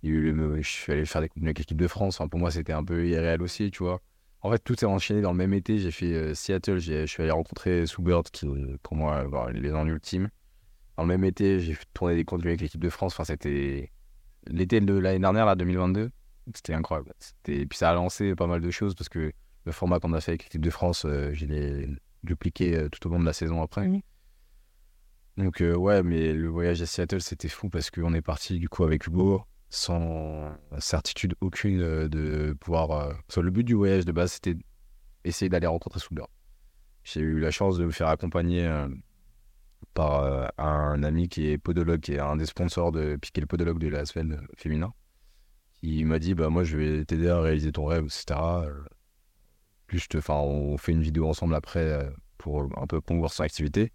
il 0.04 0.10
y 0.10 0.14
a 0.14 0.16
eu 0.16 0.32
le- 0.32 0.62
je 0.62 0.68
suis 0.68 0.92
allé 0.92 1.06
faire 1.06 1.22
des 1.22 1.30
contenus 1.30 1.48
avec 1.48 1.60
l'équipe 1.60 1.78
de 1.78 1.88
France. 1.88 2.20
Pour 2.30 2.40
moi, 2.40 2.52
c'était 2.52 2.74
un 2.74 2.84
peu 2.84 3.08
irréel 3.08 3.42
aussi, 3.42 3.72
tu 3.72 3.84
vois. 3.84 4.02
En 4.42 4.52
fait, 4.52 4.60
tout 4.60 4.76
s'est 4.76 4.86
enchaîné 4.86 5.22
dans 5.22 5.32
le 5.32 5.38
même 5.38 5.54
été. 5.54 5.80
J'ai 5.80 5.92
fait 5.92 6.14
euh, 6.14 6.34
Seattle, 6.34 6.80
je 6.80 7.06
suis 7.06 7.22
allé 7.24 7.32
rencontrer 7.32 7.86
Soubird, 7.86 8.30
qui, 8.32 8.48
pour 8.84 8.96
moi, 8.96 9.26
bah, 9.28 9.50
les 9.54 9.70
gens 9.70 9.86
ultimes. 9.86 10.30
Dans 10.98 11.04
le 11.04 11.08
même 11.10 11.24
été, 11.24 11.60
j'ai 11.60 11.78
tourné 11.94 12.16
des 12.16 12.26
contenus 12.26 12.48
avec 12.50 12.62
l'équipe 12.62 12.82
de 12.82 12.90
France. 12.90 13.14
Enfin, 13.14 13.24
c'était 13.24 13.92
l'été 14.48 14.80
de 14.82 14.94
l'année 14.94 15.20
dernière, 15.20 15.46
là, 15.46 15.56
2022. 15.56 16.12
C'était 16.56 16.74
incroyable. 16.74 17.14
C'était... 17.20 17.66
Puis 17.66 17.78
ça 17.78 17.92
a 17.92 17.94
lancé 17.94 18.36
pas 18.36 18.48
mal 18.48 18.62
de 18.62 18.72
choses 18.72 18.96
parce 18.96 19.10
que 19.10 19.32
le 19.66 19.72
format 19.72 20.00
qu'on 20.00 20.14
a 20.14 20.22
fait 20.22 20.32
avec 20.32 20.44
l'équipe 20.44 20.62
de 20.64 20.70
France, 20.70 21.06
euh, 21.06 21.32
je 21.34 21.46
l'ai 21.46 21.88
dupliqué 22.24 22.76
euh, 22.76 22.90
tout 22.90 23.08
au 23.08 23.12
long 23.12 23.20
de 23.20 23.26
la 23.26 23.34
saison 23.34 23.62
après. 23.62 23.90
Donc, 25.38 25.62
euh, 25.62 25.76
ouais, 25.76 26.04
mais 26.04 26.34
le 26.34 26.48
voyage 26.48 26.82
à 26.82 26.86
Seattle, 26.86 27.22
c'était 27.22 27.48
fou 27.48 27.70
parce 27.70 27.92
qu'on 27.92 28.14
est 28.14 28.22
parti 28.22 28.60
du 28.60 28.68
coup 28.68 28.84
avec 28.84 29.08
Hugo. 29.08 29.44
sans 29.70 30.52
certitude 30.80 31.36
aucune 31.42 32.08
de 32.08 32.58
pouvoir. 32.60 32.92
euh, 32.92 33.14
le 33.42 33.52
but 33.52 33.64
du 33.64 33.76
voyage 33.76 34.06
de 34.06 34.12
base, 34.12 34.34
c'était 34.34 34.56
essayer 35.24 35.50
d'aller 35.50 35.68
rencontrer 35.68 36.00
Soubert. 36.00 36.28
J'ai 37.04 37.22
eu 37.22 37.40
la 37.40 37.52
chance 37.52 37.78
de 37.78 37.86
me 37.86 37.92
faire 37.92 38.08
accompagner 38.08 38.68
par 39.94 40.24
euh, 40.24 40.48
un 40.58 41.04
ami 41.04 41.30
qui 41.30 41.48
est 41.48 41.58
podologue, 41.58 42.00
qui 42.02 42.14
est 42.14 42.20
un 42.20 42.36
des 42.38 42.46
sponsors 42.46 42.92
de 42.92 43.16
Piquet 43.16 43.42
le 43.42 43.48
podologue 43.48 43.80
de 43.80 43.88
la 43.88 44.06
semaine 44.06 44.42
féminin. 44.58 44.94
Il 45.82 46.06
m'a 46.06 46.20
dit 46.20 46.34
bah, 46.36 46.50
Moi, 46.50 46.64
je 46.64 46.78
vais 46.78 47.06
t'aider 47.06 47.30
à 47.30 47.40
réaliser 47.42 47.72
ton 47.72 47.86
rêve, 47.86 48.06
etc. 48.06 48.40
Euh, 48.40 48.74
Plus 49.88 50.00
je 50.00 50.08
te. 50.08 50.18
Enfin, 50.18 50.36
on 50.36 50.78
fait 50.78 50.92
une 50.92 51.02
vidéo 51.02 51.28
ensemble 51.28 51.56
après 51.56 51.80
euh, 51.84 52.10
pour 52.38 52.70
un 52.78 52.88
peu 52.88 53.02
promouvoir 53.02 53.32
son 53.34 53.44
activité. 53.44 53.92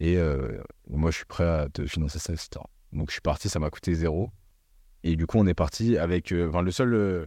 Et 0.00 0.16
euh, 0.16 0.62
moi, 0.88 1.10
je 1.10 1.16
suis 1.18 1.26
prêt 1.26 1.46
à 1.46 1.68
te 1.68 1.86
financer 1.86 2.18
ça, 2.18 2.32
etc. 2.32 2.50
Donc, 2.92 3.08
je 3.10 3.12
suis 3.12 3.20
parti, 3.20 3.48
ça 3.48 3.58
m'a 3.58 3.70
coûté 3.70 3.94
zéro. 3.94 4.30
Et 5.04 5.16
du 5.16 5.26
coup, 5.26 5.38
on 5.38 5.46
est 5.46 5.54
parti 5.54 5.96
avec. 5.98 6.32
euh, 6.32 6.48
Enfin, 6.48 6.62
le 6.62 6.70
seul. 6.70 6.94
euh, 6.94 7.26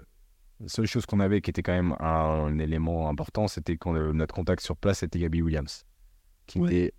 la 0.59 0.69
seule 0.69 0.85
chose 0.85 1.05
qu'on 1.05 1.19
avait 1.19 1.41
qui 1.41 1.49
était 1.49 1.63
quand 1.63 1.73
même 1.73 1.95
un, 1.99 2.57
élément 2.59 3.09
important, 3.09 3.47
c'était 3.47 3.77
euh, 3.87 4.13
notre 4.13 4.33
contact 4.33 4.61
sur 4.63 4.77
place, 4.77 4.99
c'était 4.99 5.19
Gabi 5.19 5.41
Williams, 5.41 5.83
qui 6.45 6.59
Ouais. 6.59 6.67
était 6.73 6.93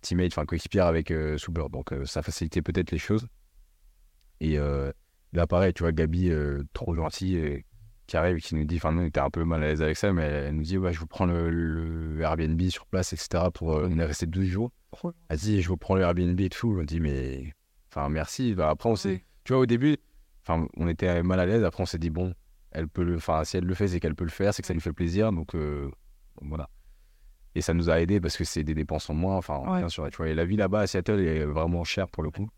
teammate, 0.00 0.32
enfin 0.32 0.46
coéquipière 0.46 0.86
avec 0.86 1.10
euh, 1.10 1.38
Soubert. 1.38 1.70
Donc, 1.70 1.92
euh, 1.92 2.04
ça 2.04 2.22
facilitait 2.22 2.62
peut-être 2.62 2.90
les 2.90 2.98
choses. 2.98 3.26
Et 4.40 4.58
euh, 4.58 4.92
là, 5.32 5.46
pareil, 5.46 5.72
tu 5.72 5.82
vois, 5.82 5.92
Gabi, 5.92 6.30
euh, 6.30 6.62
trop 6.72 6.94
gentille, 6.94 7.36
et 7.36 7.64
qui 8.06 8.16
arrive 8.16 8.38
qui 8.38 8.54
nous 8.54 8.64
dit, 8.64 8.76
enfin, 8.76 8.92
nous, 8.92 9.02
on 9.02 9.06
était 9.06 9.20
un 9.20 9.30
peu 9.30 9.44
mal 9.44 9.62
à 9.62 9.68
l'aise 9.68 9.82
avec 9.82 9.96
ça, 9.96 10.12
mais 10.12 10.22
elle 10.22 10.56
nous 10.56 10.62
dit, 10.62 10.78
ouais, 10.78 10.92
je 10.92 11.00
vous 11.00 11.06
prends 11.06 11.26
le, 11.26 11.50
le 11.50 12.20
Airbnb 12.20 12.60
sur 12.68 12.86
place, 12.86 13.12
etc. 13.12 13.44
Pour, 13.52 13.76
euh, 13.76 13.88
on 13.90 13.98
est 13.98 14.04
resté 14.04 14.26
12 14.26 14.46
jours. 14.46 14.70
Elle 15.28 15.38
dit, 15.38 15.60
je 15.60 15.68
vous 15.68 15.76
prends 15.76 15.94
le 15.94 16.02
Airbnb 16.02 16.40
et 16.40 16.48
tout. 16.48 16.76
On 16.80 16.84
dit, 16.84 17.00
mais, 17.00 17.52
enfin, 17.90 18.08
merci. 18.08 18.54
Bah, 18.54 18.70
après, 18.70 18.88
on 18.88 18.96
s'est, 18.96 19.24
tu 19.44 19.52
vois, 19.52 19.62
au 19.62 19.66
début, 19.66 19.96
enfin, 20.42 20.66
on 20.76 20.88
était 20.88 21.22
mal 21.22 21.40
à 21.40 21.46
l'aise. 21.46 21.64
Après, 21.64 21.82
on 21.82 21.86
s'est 21.86 21.98
dit, 21.98 22.10
bon, 22.10 22.34
elle 22.70 22.88
peut 22.88 23.02
le, 23.02 23.16
enfin, 23.16 23.44
si 23.44 23.56
elle 23.56 23.64
le 23.64 23.74
fait, 23.74 23.88
c'est 23.88 24.00
qu'elle 24.00 24.14
peut 24.14 24.24
le 24.24 24.30
faire, 24.30 24.54
c'est 24.54 24.62
que 24.62 24.68
ça 24.68 24.74
lui 24.74 24.80
fait 24.80 24.92
plaisir. 24.92 25.32
Donc, 25.32 25.54
voilà. 26.40 26.70
Et 27.54 27.60
ça 27.60 27.74
nous 27.74 27.90
a 27.90 28.00
aidé 28.00 28.20
parce 28.20 28.36
que 28.36 28.44
c'est 28.44 28.62
des 28.64 28.74
dépenses 28.74 29.08
en 29.10 29.14
moins. 29.14 29.36
Enfin, 29.36 29.58
Ouais. 29.60 29.78
bien 29.78 29.88
sûr, 29.88 30.08
tu 30.10 30.16
vois, 30.18 30.28
et 30.28 30.34
la 30.34 30.44
vie 30.44 30.56
là-bas 30.56 30.80
à 30.80 30.86
Seattle 30.86 31.20
est 31.20 31.44
vraiment 31.44 31.82
chère 31.84 32.08
pour 32.08 32.22
le 32.22 32.30
coup. 32.30 32.48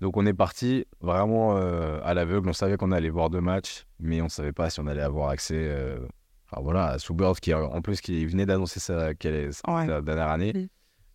Donc, 0.00 0.16
on 0.16 0.24
est 0.26 0.34
parti 0.34 0.86
vraiment 1.00 1.56
euh, 1.56 2.00
à 2.04 2.14
l'aveugle. 2.14 2.48
On 2.48 2.52
savait 2.52 2.76
qu'on 2.76 2.92
allait 2.92 3.10
voir 3.10 3.30
deux 3.30 3.40
matchs, 3.40 3.84
mais 3.98 4.22
on 4.22 4.28
savait 4.28 4.52
pas 4.52 4.70
si 4.70 4.78
on 4.80 4.86
allait 4.86 5.02
avoir 5.02 5.30
accès. 5.30 5.56
euh, 5.58 5.98
Enfin, 6.50 6.62
voilà, 6.62 6.92
à 6.94 7.34
qui 7.42 7.52
en 7.52 7.82
plus 7.82 8.00
qui 8.00 8.24
venait 8.24 8.46
d'annoncer 8.46 8.80
sa, 8.80 9.14
qu'elle 9.14 9.34
est, 9.34 9.52
sa 9.52 9.70
Ouais. 9.70 9.86
dernière 10.02 10.28
année. 10.28 10.70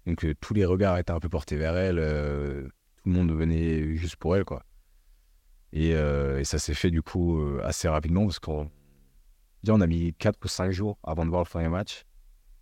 Donc 0.06 0.24
euh, 0.26 0.36
tous 0.40 0.54
les 0.54 0.64
regards 0.66 0.98
étaient 1.00 1.12
un 1.12 1.20
peu 1.20 1.30
portés 1.30 1.56
vers 1.56 1.76
elle. 1.76 1.98
euh, 1.98 2.64
tout 2.98 3.10
le 3.10 3.12
monde 3.14 3.32
venait 3.32 3.96
juste 3.96 4.18
pour 4.18 4.36
elle, 4.36 4.46
quoi. 4.46 4.64
Et, 5.72 5.90
et 5.92 6.44
ça 6.44 6.60
s'est 6.60 6.76
fait 6.76 6.92
du 6.92 7.02
coup 7.02 7.42
assez 7.64 7.88
rapidement 7.88 8.26
parce 8.26 8.38
qu'on 8.38 8.70
on 9.70 9.82
a 9.82 9.88
mis 9.88 10.14
4 10.14 10.38
ou 10.44 10.48
5 10.48 10.72
jours 10.72 10.98
avant 11.04 11.26
de 11.26 11.30
voir 11.30 11.44
le 11.44 11.50
premier 11.50 11.70
match. 11.70 12.06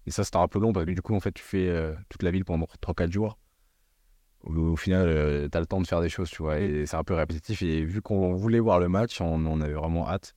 Et 0.06 0.12
ça, 0.12 0.24
c'était 0.24 0.38
un 0.38 0.48
peu 0.48 0.60
long 0.60 0.74
parce 0.74 0.86
que 0.86 0.92
du 0.92 1.02
coup, 1.02 1.16
en 1.16 1.20
fait, 1.20 1.32
tu 1.32 1.44
fais 1.44 1.68
euh, 1.68 1.94
toute 2.10 2.24
la 2.24 2.32
ville 2.32 2.46
pendant 2.46 2.68
3-4 2.82 3.12
jours. 3.12 3.38
Au, 4.44 4.76
final, 4.76 5.50
tu 5.52 5.58
as 5.58 5.60
le 5.60 5.68
temps 5.68 5.82
de 5.82 5.86
faire 5.86 6.02
des 6.02 6.10
choses, 6.10 6.30
tu 6.30 6.42
vois. 6.42 6.60
Et 6.60 6.86
c'est 6.88 6.98
un 6.98 7.04
peu 7.04 7.14
répétitif. 7.14 7.62
Et 7.62 7.86
vu 7.86 8.02
qu'on 8.02 8.34
voulait 8.34 8.60
voir 8.60 8.80
le 8.80 8.90
match, 8.90 9.22
on, 9.22 9.62
avait 9.62 9.74
vraiment 9.74 10.10
hâte. 10.10 10.34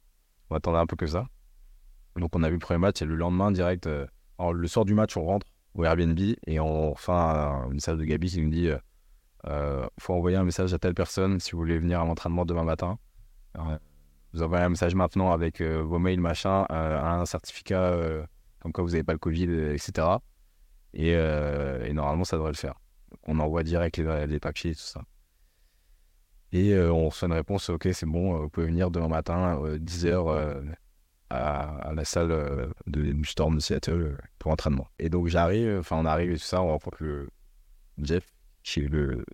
On 0.50 0.56
attendait 0.56 0.78
un 0.78 0.86
peu 0.86 0.96
que 0.96 1.06
ça. 1.06 1.26
Donc, 2.16 2.36
on 2.36 2.42
a 2.42 2.48
vu 2.48 2.54
le 2.54 2.60
premier 2.60 2.78
match 2.78 3.00
et 3.00 3.06
le 3.06 3.16
lendemain, 3.16 3.50
direct, 3.50 3.86
euh, 3.86 4.06
le 4.52 4.68
soir 4.68 4.84
du 4.84 4.94
match, 4.94 5.16
on 5.16 5.24
rentre 5.24 5.46
au 5.74 5.84
Airbnb 5.84 6.18
et 6.46 6.60
on 6.60 6.92
reçoit 6.92 7.64
un, 7.64 7.68
message 7.68 7.98
de 7.98 8.04
Gabi 8.04 8.28
qui 8.28 8.40
nous 8.40 8.50
dit 8.50 8.68
euh, 8.68 8.78
euh, 9.46 9.86
faut 9.98 10.14
envoyer 10.14 10.36
un 10.36 10.44
message 10.44 10.72
à 10.72 10.78
telle 10.78 10.94
personne 10.94 11.40
si 11.40 11.52
vous 11.52 11.58
voulez 11.58 11.78
venir 11.78 12.00
à 12.00 12.04
l'entraînement 12.04 12.44
demain 12.44 12.64
matin. 12.64 12.98
Vous 14.34 14.42
envoyez 14.42 14.64
un 14.64 14.68
message 14.68 14.94
maintenant 14.94 15.32
avec 15.32 15.60
euh, 15.60 15.82
vos 15.82 15.98
mails, 15.98 16.20
machin, 16.20 16.66
euh, 16.70 17.00
un 17.00 17.24
certificat 17.24 17.80
euh, 17.80 18.24
comme 18.60 18.72
quoi 18.72 18.84
vous 18.84 18.90
n'avez 18.90 19.04
pas 19.04 19.12
le 19.12 19.18
Covid, 19.18 19.46
euh, 19.48 19.74
etc. 19.74 20.08
Et, 20.92 21.14
euh, 21.14 21.84
et 21.86 21.92
normalement, 21.92 22.24
ça 22.24 22.36
devrait 22.36 22.52
le 22.52 22.56
faire. 22.56 22.74
On 23.26 23.38
envoie 23.38 23.62
direct 23.62 23.96
les, 23.96 24.40
papiers, 24.40 24.74
tout 24.74 24.80
ça. 24.80 25.02
Et 26.52 26.72
euh, 26.72 26.92
on 26.92 27.08
reçoit 27.08 27.28
une 27.28 27.34
réponse 27.34 27.70
ok, 27.70 27.88
c'est 27.92 28.06
bon, 28.06 28.34
euh, 28.34 28.38
vous 28.40 28.48
pouvez 28.48 28.66
venir 28.66 28.90
demain 28.90 29.08
matin, 29.08 29.60
10h, 29.78 30.74
à, 31.30 31.92
la 31.94 32.04
salle 32.04 32.30
euh, 32.30 32.68
de, 32.86 33.14
Storm 33.24 33.56
de 33.56 33.60
Seattle 33.60 33.92
euh, 33.92 34.16
pour 34.38 34.52
entraînement. 34.52 34.88
Et 34.98 35.08
donc 35.08 35.28
j'arrive, 35.28 35.78
enfin 35.78 35.96
on 35.96 36.04
arrive 36.04 36.32
et 36.32 36.36
tout 36.36 36.44
ça, 36.44 36.62
on 36.62 36.68
rencontre 36.68 37.02
le 37.02 37.28
Jeff, 37.98 38.26
qui 38.62 38.80
est 38.80 38.88
le, 38.88 39.24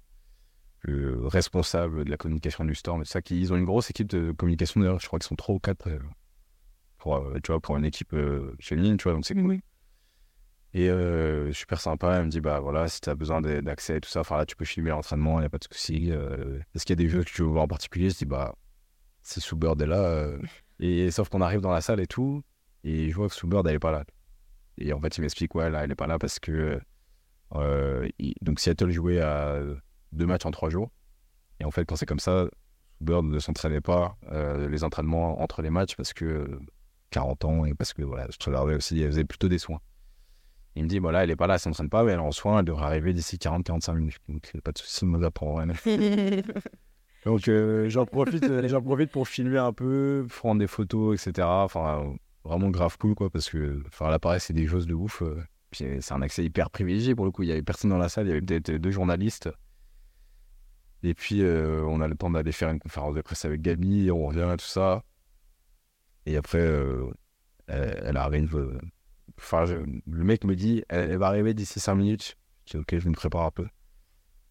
le 0.83 1.27
responsable 1.27 2.05
de 2.05 2.11
la 2.11 2.17
communication 2.17 2.65
du 2.65 2.73
et 2.73 2.75
tout 2.75 3.05
ça. 3.05 3.23
Qui, 3.23 3.41
ils 3.41 3.53
ont 3.53 3.57
une 3.57 3.65
grosse 3.65 3.91
équipe 3.91 4.09
de 4.09 4.33
communication 4.33 4.81
d'ailleurs, 4.81 5.01
je 5.01 5.07
crois 5.07 5.19
qu'ils 5.19 5.29
sont 5.29 5.37
trois 5.37 5.55
ou 5.55 5.59
quatre 5.59 5.89
euh, 5.89 5.99
pour, 6.99 7.17
euh, 7.17 7.39
tu 7.43 7.51
vois, 7.51 7.61
pour 7.61 7.77
une 7.77 7.85
équipe 7.85 8.13
euh, 8.13 8.55
féminine, 8.61 8.97
tu 8.97 9.05
vois, 9.05 9.15
donc 9.15 9.27
c'est. 9.27 9.35
Oui. 9.35 9.61
Et 10.73 10.89
euh, 10.89 11.53
super 11.53 11.81
sympa, 11.81 12.17
elle 12.17 12.27
me 12.27 12.31
dit 12.31 12.41
bah 12.41 12.61
voilà, 12.61 12.87
si 12.87 13.01
tu 13.01 13.11
as 13.11 13.17
besoin 13.17 13.41
d'accès 13.41 13.97
et 13.97 14.01
tout 14.01 14.09
ça, 14.09 14.21
enfin 14.21 14.37
là 14.37 14.47
tu 14.47 14.55
peux 14.55 14.65
filmer 14.65 14.91
l'entraînement, 14.91 15.39
il 15.39 15.43
n'y 15.43 15.47
a 15.47 15.51
pas 15.51 15.59
de 15.59 15.65
souci. 15.69 16.11
Est-ce 16.11 16.85
qu'il 16.85 16.91
y 16.91 17.03
a 17.03 17.05
des 17.05 17.09
jeux 17.09 17.25
que 17.25 17.31
tu 17.31 17.43
veux 17.43 17.49
voir 17.49 17.65
en 17.65 17.69
particulier? 17.69 18.09
Je 18.09 18.19
dis 18.19 18.25
bah 18.25 18.55
c'est 19.21 19.41
Soubird 19.41 19.83
est 19.83 19.87
là. 19.87 20.31
Et 20.79 21.11
sauf 21.11 21.29
qu'on 21.29 21.41
arrive 21.41 21.61
dans 21.61 21.73
la 21.73 21.81
salle 21.81 21.99
et 21.99 22.07
tout, 22.07 22.45
et 22.85 23.11
je 23.11 23.15
vois 23.17 23.29
que 23.29 23.35
Soubird 23.35 23.67
elle 23.67 23.75
est 23.75 23.81
pas 23.81 23.91
là. 23.91 24.05
Et 24.79 24.93
en 24.93 25.01
fait 25.01 25.17
il 25.19 25.23
m'explique 25.23 25.57
ouais 25.57 25.71
là 25.71 25.83
elle 25.83 25.91
est 25.91 25.97
pas 25.97 26.07
là 26.07 26.21
parce 26.21 26.39
que 26.39 26.81
donc 27.51 28.61
Seattle 28.61 28.93
jouait 28.93 29.21
à 29.21 29.61
deux 30.13 30.27
matchs 30.27 30.47
en 30.47 30.51
trois 30.51 30.71
jours. 30.71 30.91
Et 31.61 31.65
en 31.65 31.71
fait 31.71 31.85
quand 31.85 31.97
c'est 31.97 32.07
comme 32.07 32.19
ça, 32.21 32.47
Soubird 32.99 33.25
ne 33.25 33.39
s'entraînait 33.39 33.81
pas 33.81 34.17
euh, 34.31 34.69
les 34.69 34.85
entraînements 34.85 35.41
entre 35.43 35.63
les 35.63 35.71
matchs 35.71 35.97
parce 35.97 36.13
que 36.13 36.25
euh, 36.25 36.61
40 37.11 37.45
ans 37.45 37.65
et 37.65 37.75
parce 37.75 37.93
que 37.93 38.03
voilà, 38.03 38.27
je 38.31 38.37
regardais 38.47 38.75
aussi, 38.75 39.01
elle 39.01 39.09
faisait 39.11 39.25
plutôt 39.25 39.49
des 39.49 39.59
soins. 39.59 39.81
Il 40.77 40.85
me 40.85 40.89
dit, 40.89 41.01
voilà, 41.01 41.25
elle 41.25 41.31
est 41.31 41.37
pas 41.37 41.49
là, 41.49 41.55
elle 41.55 41.61
s'entraîne 41.61 41.89
pas, 41.91 42.05
mais 42.05 42.13
elle 42.13 42.19
est 42.21 42.23
en 42.23 42.31
soins, 42.31 42.61
elle 42.61 42.65
devrait 42.65 42.85
arriver 42.85 43.13
d'ici 43.13 43.37
40-45 43.39 43.95
minutes. 43.97 44.19
Donc, 44.29 44.53
euh, 44.55 44.61
pas 44.61 44.71
de 44.71 44.79
soucis, 44.79 45.05
me 45.05 45.21
apprend 45.25 45.55
rien. 45.57 45.67
Donc, 47.27 47.49
euh, 47.49 47.89
j'en 47.89 48.07
profite, 48.07 48.45
euh, 48.45 48.67
j'en 48.69 48.81
profite 48.81 49.11
pour 49.11 49.29
filmer 49.29 49.59
un 49.59 49.73
peu, 49.73 50.27
prendre 50.29 50.61
des 50.61 50.67
photos, 50.67 51.27
etc. 51.27 51.47
Enfin, 51.49 52.03
euh, 52.05 52.15
vraiment 52.45 52.71
grave 52.71 52.97
cool, 52.99 53.15
quoi, 53.15 53.29
parce 53.31 53.51
que, 53.51 53.83
enfin, 53.89 54.09
là, 54.11 54.19
pareil, 54.19 54.41
c'est 54.41 54.53
des 54.55 54.67
choses 54.67 54.87
de 54.87 54.95
ouf. 54.95 55.23
euh, 55.23 55.43
Puis, 55.71 55.85
euh, 55.85 55.99
c'est 56.01 56.15
un 56.15 56.23
accès 56.23 56.45
hyper 56.45 56.71
privilégié 56.71 57.15
pour 57.17 57.25
le 57.25 57.31
coup. 57.33 57.43
Il 57.43 57.49
y 57.49 57.53
avait 57.53 57.63
personne 57.63 57.91
dans 57.91 57.99
la 57.99 58.09
salle, 58.09 58.27
il 58.27 58.29
y 58.29 58.33
avait 58.33 58.41
peut-être 58.41 58.71
deux 58.71 58.91
journalistes. 58.93 59.51
Et 61.03 61.15
puis, 61.15 61.43
euh, 61.43 61.83
on 61.87 62.01
a 62.01 62.09
le 62.09 62.15
temps 62.15 62.31
d'aller 62.31 62.53
faire 62.53 62.71
une 62.71 62.79
conférence 62.79 63.15
de 63.15 63.21
presse 63.23 63.45
avec 63.45 63.63
Gabi, 63.63 64.11
on 64.11 64.27
revient, 64.27 64.55
tout 64.59 64.67
ça. 64.67 65.03
Et 66.27 66.37
après, 66.37 66.59
euh, 66.61 67.11
elle, 67.67 68.03
elle 68.05 68.17
arrive. 68.17 68.57
euh, 68.57 68.79
Enfin, 69.39 69.65
je- 69.65 69.75
le 69.77 70.25
mec 70.25 70.45
me 70.45 70.55
dit, 70.55 70.85
elle, 70.91 71.11
elle 71.13 71.17
va 71.17 71.29
arriver 71.29 71.55
d'ici 71.55 71.81
5 71.81 71.95
minutes. 71.95 72.37
Je 72.67 72.73
dis, 72.73 72.77
ok, 72.79 72.99
je 72.99 73.09
me 73.09 73.15
prépare 73.15 73.43
un 73.47 73.51
peu. 73.51 73.67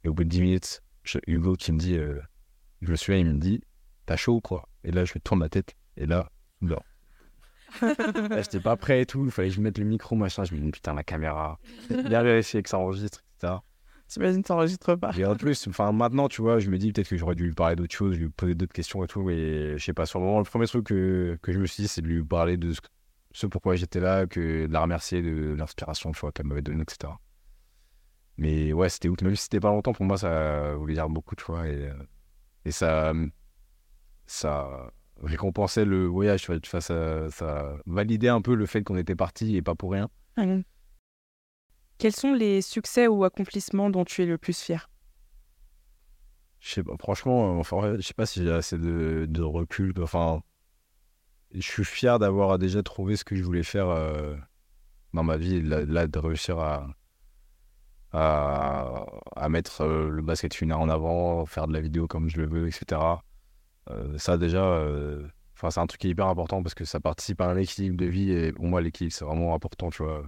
Et 0.03 0.07
au 0.09 0.13
bout 0.15 0.23
de 0.23 0.29
10 0.29 0.41
minutes, 0.41 0.81
je- 1.03 1.19
Hugo 1.27 1.55
qui 1.55 1.71
me 1.71 1.77
dit, 1.77 1.95
euh, 1.95 2.19
je 2.81 2.89
me 2.89 2.95
souviens, 2.95 3.19
il 3.19 3.27
me 3.27 3.38
dit, 3.39 3.62
t'as 4.07 4.15
chaud 4.15 4.38
ou 4.38 4.41
quoi? 4.41 4.67
Et 4.83 4.91
là, 4.91 5.05
je 5.05 5.13
me 5.15 5.19
tourne 5.19 5.41
la 5.41 5.49
tête. 5.49 5.75
Et 5.97 6.07
là, 6.07 6.31
non. 6.62 6.79
Là, 7.81 8.41
J'étais 8.41 8.59
pas 8.59 8.75
prêt 8.77 9.01
et 9.01 9.05
tout. 9.05 9.25
Il 9.25 9.31
fallait 9.31 9.49
que 9.49 9.53
je 9.55 9.62
mette 9.62 9.77
le 9.77 9.85
micro, 9.85 10.15
machin. 10.15 10.43
Je 10.43 10.55
me 10.55 10.59
dis, 10.59 10.71
putain, 10.71 10.95
la 10.95 11.03
caméra. 11.03 11.59
Bien 11.89 12.23
vérifier 12.23 12.63
que 12.63 12.69
ça 12.69 12.79
enregistre, 12.79 13.23
etc. 13.38 13.62
T'imagines, 14.09 14.41
t'enregistres 14.41 14.95
pas. 14.95 15.11
Et 15.15 15.23
en 15.23 15.35
plus, 15.35 15.67
enfin, 15.67 15.91
maintenant, 15.91 16.27
tu 16.27 16.41
vois, 16.41 16.57
je 16.57 16.71
me 16.71 16.79
dis 16.79 16.91
peut-être 16.91 17.07
que 17.07 17.15
j'aurais 17.15 17.35
dû 17.35 17.45
lui 17.45 17.53
parler 17.53 17.75
d'autres 17.75 17.93
choses, 17.93 18.17
lui 18.17 18.29
poser 18.29 18.55
d'autres 18.55 18.73
questions 18.73 19.03
et 19.03 19.07
tout. 19.07 19.29
Et 19.29 19.75
je 19.77 19.83
sais 19.83 19.93
pas, 19.93 20.07
sur 20.07 20.19
le 20.19 20.25
moment, 20.25 20.39
le 20.39 20.45
premier 20.45 20.65
truc 20.65 20.87
que, 20.87 21.37
que 21.43 21.51
je 21.51 21.59
me 21.59 21.67
suis 21.67 21.83
dit, 21.83 21.87
c'est 21.87 22.01
de 22.01 22.07
lui 22.07 22.23
parler 22.23 22.57
de 22.57 22.73
ce, 22.73 22.79
ce 23.31 23.45
pourquoi 23.45 23.75
j'étais 23.75 23.99
là, 23.99 24.25
que 24.25 24.65
de 24.65 24.73
la 24.73 24.81
remercier 24.81 25.21
de 25.21 25.53
l'inspiration, 25.53 26.11
qu'elle 26.11 26.47
m'avait 26.47 26.63
donnée, 26.63 26.81
etc. 26.81 27.13
Mais 28.37 28.73
ouais, 28.73 28.89
c'était 28.89 29.10
ouf. 29.10 29.21
Même 29.21 29.35
si 29.35 29.43
c'était 29.43 29.60
pas 29.60 29.69
longtemps, 29.69 29.93
pour 29.93 30.05
moi, 30.05 30.17
ça 30.17 30.73
voulait 30.75 30.95
dire 30.95 31.07
beaucoup, 31.07 31.35
tu 31.35 31.43
vois. 31.45 31.67
Et, 31.67 31.89
euh, 31.89 31.93
et 32.65 32.71
ça, 32.71 33.13
ça 34.25 34.91
récompensait 35.21 35.85
le 35.85 36.07
voyage, 36.07 36.41
tu 36.41 36.51
vois. 36.51 36.81
Ça, 36.81 37.29
ça 37.29 37.75
validait 37.85 38.29
un 38.29 38.41
peu 38.41 38.55
le 38.55 38.65
fait 38.65 38.81
qu'on 38.83 38.97
était 38.97 39.15
parti 39.15 39.55
et 39.55 39.62
pas 39.62 39.75
pour 39.75 39.91
rien. 39.91 40.10
Quels 42.00 42.15
sont 42.15 42.33
les 42.33 42.62
succès 42.62 43.08
ou 43.08 43.25
accomplissements 43.25 43.89
dont 43.89 44.06
tu 44.06 44.23
es 44.23 44.25
le 44.25 44.37
plus 44.37 44.58
fier? 44.58 44.89
Pas, 46.85 46.97
franchement, 46.97 47.58
euh, 47.58 47.60
enfin, 47.60 47.95
je 47.97 48.02
sais 48.02 48.13
pas 48.13 48.25
si 48.25 48.41
j'ai 48.41 48.52
assez 48.52 48.77
de, 48.77 49.41
recul. 49.41 49.93
Enfin, 50.02 50.41
je 51.54 51.60
suis 51.60 51.83
fier 51.83 52.17
d'avoir 52.17 52.58
déjà 52.58 52.81
trouvé 52.83 53.17
ce 53.17 53.25
que 53.25 53.35
je 53.35 53.43
voulais 53.43 53.63
faire 53.63 53.89
euh, 53.89 54.37
dans 55.13 55.23
ma 55.23 55.35
vie, 55.35 55.62
là, 55.62 56.08
de 56.08 56.19
réussir 56.19 56.58
à, 56.60 56.87
à, 58.13 59.50
mettre 59.50 59.81
euh, 59.81 60.10
le 60.10 60.21
basket 60.21 60.54
féminin 60.54 60.77
en 60.77 60.87
avant, 60.87 61.45
faire 61.45 61.67
de 61.67 61.73
la 61.73 61.81
vidéo 61.81 62.08
comme 62.08 62.29
je 62.29 62.37
le 62.37 62.47
veux, 62.47 62.67
etc. 62.67 63.02
Ça, 64.17 64.37
déjà, 64.37 64.85
c'est 65.56 65.79
un 65.79 65.87
truc 65.87 66.00
qui 66.00 66.08
est 66.08 66.12
hyper 66.12 66.27
important 66.27 66.62
parce 66.63 66.75
que 66.75 66.85
ça 66.85 67.00
participe 67.00 67.41
à 67.41 67.47
un 67.47 67.58
équilibre 67.58 67.97
de 67.97 68.06
vie 68.06 68.31
et 68.31 68.54
pour 68.54 68.65
moi, 68.65 68.79
l'équilibre, 68.81 69.13
c'est 69.13 69.25
vraiment 69.25 69.54
important, 69.56 69.89
tu 69.89 70.04
vois, 70.04 70.23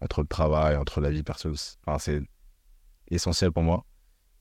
entre 0.00 0.22
le 0.22 0.26
travail, 0.26 0.76
entre 0.76 1.00
la 1.00 1.10
vie 1.10 1.22
perso. 1.22 1.52
Enfin, 1.86 1.98
c'est 1.98 2.22
essentiel 3.10 3.52
pour 3.52 3.62
moi. 3.62 3.84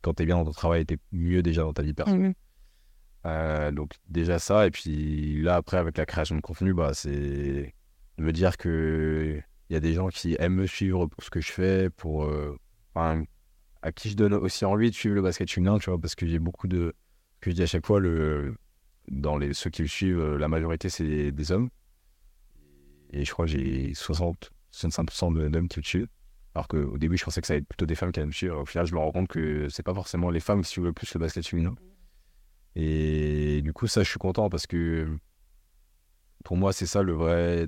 quand 0.02 0.14
t'es 0.14 0.26
bien 0.26 0.38
dans 0.38 0.46
ton 0.46 0.52
travail, 0.52 0.86
t'es 0.86 0.98
mieux 1.12 1.42
déjà 1.42 1.64
dans 1.64 1.74
ta 1.74 1.82
vie 1.82 1.94
personnelle. 1.94 2.30
Mhm. 2.30 2.34
Euh, 3.26 3.72
donc 3.72 3.92
déjà 4.08 4.40
ça, 4.40 4.66
et 4.66 4.72
puis 4.72 5.42
là 5.42 5.56
après 5.56 5.76
avec 5.78 5.98
la 5.98 6.06
création 6.06 6.36
de 6.36 6.42
contenu, 6.42 6.74
bah, 6.74 6.94
c'est 6.94 7.74
de 8.18 8.24
me 8.24 8.32
dire 8.32 8.56
que 8.56 9.42
il 9.70 9.74
y 9.74 9.76
a 9.76 9.82
des 9.82 9.94
gens 9.94 10.08
qui 10.08 10.38
aiment 10.40 10.56
me 10.56 10.68
suivre 10.68 11.06
pour 11.08 11.24
ce 11.24 11.30
que 11.30 11.42
je 11.42 11.52
fais, 11.52 11.90
pour 11.90 12.24
euh, 12.24 12.58
enfin, 12.96 13.24
à 13.82 13.92
qui 13.92 14.10
je 14.10 14.16
donne 14.16 14.34
aussi 14.34 14.64
envie 14.64 14.90
de 14.90 14.96
suivre 14.96 15.16
le 15.16 15.22
basket 15.22 15.52
féminin, 15.52 15.80
tu 15.80 15.90
vois, 15.90 16.00
parce 16.00 16.16
que 16.16 16.26
j'ai 16.28 16.40
beaucoup 16.40 16.68
de 16.70 16.94
que 17.42 17.52
je 17.52 17.56
dis 17.56 17.64
à 17.64 17.66
chaque 17.66 17.86
fois 17.86 18.00
le 18.00 18.56
dans 19.10 19.38
les 19.38 19.54
ceux 19.54 19.70
qui 19.70 19.82
me 19.82 19.88
suivent, 19.88 20.36
la 20.36 20.48
majorité 20.48 20.88
c'est 20.88 21.32
des 21.34 21.52
hommes, 21.52 21.70
et 23.12 23.26
je 23.26 23.32
crois 23.34 23.46
que 23.46 23.52
j'ai 23.52 23.94
60 23.94 24.52
65% 24.72 25.32
de- 25.32 25.48
d'hommes 25.48 25.68
qui 25.68 25.80
me 25.80 25.84
suivent. 25.84 26.08
Alors 26.56 26.68
qu'au 26.68 26.98
début, 26.98 27.18
je 27.18 27.24
pensais 27.24 27.42
que 27.42 27.48
ça 27.48 27.54
allait 27.54 27.62
être 27.62 27.68
plutôt 27.68 27.86
des 27.86 27.96
femmes 27.96 28.12
qui 28.12 28.20
allaient 28.20 28.28
me 28.28 28.32
suivre. 28.32 28.60
Au 28.60 28.66
final, 28.66 28.86
je 28.86 28.94
me 28.94 29.00
rends 29.00 29.12
compte 29.12 29.28
que 29.28 29.70
c'est 29.70 29.84
pas 29.84 29.94
forcément 29.94 30.30
les 30.30 30.40
femmes 30.40 30.62
qui 30.62 30.70
suivent 30.70 30.86
le 30.86 30.94
plus 30.94 31.14
le 31.14 31.20
basket 31.20 31.48
féminin. 31.48 31.76
Et 32.76 33.62
du 33.62 33.74
coup, 33.74 33.88
ça, 33.88 34.04
je 34.04 34.10
suis 34.10 34.20
content 34.20 34.50
parce 34.50 34.68
que 34.68 35.08
pour 36.44 36.58
moi, 36.58 36.74
c'est 36.74 36.86
ça 36.86 37.04
le 37.04 37.14
vrai. 37.14 37.68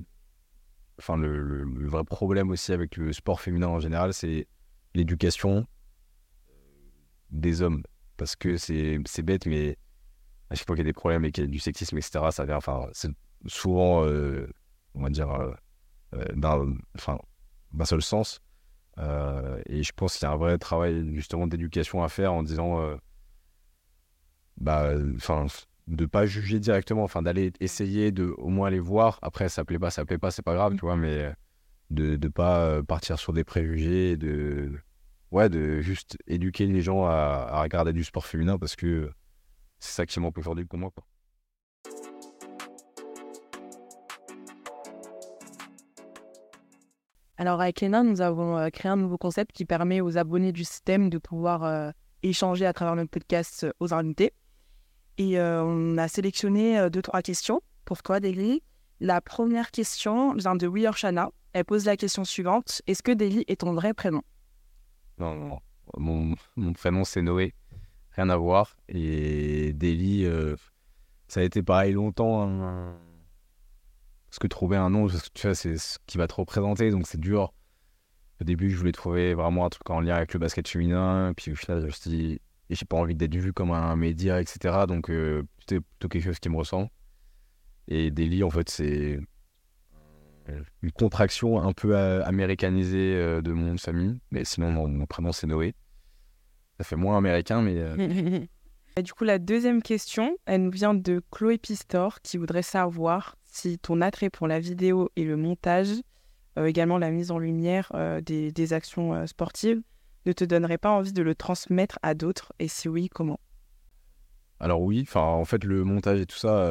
Enfin, 0.98 1.16
le, 1.16 1.64
vrai 1.88 2.04
problème 2.04 2.50
aussi 2.50 2.72
avec 2.72 2.96
le 2.96 3.12
sport 3.12 3.40
féminin 3.40 3.68
en 3.68 3.80
général, 3.80 4.14
c'est 4.14 4.46
l'éducation 4.94 5.66
des 7.30 7.62
hommes. 7.62 7.82
Parce 8.16 8.36
que 8.36 8.56
c'est 8.56 8.98
c'est 9.06 9.22
bête, 9.22 9.46
mais 9.46 9.78
à 10.50 10.54
chaque 10.54 10.66
fois 10.66 10.76
qu'il 10.76 10.84
y 10.84 10.88
a 10.88 10.90
des 10.90 10.92
problèmes 10.92 11.24
et 11.24 11.32
qu'il 11.32 11.44
y 11.44 11.46
a 11.46 11.50
du 11.50 11.58
sexisme, 11.58 11.98
etc., 11.98 12.30
ça 12.30 12.44
vient. 12.44 12.56
Enfin, 12.56 12.88
c'est 12.92 13.10
souvent, 13.46 14.04
euh, 14.04 14.46
on 14.94 15.02
va 15.02 15.10
dire, 15.10 15.30
euh, 15.30 15.52
euh, 16.14 16.24
d'un 16.34 16.74
enfin, 16.96 17.18
d'un 17.72 17.84
seul 17.84 18.02
sens. 18.02 18.40
Euh, 18.98 19.60
et 19.66 19.82
je 19.82 19.92
pense 19.92 20.18
qu'il 20.18 20.26
y 20.26 20.30
a 20.30 20.32
un 20.32 20.36
vrai 20.36 20.58
travail 20.58 21.14
justement 21.14 21.46
d'éducation 21.46 22.02
à 22.02 22.08
faire 22.08 22.32
en 22.32 22.42
disant, 22.42 22.80
euh, 22.80 22.96
bah, 24.58 24.92
enfin, 25.16 25.46
de 25.88 26.06
pas 26.06 26.26
juger 26.26 26.60
directement, 26.60 27.04
enfin, 27.04 27.22
d'aller 27.22 27.52
essayer 27.60 28.12
de 28.12 28.34
au 28.38 28.48
moins 28.48 28.68
aller 28.68 28.80
voir. 28.80 29.18
Après, 29.22 29.48
ça 29.48 29.64
plaît 29.64 29.78
pas, 29.78 29.90
ça 29.90 30.04
plaît 30.04 30.18
pas, 30.18 30.30
c'est 30.30 30.42
pas 30.42 30.54
grave, 30.54 30.74
tu 30.74 30.80
vois, 30.82 30.96
mais 30.96 31.32
de 31.90 32.16
de 32.16 32.28
pas 32.28 32.82
partir 32.84 33.18
sur 33.18 33.32
des 33.32 33.44
préjugés, 33.44 34.16
de 34.16 34.72
ouais, 35.30 35.48
de 35.48 35.80
juste 35.80 36.16
éduquer 36.26 36.66
les 36.66 36.82
gens 36.82 37.04
à, 37.06 37.46
à 37.50 37.62
regarder 37.62 37.92
du 37.92 38.04
sport 38.04 38.26
féminin 38.26 38.58
parce 38.58 38.76
que 38.76 39.10
c'est 39.80 39.92
ça 39.92 40.06
qui 40.06 40.20
manque 40.20 40.38
aujourd'hui 40.38 40.64
pour 40.64 40.78
moi, 40.78 40.90
quoi. 40.90 41.04
Alors 47.42 47.60
avec 47.60 47.80
Léna, 47.80 48.04
nous 48.04 48.20
avons 48.20 48.56
euh, 48.56 48.68
créé 48.68 48.88
un 48.88 48.94
nouveau 48.94 49.18
concept 49.18 49.50
qui 49.50 49.64
permet 49.64 50.00
aux 50.00 50.16
abonnés 50.16 50.52
du 50.52 50.62
système 50.62 51.10
de 51.10 51.18
pouvoir 51.18 51.64
euh, 51.64 51.90
échanger 52.22 52.66
à 52.66 52.72
travers 52.72 52.94
notre 52.94 53.10
podcast 53.10 53.64
euh, 53.64 53.72
aux 53.80 53.92
invités. 53.92 54.32
Et 55.18 55.40
on 55.40 55.98
a 55.98 56.06
sélectionné 56.06 56.88
deux, 56.88 57.02
trois 57.02 57.20
questions 57.20 57.60
pour 57.84 58.00
toi, 58.00 58.20
Deli. 58.20 58.62
La 59.00 59.20
première 59.20 59.72
question 59.72 60.34
vient 60.34 60.54
de 60.54 60.68
We 60.68 60.86
Shana. 60.94 61.30
Elle 61.52 61.64
pose 61.64 61.84
la 61.84 61.96
question 61.96 62.24
suivante. 62.24 62.80
Est-ce 62.86 63.02
que 63.02 63.10
Deli 63.10 63.44
est 63.48 63.62
ton 63.62 63.72
vrai 63.74 63.92
prénom? 63.92 64.22
Non, 65.18 65.34
non. 65.34 65.58
Mon, 65.96 66.72
prénom, 66.74 67.02
c'est 67.02 67.22
Noé. 67.22 67.54
Rien 68.12 68.30
à 68.30 68.36
voir. 68.36 68.76
Et 68.88 69.72
Deli, 69.72 70.26
ça 71.26 71.40
a 71.40 71.42
été 71.42 71.60
pareil 71.62 71.92
longtemps. 71.92 72.48
hein. 72.48 72.96
Parce 74.32 74.38
que 74.38 74.46
trouver 74.46 74.78
un 74.78 74.88
nom, 74.88 75.08
parce 75.08 75.28
que 75.28 75.28
tu 75.34 75.46
vois, 75.46 75.54
c'est 75.54 75.76
ce 75.76 75.98
qui 76.06 76.16
va 76.16 76.26
te 76.26 76.32
représenter, 76.32 76.90
donc 76.90 77.06
c'est 77.06 77.20
dur. 77.20 77.52
Au 78.40 78.44
début, 78.44 78.70
je 78.70 78.78
voulais 78.78 78.92
trouver 78.92 79.34
vraiment 79.34 79.66
un 79.66 79.68
truc 79.68 79.90
en 79.90 80.00
lien 80.00 80.14
avec 80.14 80.32
le 80.32 80.38
basket 80.38 80.66
féminin. 80.66 81.34
Puis 81.36 81.52
au 81.52 81.54
final, 81.54 81.82
je 81.82 81.86
me 81.86 81.90
suis 81.90 82.08
dit, 82.08 82.40
j'ai 82.70 82.86
pas 82.86 82.96
envie 82.96 83.14
d'être 83.14 83.36
vu 83.36 83.52
comme 83.52 83.72
un 83.72 83.94
média, 83.94 84.40
etc. 84.40 84.86
Donc 84.88 85.10
euh, 85.10 85.42
plutôt 85.58 86.08
quelque 86.08 86.24
chose 86.24 86.38
qui 86.38 86.48
me 86.48 86.56
ressemble. 86.56 86.88
Et 87.88 88.10
Deli, 88.10 88.42
en 88.42 88.48
fait, 88.48 88.70
c'est 88.70 89.20
euh, 90.48 90.62
une 90.80 90.92
contraction 90.92 91.60
un 91.60 91.72
peu 91.74 91.94
euh, 91.94 92.24
américanisée 92.24 93.14
euh, 93.14 93.42
de 93.42 93.52
mon 93.52 93.76
famille. 93.76 94.18
Mais 94.30 94.46
sinon, 94.46 94.70
mon, 94.72 95.04
prénom, 95.04 95.32
c'est 95.32 95.46
Noé. 95.46 95.74
Ça 96.78 96.84
fait 96.84 96.96
moins 96.96 97.18
américain, 97.18 97.60
mais 97.60 98.48
du 99.02 99.12
coup, 99.12 99.24
la 99.24 99.38
deuxième 99.38 99.82
question, 99.82 100.38
elle 100.46 100.62
nous 100.62 100.70
vient 100.70 100.94
de 100.94 101.22
Chloé 101.30 101.58
Pistor 101.58 102.22
qui 102.22 102.38
voudrait 102.38 102.62
savoir 102.62 103.36
si 103.52 103.78
ton 103.78 104.00
attrait 104.00 104.30
pour 104.30 104.48
la 104.48 104.58
vidéo 104.58 105.10
et 105.14 105.24
le 105.24 105.36
montage, 105.36 105.90
euh, 106.58 106.64
également 106.64 106.96
la 106.98 107.10
mise 107.10 107.30
en 107.30 107.38
lumière 107.38 107.92
euh, 107.94 108.20
des, 108.22 108.72
actions 108.72 109.14
euh, 109.14 109.26
sportives, 109.26 109.82
ne 110.24 110.32
te 110.32 110.44
donnerait 110.44 110.78
pas 110.78 110.90
envie 110.90 111.12
de 111.12 111.22
le 111.22 111.34
transmettre 111.34 111.98
à 112.02 112.14
d'autres? 112.14 112.54
Et 112.58 112.66
si 112.66 112.88
oui, 112.88 113.10
comment? 113.10 113.38
Alors 114.58 114.80
oui, 114.80 115.06
en 115.14 115.44
fait 115.44 115.64
le 115.64 115.84
montage 115.84 116.20
et 116.20 116.26
tout 116.26 116.36
ça, 116.36 116.66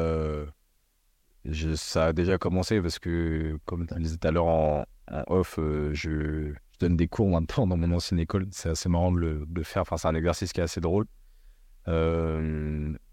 je- 1.44 1.74
ça 1.74 2.06
a 2.06 2.12
déjà 2.12 2.38
commencé 2.38 2.80
parce 2.80 2.98
que 2.98 3.58
comme 3.66 3.86
tu 3.86 3.94
disais 4.00 4.16
tout 4.16 4.26
à 4.26 4.30
l'heure 4.30 4.46
en, 4.46 4.84
en 5.10 5.24
off, 5.28 5.58
je, 5.92 6.54
donne 6.80 6.96
des 6.96 7.06
cours 7.06 7.28
maintenant 7.28 7.66
dans 7.66 7.76
mon 7.76 7.92
ancienne 7.92 8.18
école. 8.18 8.46
C'est 8.50 8.70
assez 8.70 8.88
marrant 8.88 9.12
de 9.12 9.18
le, 9.18 9.44
de 9.46 9.62
faire. 9.62 9.82
Enfin 9.82 9.98
c'est 9.98 10.08
un 10.08 10.14
exercice 10.14 10.52
qui 10.54 10.60
est 10.60 10.64
assez 10.64 10.80
drôle. 10.80 11.04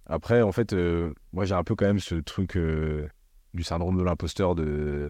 Après 0.06 0.42
en 0.42 0.52
fait, 0.54 0.74
moi 1.34 1.44
j'ai 1.44 1.56
un 1.56 1.64
peu 1.66 1.76
quand 1.76 1.86
même 1.86 2.00
ce 2.00 2.16
truc 2.16 2.58
du 3.54 3.64
syndrome 3.64 3.98
de 3.98 4.04
l'imposteur 4.04 4.56
de. 4.56 5.10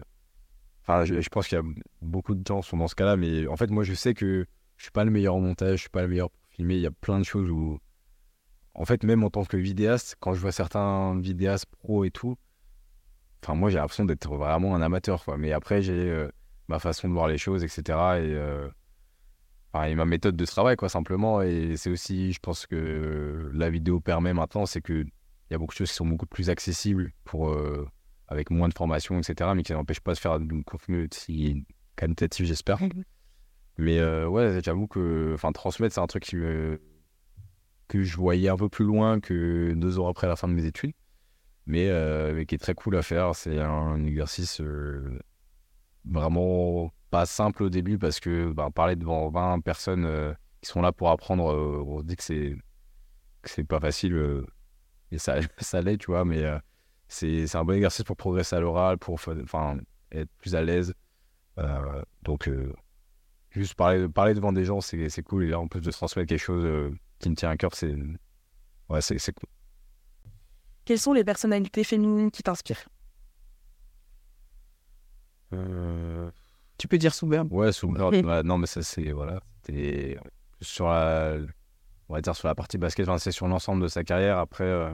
Enfin 0.82 1.04
je, 1.04 1.20
je 1.20 1.28
pense 1.28 1.48
qu'il 1.48 1.58
y 1.58 1.60
a 1.60 1.64
beaucoup 2.02 2.34
de 2.34 2.46
gens 2.46 2.60
qui 2.60 2.68
sont 2.68 2.78
dans 2.78 2.88
ce 2.88 2.94
cas-là, 2.94 3.16
mais 3.16 3.46
en 3.46 3.56
fait 3.56 3.70
moi 3.70 3.84
je 3.84 3.94
sais 3.94 4.14
que 4.14 4.46
je 4.76 4.82
suis 4.82 4.92
pas 4.92 5.04
le 5.04 5.10
meilleur 5.10 5.34
en 5.34 5.40
montage, 5.40 5.76
je 5.76 5.80
suis 5.82 5.90
pas 5.90 6.02
le 6.02 6.08
meilleur 6.08 6.30
pour 6.30 6.40
filmer. 6.50 6.76
Il 6.76 6.80
y 6.80 6.86
a 6.86 6.90
plein 6.90 7.18
de 7.18 7.24
choses 7.24 7.50
où 7.50 7.78
en 8.74 8.84
fait, 8.84 9.02
même 9.04 9.24
en 9.24 9.30
tant 9.30 9.44
que 9.44 9.56
vidéaste, 9.56 10.16
quand 10.20 10.34
je 10.34 10.40
vois 10.40 10.52
certains 10.52 11.18
vidéastes 11.18 11.66
pro 11.66 12.04
et 12.04 12.10
tout, 12.10 12.36
enfin, 13.42 13.54
moi, 13.54 13.70
j'ai 13.70 13.78
l'impression 13.78 14.04
d'être 14.04 14.34
vraiment 14.34 14.74
un 14.74 14.82
amateur, 14.82 15.24
quoi. 15.24 15.36
Mais 15.36 15.52
après, 15.52 15.82
j'ai 15.82 15.92
euh, 15.92 16.28
ma 16.68 16.78
façon 16.78 17.08
de 17.08 17.12
voir 17.12 17.28
les 17.28 17.38
choses, 17.38 17.64
etc. 17.64 17.82
Et, 17.82 18.34
euh, 18.34 18.68
enfin, 19.72 19.86
et 19.86 19.94
ma 19.94 20.04
méthode 20.04 20.36
de 20.36 20.44
travail, 20.46 20.76
quoi, 20.76 20.88
simplement. 20.88 21.42
Et 21.42 21.76
c'est 21.76 21.90
aussi, 21.90 22.32
je 22.32 22.40
pense 22.40 22.66
que 22.66 23.50
la 23.52 23.70
vidéo 23.70 24.00
permet 24.00 24.32
maintenant, 24.32 24.66
c'est 24.66 24.80
que 24.80 25.02
il 25.02 25.52
y 25.52 25.54
a 25.54 25.58
beaucoup 25.58 25.72
de 25.74 25.78
choses 25.78 25.90
qui 25.90 25.96
sont 25.96 26.06
beaucoup 26.06 26.26
plus 26.26 26.48
accessibles 26.48 27.12
pour, 27.24 27.50
euh, 27.50 27.88
avec 28.30 28.50
moins 28.50 28.68
de 28.68 28.74
formation, 28.74 29.18
etc. 29.18 29.54
Mais 29.54 29.62
qui 29.62 29.72
n'empêchent 29.72 30.00
pas 30.00 30.14
de 30.14 30.18
faire 30.18 30.38
contenu 30.66 31.08
aussi 31.10 31.64
qualitatif, 31.96 32.46
j'espère. 32.46 32.78
Mais 33.78 33.98
euh, 33.98 34.26
ouais, 34.28 34.60
j'avoue 34.64 34.86
que 34.86 35.32
enfin, 35.34 35.52
transmettre, 35.52 35.94
c'est 35.94 36.00
un 36.00 36.06
truc 36.06 36.24
qui 36.24 36.36
me- 36.36 36.80
que 37.88 38.02
je 38.02 38.16
voyais 38.16 38.48
un 38.48 38.56
peu 38.56 38.68
plus 38.68 38.84
loin 38.84 39.20
que 39.20 39.72
deux 39.74 39.98
ans 39.98 40.08
après 40.08 40.28
la 40.28 40.36
fin 40.36 40.48
de 40.48 40.52
mes 40.52 40.64
études, 40.64 40.92
mais, 41.66 41.88
euh, 41.90 42.34
mais 42.34 42.46
qui 42.46 42.56
est 42.56 42.58
très 42.58 42.74
cool 42.74 42.96
à 42.96 43.02
faire. 43.02 43.34
C'est 43.34 43.58
un 43.60 44.04
exercice 44.04 44.60
euh, 44.60 45.18
vraiment 46.04 46.92
pas 47.10 47.26
simple 47.26 47.64
au 47.64 47.70
début 47.70 47.98
parce 47.98 48.20
que 48.20 48.52
ben, 48.52 48.70
parler 48.70 48.96
devant 48.96 49.30
20 49.30 49.60
personnes 49.60 50.04
euh, 50.06 50.32
qui 50.62 50.70
sont 50.70 50.82
là 50.82 50.92
pour 50.92 51.10
apprendre, 51.10 51.44
on 51.46 52.02
dit 52.02 52.16
que 52.16 52.24
c'est 52.24 52.56
c'est 53.44 53.64
pas 53.64 53.80
facile 53.80 54.44
et 55.12 55.18
ça, 55.18 55.36
ça 55.58 55.80
l'est, 55.82 55.98
tu 55.98 56.06
vois, 56.06 56.24
mais 56.24 56.44
c'est 57.10 57.46
c'est 57.46 57.58
un 57.58 57.64
bon 57.64 57.74
exercice 57.74 58.04
pour 58.04 58.16
progresser 58.16 58.56
à 58.56 58.60
l'oral, 58.60 58.96
pour 58.96 59.14
enfin, 59.14 59.78
être 60.12 60.30
plus 60.38 60.54
à 60.54 60.62
l'aise. 60.62 60.94
Euh, 61.58 62.02
donc, 62.22 62.48
euh, 62.48 62.72
juste 63.50 63.74
parler, 63.74 64.08
parler 64.08 64.32
devant 64.34 64.52
des 64.52 64.64
gens, 64.64 64.80
c'est 64.80 65.08
c'est 65.08 65.22
cool. 65.22 65.44
Et 65.44 65.48
là, 65.48 65.58
en 65.58 65.66
plus 65.66 65.80
de 65.80 65.90
transmettre 65.90 66.28
quelque 66.28 66.38
chose 66.38 66.64
euh, 66.64 66.90
qui 67.18 67.28
me 67.28 67.34
tient 67.34 67.50
à 67.50 67.56
cœur, 67.56 67.74
c'est 67.74 67.94
ouais, 68.88 69.00
c'est 69.00 69.18
c'est 69.18 69.32
cool. 69.32 69.48
Quelles 70.84 71.00
sont 71.00 71.12
les 71.12 71.24
personnalités 71.24 71.84
féminines 71.84 72.30
qui 72.30 72.42
t'inspirent? 72.42 72.88
Euh, 75.52 76.30
Tu 76.78 76.86
peux 76.88 76.96
dire 76.98 77.12
Soubert. 77.12 77.44
Ouais, 77.52 77.70
non, 77.82 78.10
ouais, 78.10 78.42
non, 78.44 78.56
mais 78.56 78.66
ça, 78.66 78.82
c'est. 78.82 79.10
Voilà. 79.10 79.40
C'était 79.62 80.16
sur 80.60 80.88
la. 80.88 81.38
On 82.08 82.14
va 82.14 82.20
dire 82.20 82.34
sur 82.34 82.48
la 82.48 82.54
partie 82.54 82.78
basket, 82.78 83.08
enfin, 83.08 83.18
c'est 83.18 83.32
sur 83.32 83.46
l'ensemble 83.46 83.82
de 83.82 83.88
sa 83.88 84.02
carrière. 84.04 84.38
Après, 84.38 84.64
euh, 84.64 84.92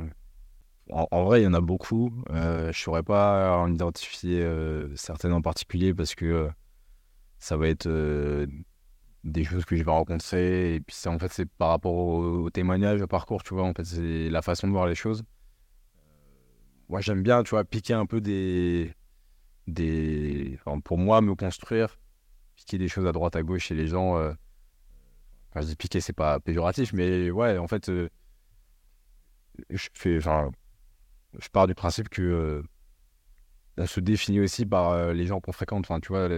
en, 0.91 1.24
vrai, 1.24 1.41
il 1.41 1.45
y 1.45 1.47
en 1.47 1.55
a 1.55 1.61
beaucoup. 1.61 2.12
Euh, 2.30 2.72
je 2.72 2.80
saurais 2.80 3.03
pas 3.03 3.57
en 3.59 3.72
identifier 3.72 4.43
euh, 4.43 4.95
certaines 4.97 5.32
en 5.32 5.43
particulier 5.43 5.93
parce 5.95 6.14
que 6.14 6.24
euh, 6.24 6.51
ça 7.39 7.57
va 7.57 7.68
être 7.68 7.87
euh, 7.87 8.47
des 9.24 9.45
choses 9.45 9.64
que 9.64 9.76
je 9.76 9.82
vais 9.82 9.91
rencontrer. 9.91 10.76
Et 10.76 10.80
puis, 10.80 10.95
c'est 10.95 11.09
en 11.09 11.18
fait, 11.18 11.32
c'est 11.32 11.47
par 11.47 11.70
rapport 11.70 11.95
au, 11.95 12.51
témoignage, 12.51 13.03
au 13.03 13.07
parcours, 13.07 13.43
tu 13.43 13.55
vois. 13.55 13.64
En 13.64 13.74
fait, 13.74 13.84
c'est 13.84 14.30
la 14.30 14.43
façon 14.43 14.68
de 14.68 14.72
voir 14.72 14.87
les 14.87 14.95
choses. 14.95 15.24
Moi, 16.89 17.01
j'aime 17.01 17.22
bien, 17.22 17.43
tu 17.43 17.51
vois, 17.51 17.64
piquer 17.64 17.95
un 17.95 18.07
peu 18.07 18.20
des. 18.20 18.95
des 19.66 20.59
pour 20.84 20.99
moi, 20.99 21.20
me 21.20 21.34
construire 21.34 21.99
piquer 22.55 22.78
des 22.78 22.89
choses 22.89 23.07
à 23.07 23.12
droite 23.12 23.37
à 23.37 23.43
gauche 23.43 23.64
chez 23.66 23.74
les 23.74 23.89
gens. 23.89 24.14
Quand 25.53 25.61
je 25.61 25.66
dis 25.66 25.76
piquer, 25.76 26.01
c'est 26.01 26.12
pas 26.14 26.41
péjoratif, 26.41 26.93
mais 26.93 27.30
ouais, 27.30 27.59
en 27.59 27.68
fait, 27.68 27.91
je 29.70 29.89
fais, 29.95 30.18
enfin, 30.18 30.51
je 31.39 31.49
pars 31.49 31.66
du 31.66 31.74
principe 31.74 32.09
que 32.09 32.22
euh, 32.22 32.62
on 33.78 33.87
se 33.87 34.01
définit 34.01 34.41
aussi 34.41 34.66
par 34.66 34.91
euh, 34.91 35.12
les 35.12 35.26
gens 35.26 35.41
qu'on 35.41 35.53
fréquente. 35.53 35.84
Enfin, 35.89 36.01
tu 36.01 36.09
vois, 36.09 36.28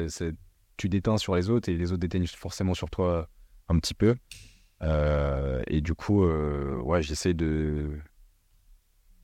tu 0.77 0.89
déteins 0.89 1.19
sur 1.19 1.35
les 1.35 1.51
autres 1.51 1.69
et 1.69 1.77
les 1.77 1.93
autres 1.93 2.01
déteignent 2.01 2.27
forcément 2.27 2.75
sur 2.75 2.91
toi 2.91 3.29
un 3.69 3.79
petit 3.79 3.95
peu. 3.95 4.17
Euh, 4.83 5.63
et 5.67 5.81
du 5.81 5.95
coup, 5.95 6.25
euh, 6.25 6.77
ouais, 6.83 7.03
j'essaie 7.03 7.35
de, 7.35 7.99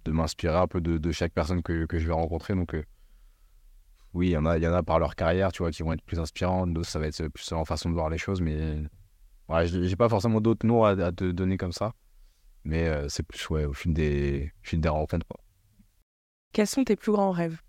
de 0.04 0.12
m'inspirer 0.12 0.56
un 0.56 0.66
peu 0.66 0.80
de, 0.80 1.12
chaque 1.12 1.32
personne 1.32 1.62
que, 1.62 1.86
que 1.86 1.98
je 1.98 2.06
vais 2.06 2.12
rencontrer. 2.12 2.54
Donc, 2.54 2.74
euh, 2.74 2.84
oui, 4.12 4.28
il 4.28 4.32
y, 4.32 4.36
en 4.36 4.46
a, 4.46 4.58
y 4.58 4.66
en 4.66 4.72
a 4.72 4.82
par 4.82 4.98
leur 4.98 5.16
carrière, 5.16 5.50
tu 5.52 5.62
vois, 5.62 5.70
qui 5.70 5.82
vont 5.82 5.92
être 5.92 6.02
plus 6.02 6.20
inspirantes. 6.20 6.72
D'autres, 6.72 6.88
ça 6.88 6.98
va 6.98 7.06
être 7.06 7.28
plus 7.28 7.52
en 7.52 7.64
façon 7.64 7.88
de 7.88 7.94
voir 7.94 8.10
les 8.10 8.18
choses. 8.18 8.40
Mais 8.40 8.82
ouais, 9.48 9.66
j'ai 9.66 9.96
pas 9.96 10.08
forcément 10.08 10.40
d'autres 10.40 10.66
noms 10.66 10.84
à, 10.84 10.90
à 10.90 11.12
te 11.12 11.30
donner 11.30 11.56
comme 11.56 11.72
ça. 11.72 11.92
Mais 12.64 12.88
euh, 12.88 13.08
c'est 13.08 13.22
plus 13.22 13.48
ouais, 13.50 13.64
au 13.64 13.72
fil 13.72 13.92
des, 13.92 14.52
des 14.72 14.88
rencontres. 14.88 15.26
quoi. 15.26 15.43
Quels 16.54 16.66
sont 16.66 16.84
tes 16.84 16.96
plus 16.96 17.12
grands 17.12 17.32
rêves? 17.32 17.60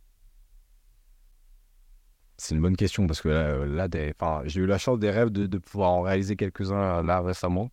C'est 2.38 2.56
une 2.56 2.62
bonne 2.62 2.78
question 2.78 3.08
parce 3.08 3.22
que 3.22 3.30
là, 3.30 3.88
euh, 3.94 4.42
j'ai 4.46 4.62
eu 4.62 4.66
la 4.66 4.78
chance 4.78 5.00
des 5.00 5.10
rêves 5.10 5.30
de, 5.30 5.58
pouvoir 5.58 5.92
en 5.92 6.02
réaliser 6.02 6.38
quelques-uns 6.38 7.00
euh, 7.00 7.04
là 7.04 7.22
récemment. 7.22 7.70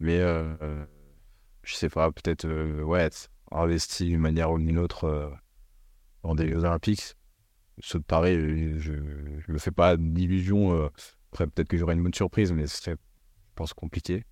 Mais 0.00 0.18
euh, 0.18 0.84
je 1.62 1.74
sais 1.74 1.88
pas, 1.88 2.10
peut-être 2.10 2.48
ouais, 2.82 3.08
investi 3.52 4.06
d'une 4.06 4.20
manière 4.20 4.50
ou 4.50 4.58
d'une 4.58 4.78
autre 4.78 5.32
dans 6.22 6.34
des 6.34 6.48
Jeux 6.48 6.64
Olympiques. 6.64 7.14
Paris, 8.06 8.36
euh, 8.36 8.78
je 8.78 8.92
ne 8.92 9.52
me 9.52 9.58
fais 9.58 9.70
pas 9.70 9.96
d'illusions. 9.96 10.74
euh. 10.74 10.88
après, 11.32 11.46
peut-être 11.46 11.68
que 11.68 11.76
j'aurai 11.76 11.94
une 11.94 12.02
bonne 12.02 12.14
surprise, 12.14 12.52
mais 12.52 12.66
ce 12.66 12.76
serait, 12.76 12.96
je 12.96 13.54
pense, 13.54 13.72
compliqué. 13.72 14.24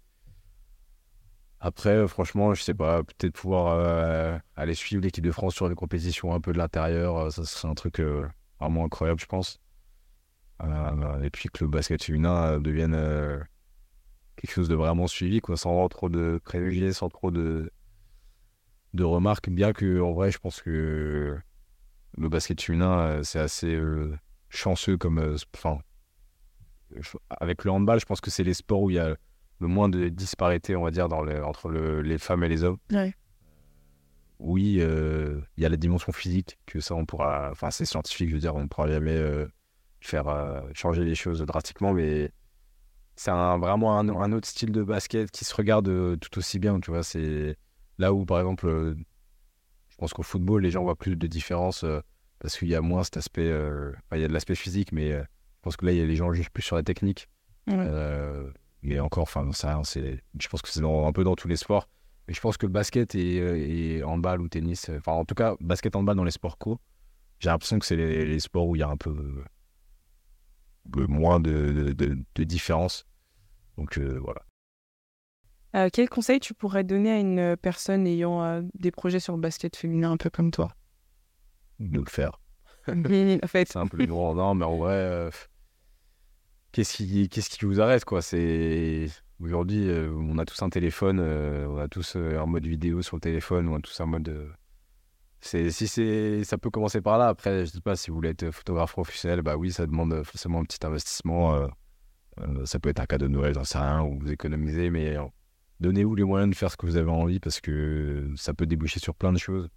Après, 1.61 2.07
franchement, 2.07 2.55
je 2.55 2.63
sais 2.63 2.75
pas, 2.75 3.03
peut-être 3.03 3.35
pouvoir 3.35 3.73
euh, 3.73 4.39
aller 4.55 4.75
suivre 4.75 5.03
l'équipe 5.03 5.25
de 5.25 5.33
France 5.33 5.55
sur 5.55 5.69
les 5.69 5.75
compétitions 5.75 6.33
un 6.33 6.41
peu 6.41 6.53
de 6.53 6.59
l'intérieur, 6.59 7.17
euh, 7.17 7.31
ça 7.31 7.45
serait 7.45 7.69
un 7.69 7.75
truc 7.75 7.99
euh, 7.99 8.29
vraiment 8.61 8.85
incroyable, 8.85 9.21
je 9.21 9.27
pense. 9.27 9.61
Et 11.23 11.31
puis 11.31 11.49
que 11.49 11.65
le 11.65 11.71
basket 11.71 12.03
féminin 12.03 12.59
devienne 12.59 12.93
quelque 14.37 14.51
chose 14.51 14.69
de 14.69 14.75
vraiment 14.75 15.07
suivi, 15.07 15.41
quoi, 15.41 15.57
sans 15.57 15.89
trop 15.89 16.09
de 16.09 16.41
préjugés, 16.45 16.93
sans 16.93 17.09
trop 17.09 17.31
de, 17.31 17.71
de 18.93 19.05
remarques. 19.05 19.51
Bien 19.51 19.73
que, 19.73 20.01
en 20.01 20.13
vrai, 20.13 20.33
je 20.33 20.39
pense 20.39 20.61
que 20.61 21.39
le 22.17 22.29
basket 22.29 22.61
féminin, 22.61 23.23
c'est 23.23 23.39
assez 23.39 23.81
chanceux 24.49 24.97
comme. 24.97 25.37
Enfin, 25.55 25.79
avec 27.31 27.63
le 27.63 27.71
handball, 27.71 28.01
je 28.01 28.07
pense 28.07 28.21
que 28.21 28.31
c'est 28.31 28.43
les 28.43 28.55
sports 28.55 28.83
où 28.83 28.91
il 28.91 28.95
y 28.95 28.99
a 28.99 29.17
le 29.61 29.67
moins 29.67 29.89
de 29.89 30.09
disparité, 30.09 30.77
on 30.77 30.85
va 30.85 30.91
dire, 30.91 31.09
dans 31.09 31.23
le- 31.23 31.45
entre 31.45 31.69
le- 31.69 32.01
les 32.03 32.19
femmes 32.19 32.45
et 32.45 32.49
les 32.49 32.65
hommes. 32.65 32.79
Ouais. 32.93 33.15
Oui, 34.41 34.79
euh, 34.81 35.41
il 35.57 35.63
y 35.65 35.67
a 35.67 35.69
la 35.69 35.77
dimension 35.77 36.13
physique, 36.13 36.59
que 36.67 36.79
ça, 36.81 36.95
on 36.95 37.05
pourra. 37.07 37.49
Enfin, 37.51 37.71
c'est 37.73 37.85
scientifique, 37.85 38.29
je 38.29 38.35
veux 38.35 38.41
dire, 38.41 38.55
on 38.55 38.63
ne 38.63 38.67
pourra 38.69 38.87
jamais 38.89 39.17
euh, 39.17 39.47
faire 40.01 40.29
euh, 40.29 40.61
changer 40.75 41.05
les 41.05 41.17
choses 41.17 41.41
drastiquement, 41.43 41.93
mais 41.93 42.31
c'est 43.17 43.33
un- 43.33 43.59
vraiment 43.59 43.99
un, 43.99 44.09
un 44.09 44.33
autre 44.33 44.47
style 44.47 44.71
de 44.71 44.85
basket 44.85 45.31
qui 45.33 45.45
se 45.45 45.55
regarde 45.55 45.87
tout 46.21 46.39
aussi 46.39 46.61
bien, 46.61 46.79
tu 46.79 46.93
vois. 46.93 47.03
C'est 47.03 47.57
là 47.99 48.13
où, 48.13 48.25
par 48.25 48.39
exemple, 48.39 48.95
je 49.89 49.97
pense 49.97 50.13
qu'au 50.13 50.23
football, 50.23 50.63
les 50.63 50.71
gens 50.71 50.85
voient 50.85 50.95
plus 50.95 51.17
de 51.17 51.27
différence 51.27 51.85
parce 52.39 52.57
qu'il 52.57 52.69
y 52.69 52.77
a 52.77 52.81
moins 52.81 53.03
cet 53.03 53.17
aspect. 53.17 53.53
enfin, 53.53 54.17
il 54.17 54.21
y 54.21 54.25
a 54.25 54.29
de 54.29 54.33
l'aspect 54.33 54.55
physique, 54.55 54.93
mais 54.93 55.11
je 55.11 55.25
pense 55.63 55.77
que 55.77 55.85
là, 55.85 55.91
il 55.91 55.99
y 55.99 56.01
a 56.01 56.07
les 56.07 56.15
gens 56.15 56.33
jugent 56.33 56.51
plus 56.51 56.63
sur 56.63 56.77
la 56.77 56.85
technique. 56.85 57.29
Ouais. 57.67 57.75
Euh, 58.85 58.89
et 58.91 59.01
encore, 59.01 59.23
enfin, 59.23 59.51
c'est, 59.85 60.23
je 60.39 60.49
pense 60.49 60.63
que 60.63 60.69
c'est 60.69 60.83
un 60.85 61.13
peu 61.13 61.25
dans 61.25 61.35
tous 61.35 61.49
les 61.49 61.57
sports. 61.57 61.89
Mais 62.27 62.35
je 62.35 62.41
pense 62.41 62.57
que 62.57 62.67
le 62.67 62.73
basket 62.73 63.15
et, 63.15 63.41
euh, 63.41 63.57
et 63.57 64.03
handball 64.03 64.41
ou 64.43 64.49
tennis, 64.49 64.91
euh, 64.91 64.99
enfin, 64.99 65.13
en 65.13 65.25
tout 65.25 65.35
cas, 65.35 65.57
basket, 65.61 65.97
handball 65.97 66.17
dans 66.17 66.25
les 66.25 66.31
sports 66.31 66.59
co, 66.59 66.79
j'ai 67.41 67.49
l'impression 67.49 67.79
que 67.79 67.87
c'est 67.87 67.97
les, 67.97 68.27
les 68.27 68.41
sports 68.41 68.67
où 68.67 68.77
il 68.77 68.81
y 68.81 68.83
a 68.83 68.89
un 68.89 68.97
peu 68.97 69.45
euh, 70.97 71.07
moins 71.07 71.41
de, 71.41 71.93
de, 71.93 72.45
différence. 72.45 73.07
Donc 73.77 73.99
euh, 73.99 74.19
voilà. 74.23 74.43
Euh, 75.77 75.89
Quel 75.93 76.09
conseil 76.09 76.41
tu 76.41 76.55
pourrais 76.55 76.85
donner 76.85 77.11
à 77.11 77.19
une 77.19 77.57
personne 77.57 78.07
ayant 78.07 78.43
euh, 78.43 78.63
des 78.75 78.91
projets 78.91 79.21
sur 79.21 79.35
le 79.35 79.41
basket 79.41 79.77
féminin 79.77 80.13
un 80.13 80.17
peu 80.17 80.31
comme 80.31 80.51
toi? 80.51 80.73
De 81.79 82.01
le 82.01 82.07
faire. 82.07 82.41
En 82.89 83.47
fait, 83.47 83.69
C'est 83.69 83.79
un 83.79 83.87
peu 83.87 84.05
lourd. 84.07 84.35
Non, 84.35 84.55
mais 84.55 84.65
en 84.65 84.79
vrai, 84.79 84.95
euh, 84.95 85.31
qu'est-ce 86.73 86.97
qui, 86.97 87.29
qu'est-ce 87.29 87.51
qui 87.51 87.65
vous 87.65 87.81
arrête, 87.81 88.05
quoi? 88.05 88.23
C'est 88.23 89.09
aujourd'hui, 89.41 89.89
euh, 89.89 90.11
on 90.13 90.39
a 90.39 90.45
tous 90.45 90.63
un 90.63 90.71
téléphone, 90.71 91.21
euh, 91.21 91.67
on 91.69 91.79
a 91.79 91.89
tous 91.89 92.17
euh, 92.17 92.39
un 92.39 92.47
mode 92.47 92.67
vidéo 92.67 93.03
sur 93.03 93.17
le 93.17 93.21
téléphone, 93.21 93.69
on 93.69 93.77
a 93.77 93.81
tous 93.81 94.01
un 94.01 94.07
mode. 94.07 94.51
c'est, 95.41 95.71
si 95.71 95.87
c'est, 95.89 96.45
ça 96.45 96.59
peut 96.59 96.71
commencer 96.71 97.01
par 97.01 97.19
là. 97.19 97.29
Après, 97.29 97.67
je 97.67 97.73
dis 97.73 97.81
pas 97.81 97.97
si 97.97 98.11
vous 98.11 98.17
voulez 98.17 98.31
être 98.31 98.51
photographe 98.51 98.93
professionnel, 98.93 99.43
bah 99.43 99.57
oui, 99.57 99.73
ça 99.73 99.87
demande 99.87 100.23
forcément 100.25 100.61
un 100.61 100.65
petit 100.65 100.85
investissement. 100.85 101.69
ça 102.65 102.79
peut 102.79 102.89
être 102.91 103.01
un 103.01 103.07
cadeau 103.07 103.27
de 103.29 103.33
Noël, 103.33 103.55
j'en 103.55 103.65
sais 103.65 103.79
rien, 103.79 104.03
ou 104.03 104.19
vous 104.21 104.33
économisez, 104.33 104.91
mais 104.91 105.17
donnez-vous 105.81 106.15
les 106.15 106.25
moyens 106.25 106.51
de 106.51 106.57
faire 106.57 106.71
ce 106.71 106.77
que 106.77 106.87
vous 106.87 106.97
avez 106.97 107.11
envie 107.11 107.41
parce 107.41 107.61
que 107.61 108.31
ça 108.37 108.55
peut 108.55 108.67
déboucher 108.67 109.01
sur 109.01 109.15
plein 109.15 109.33
de 109.33 109.39
choses. 109.39 109.69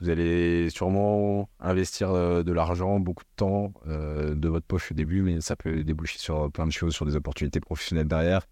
Vous 0.00 0.10
allez 0.10 0.68
sûrement 0.70 1.48
investir 1.58 2.10
euh, 2.10 2.42
de 2.42 2.52
l'argent, 2.52 3.00
beaucoup 3.00 3.24
de 3.24 3.36
temps 3.36 3.72
euh, 3.86 4.34
de 4.34 4.48
votre 4.48 4.66
poche 4.66 4.92
au 4.92 4.94
début, 4.94 5.22
mais 5.22 5.40
ça 5.40 5.56
peut 5.56 5.84
déboucher 5.84 6.18
sur 6.18 6.50
plein 6.52 6.66
de 6.66 6.72
choses, 6.72 6.94
sur 6.94 7.06
des 7.06 7.16
opportunités 7.16 7.60
professionnelles 7.60 8.08
derrière, 8.08 8.46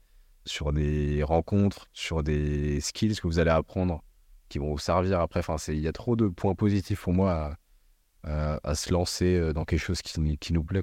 sur 0.47 0.73
des 0.73 1.23
rencontres, 1.23 1.87
sur 1.93 2.23
des 2.23 2.81
skills 2.81 3.17
que 3.17 3.27
vous 3.27 3.39
allez 3.39 3.51
apprendre 3.51 4.03
qui 4.49 4.59
vont 4.59 4.71
vous 4.71 4.79
servir 4.79 5.21
après. 5.21 5.41
Enfin, 5.41 5.57
il 5.69 5.81
y 5.81 5.89
a 5.89 5.93
trop 5.93 6.17
de 6.17 6.29
points 6.29 6.55
positifs 6.55 7.03
pour 7.03 7.13
moi 7.13 7.57
à, 8.23 8.75
se 8.75 8.93
lancer 8.93 9.37
euh, 9.37 9.53
dans 9.53 9.65
quelque 9.65 9.81
chose 9.81 10.01
qui, 10.01 10.53
nous 10.53 10.65
plaît. 10.65 10.83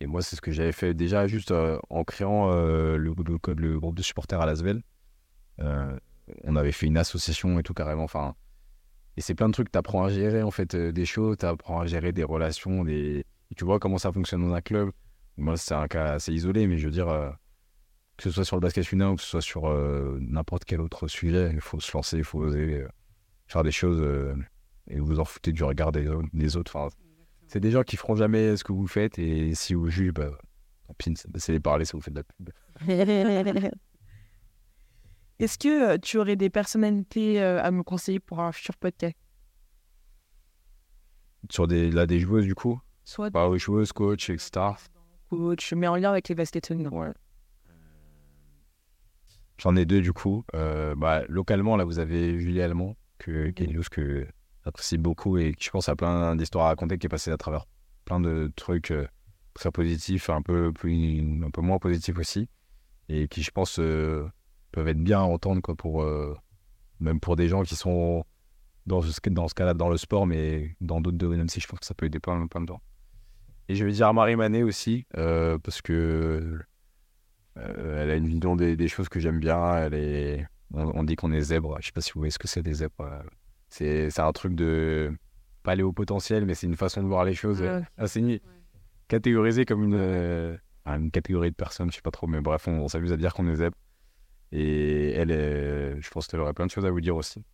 Et, 0.00 0.06
moi, 0.06 0.22
c'est 0.22 0.36
ce 0.36 0.40
que 0.40 0.50
j'avais 0.50 0.72
fait 0.72 0.94
déjà 0.94 1.26
juste 1.26 1.50
euh, 1.50 1.78
en 1.90 2.04
créant 2.04 2.50
euh, 2.50 2.96
le, 2.96 3.12
groupe 3.12 3.94
de 3.94 4.02
supporters 4.02 4.40
à 4.40 4.46
Lasvel. 4.46 4.82
Euh, 5.60 5.98
on 6.44 6.56
avait 6.56 6.72
fait 6.72 6.86
une 6.86 6.98
association 6.98 7.58
et 7.58 7.62
tout 7.62 7.74
carrément. 7.74 8.04
Enfin, 8.04 8.34
et 9.16 9.20
c'est 9.20 9.34
plein 9.34 9.48
de 9.48 9.52
trucs, 9.52 9.70
tu 9.72 9.78
apprends 9.78 10.04
à 10.04 10.08
gérer 10.10 10.42
en 10.42 10.50
fait 10.50 10.74
euh, 10.74 10.92
des 10.92 11.06
choses, 11.06 11.36
tu 11.38 11.46
apprends 11.46 11.80
à 11.80 11.86
gérer 11.86 12.12
des 12.12 12.24
relations, 12.24 12.84
des... 12.84 13.24
et 13.50 13.54
tu 13.56 13.64
vois 13.64 13.78
comment 13.78 13.98
ça 13.98 14.12
fonctionne 14.12 14.46
dans 14.48 14.54
un 14.54 14.60
club. 14.60 14.90
Moi, 15.36 15.56
c'est 15.56 15.74
un 15.74 15.86
cas 15.88 16.12
assez 16.14 16.32
isolé, 16.32 16.66
mais 16.66 16.78
je 16.78 16.86
veux 16.86 16.92
dire, 16.92 17.08
euh, 17.08 17.30
que 18.16 18.24
ce 18.24 18.30
soit 18.30 18.44
sur 18.44 18.56
le 18.56 18.60
basket 18.60 18.84
féminin 18.86 19.10
ou 19.10 19.16
que 19.16 19.22
ce 19.22 19.28
soit 19.28 19.40
sur 19.42 19.66
euh, 19.68 20.18
n'importe 20.20 20.64
quel 20.64 20.80
autre 20.80 21.08
sujet, 21.08 21.50
il 21.52 21.60
faut 21.60 21.80
se 21.80 21.94
lancer, 21.96 22.16
il 22.18 22.24
faut 22.24 22.38
oser 22.40 22.84
faire 23.46 23.62
des 23.62 23.70
choses 23.72 24.02
et 24.90 24.98
vous 24.98 25.20
en 25.20 25.24
foutez 25.24 25.52
du 25.52 25.62
regard 25.64 25.92
des, 25.92 26.08
au- 26.08 26.22
des 26.32 26.56
autres. 26.56 26.74
Enfin, 26.76 26.88
c'est 27.48 27.60
des 27.60 27.70
gens 27.70 27.82
qui 27.82 27.96
feront 27.96 28.16
jamais 28.16 28.56
ce 28.56 28.64
que 28.64 28.72
vous 28.72 28.86
faites 28.86 29.18
et 29.18 29.54
si 29.54 29.74
vous 29.74 29.88
jugez, 29.90 30.12
bah, 30.12 30.30
tant 30.86 30.94
pis, 30.98 31.14
c'est 31.36 31.52
les 31.52 31.60
parler, 31.60 31.84
ça 31.84 31.96
vous 31.96 32.00
fait 32.00 32.10
de 32.10 32.16
la 32.16 32.22
pub. 32.24 32.50
est-ce 35.38 35.58
que 35.58 35.94
euh, 35.94 35.98
tu 35.98 36.18
aurais 36.18 36.36
des 36.36 36.50
personnalités 36.50 37.42
euh, 37.42 37.62
à 37.62 37.70
me 37.70 37.82
conseiller 37.82 38.20
pour 38.20 38.40
un 38.40 38.52
futur 38.52 38.76
podcast? 38.76 39.16
Sur 41.50 41.66
des, 41.66 41.90
là, 41.90 42.06
des 42.06 42.18
joueuses, 42.18 42.44
du 42.44 42.54
coup, 42.54 42.80
Soit 43.04 43.30
bah, 43.30 43.48
oui, 43.48 43.58
joueuses, 43.58 43.92
coach, 43.92 44.30
etc. 44.30 44.50
coach, 45.30 45.72
mais 45.74 45.86
en 45.86 45.96
lien 45.96 46.10
avec 46.10 46.28
les 46.28 46.34
féminins. 46.66 46.90
Ouais. 46.90 47.12
J'en 49.58 49.76
ai 49.76 49.84
deux 49.84 50.00
du 50.00 50.12
coup. 50.12 50.44
Euh, 50.54 50.94
bah, 50.96 51.22
localement, 51.28 51.76
là, 51.76 51.84
vous 51.84 51.98
avez 51.98 52.38
Julie 52.38 52.60
Allemand, 52.60 52.96
que, 53.18 53.50
qui 53.50 53.62
est 53.62 53.66
une 53.66 53.82
que 53.84 54.26
j'apprécie 54.64 54.98
beaucoup 54.98 55.38
et 55.38 55.54
qui, 55.54 55.64
je 55.66 55.70
pense, 55.70 55.88
a 55.88 55.96
plein 55.96 56.34
d'histoires 56.34 56.66
à 56.66 56.68
raconter, 56.68 56.98
qui 56.98 57.06
est 57.06 57.08
passée 57.08 57.30
à 57.30 57.36
travers 57.36 57.66
plein 58.04 58.20
de 58.20 58.52
trucs 58.56 58.92
très 59.56 59.70
positifs, 59.70 60.30
un 60.30 60.42
peu, 60.42 60.72
plus, 60.72 61.42
un 61.44 61.50
peu 61.50 61.62
moins 61.62 61.78
positifs 61.78 62.18
aussi, 62.18 62.48
et 63.08 63.26
qui, 63.28 63.42
je 63.42 63.50
pense, 63.50 63.78
euh, 63.78 64.28
peuvent 64.76 64.88
être 64.88 65.02
bien 65.02 65.20
à 65.20 65.22
entendre, 65.24 65.62
quoi, 65.62 65.74
pour, 65.74 66.02
euh, 66.02 66.36
même 67.00 67.18
pour 67.18 67.34
des 67.34 67.48
gens 67.48 67.62
qui 67.62 67.74
sont 67.76 68.24
dans 68.84 69.00
ce, 69.00 69.10
dans 69.30 69.48
ce 69.48 69.54
cas-là 69.54 69.72
dans 69.74 69.88
le 69.88 69.96
sport, 69.96 70.26
mais 70.26 70.76
dans 70.82 71.00
d'autres 71.00 71.16
domaines 71.16 71.40
aussi, 71.40 71.60
je 71.60 71.66
pense 71.66 71.80
que 71.80 71.86
ça 71.86 71.94
peut 71.94 72.04
aider 72.06 72.20
plein, 72.20 72.46
plein 72.46 72.60
de 72.60 72.68
gens. 72.68 72.80
Et 73.68 73.74
je 73.74 73.84
vais 73.86 73.92
dire 73.92 74.12
Marie 74.12 74.36
Manet 74.36 74.62
aussi, 74.62 75.06
euh, 75.16 75.56
parce 75.58 75.80
que 75.82 76.58
euh, 77.58 78.02
elle 78.02 78.10
a 78.10 78.16
une 78.16 78.26
vision 78.28 78.54
des, 78.54 78.76
des 78.76 78.86
choses 78.88 79.08
que 79.08 79.18
j'aime 79.18 79.40
bien. 79.40 79.76
Elle 79.78 79.94
est, 79.94 80.46
on, 80.74 81.00
on 81.00 81.04
dit 81.04 81.16
qu'on 81.16 81.32
est 81.32 81.40
zèbre. 81.40 81.76
Je 81.80 81.86
sais 81.86 81.92
pas 81.92 82.00
si 82.02 82.12
vous 82.12 82.20
voyez 82.20 82.30
ce 82.30 82.38
que 82.38 82.48
c'est 82.48 82.62
des 82.62 82.74
zèbres. 82.74 83.22
C'est, 83.68 84.10
c'est 84.10 84.20
un 84.20 84.32
truc 84.32 84.54
de 84.54 85.10
pas 85.62 85.72
aller 85.72 85.82
au 85.82 85.92
potentiel, 85.92 86.44
mais 86.44 86.54
c'est 86.54 86.66
une 86.66 86.76
façon 86.76 87.02
de 87.02 87.08
voir 87.08 87.24
les 87.24 87.34
choses 87.34 87.62
Ouais. 87.62 87.82
assez 87.96 88.20
ni- 88.20 88.40
catégorisée 89.08 89.64
comme 89.64 89.82
une, 89.84 89.94
euh, 89.98 90.56
une 90.86 91.10
catégorie 91.10 91.50
de 91.50 91.56
personnes. 91.56 91.90
Je 91.90 91.96
sais 91.96 92.02
pas 92.02 92.10
trop, 92.12 92.26
mais 92.26 92.40
bref, 92.42 92.68
on, 92.68 92.72
on 92.82 92.88
s'amuse 92.88 93.12
à 93.12 93.16
dire 93.16 93.32
qu'on 93.34 93.48
est 93.48 93.56
zèbre. 93.56 93.76
Et 94.52 95.10
elle, 95.12 95.30
est- 95.30 96.00
je 96.00 96.10
pense 96.10 96.26
qu'elle 96.26 96.40
aurait 96.40 96.54
plein 96.54 96.66
de 96.66 96.70
choses 96.70 96.86
à 96.86 96.90
vous 96.90 97.00
dire 97.00 97.16
aussi. 97.16 97.44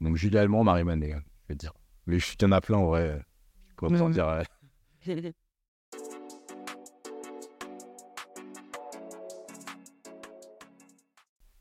Donc 0.00 0.16
Julie 0.16 0.38
Allemand, 0.38 0.64
Marie 0.64 0.84
Manet, 0.84 1.10
je 1.12 1.48
vais 1.48 1.54
dire. 1.54 1.72
Mais 2.06 2.16
il 2.18 2.42
y 2.42 2.44
en 2.44 2.52
a 2.52 2.60
plein 2.60 2.76
en 2.78 2.86
vrai. 2.86 3.22
Je 3.70 3.74
pourrais 3.76 4.00
en 4.00 4.06
Ouais. 4.06 4.12
dire. 4.12 4.28
euh, 4.28 4.42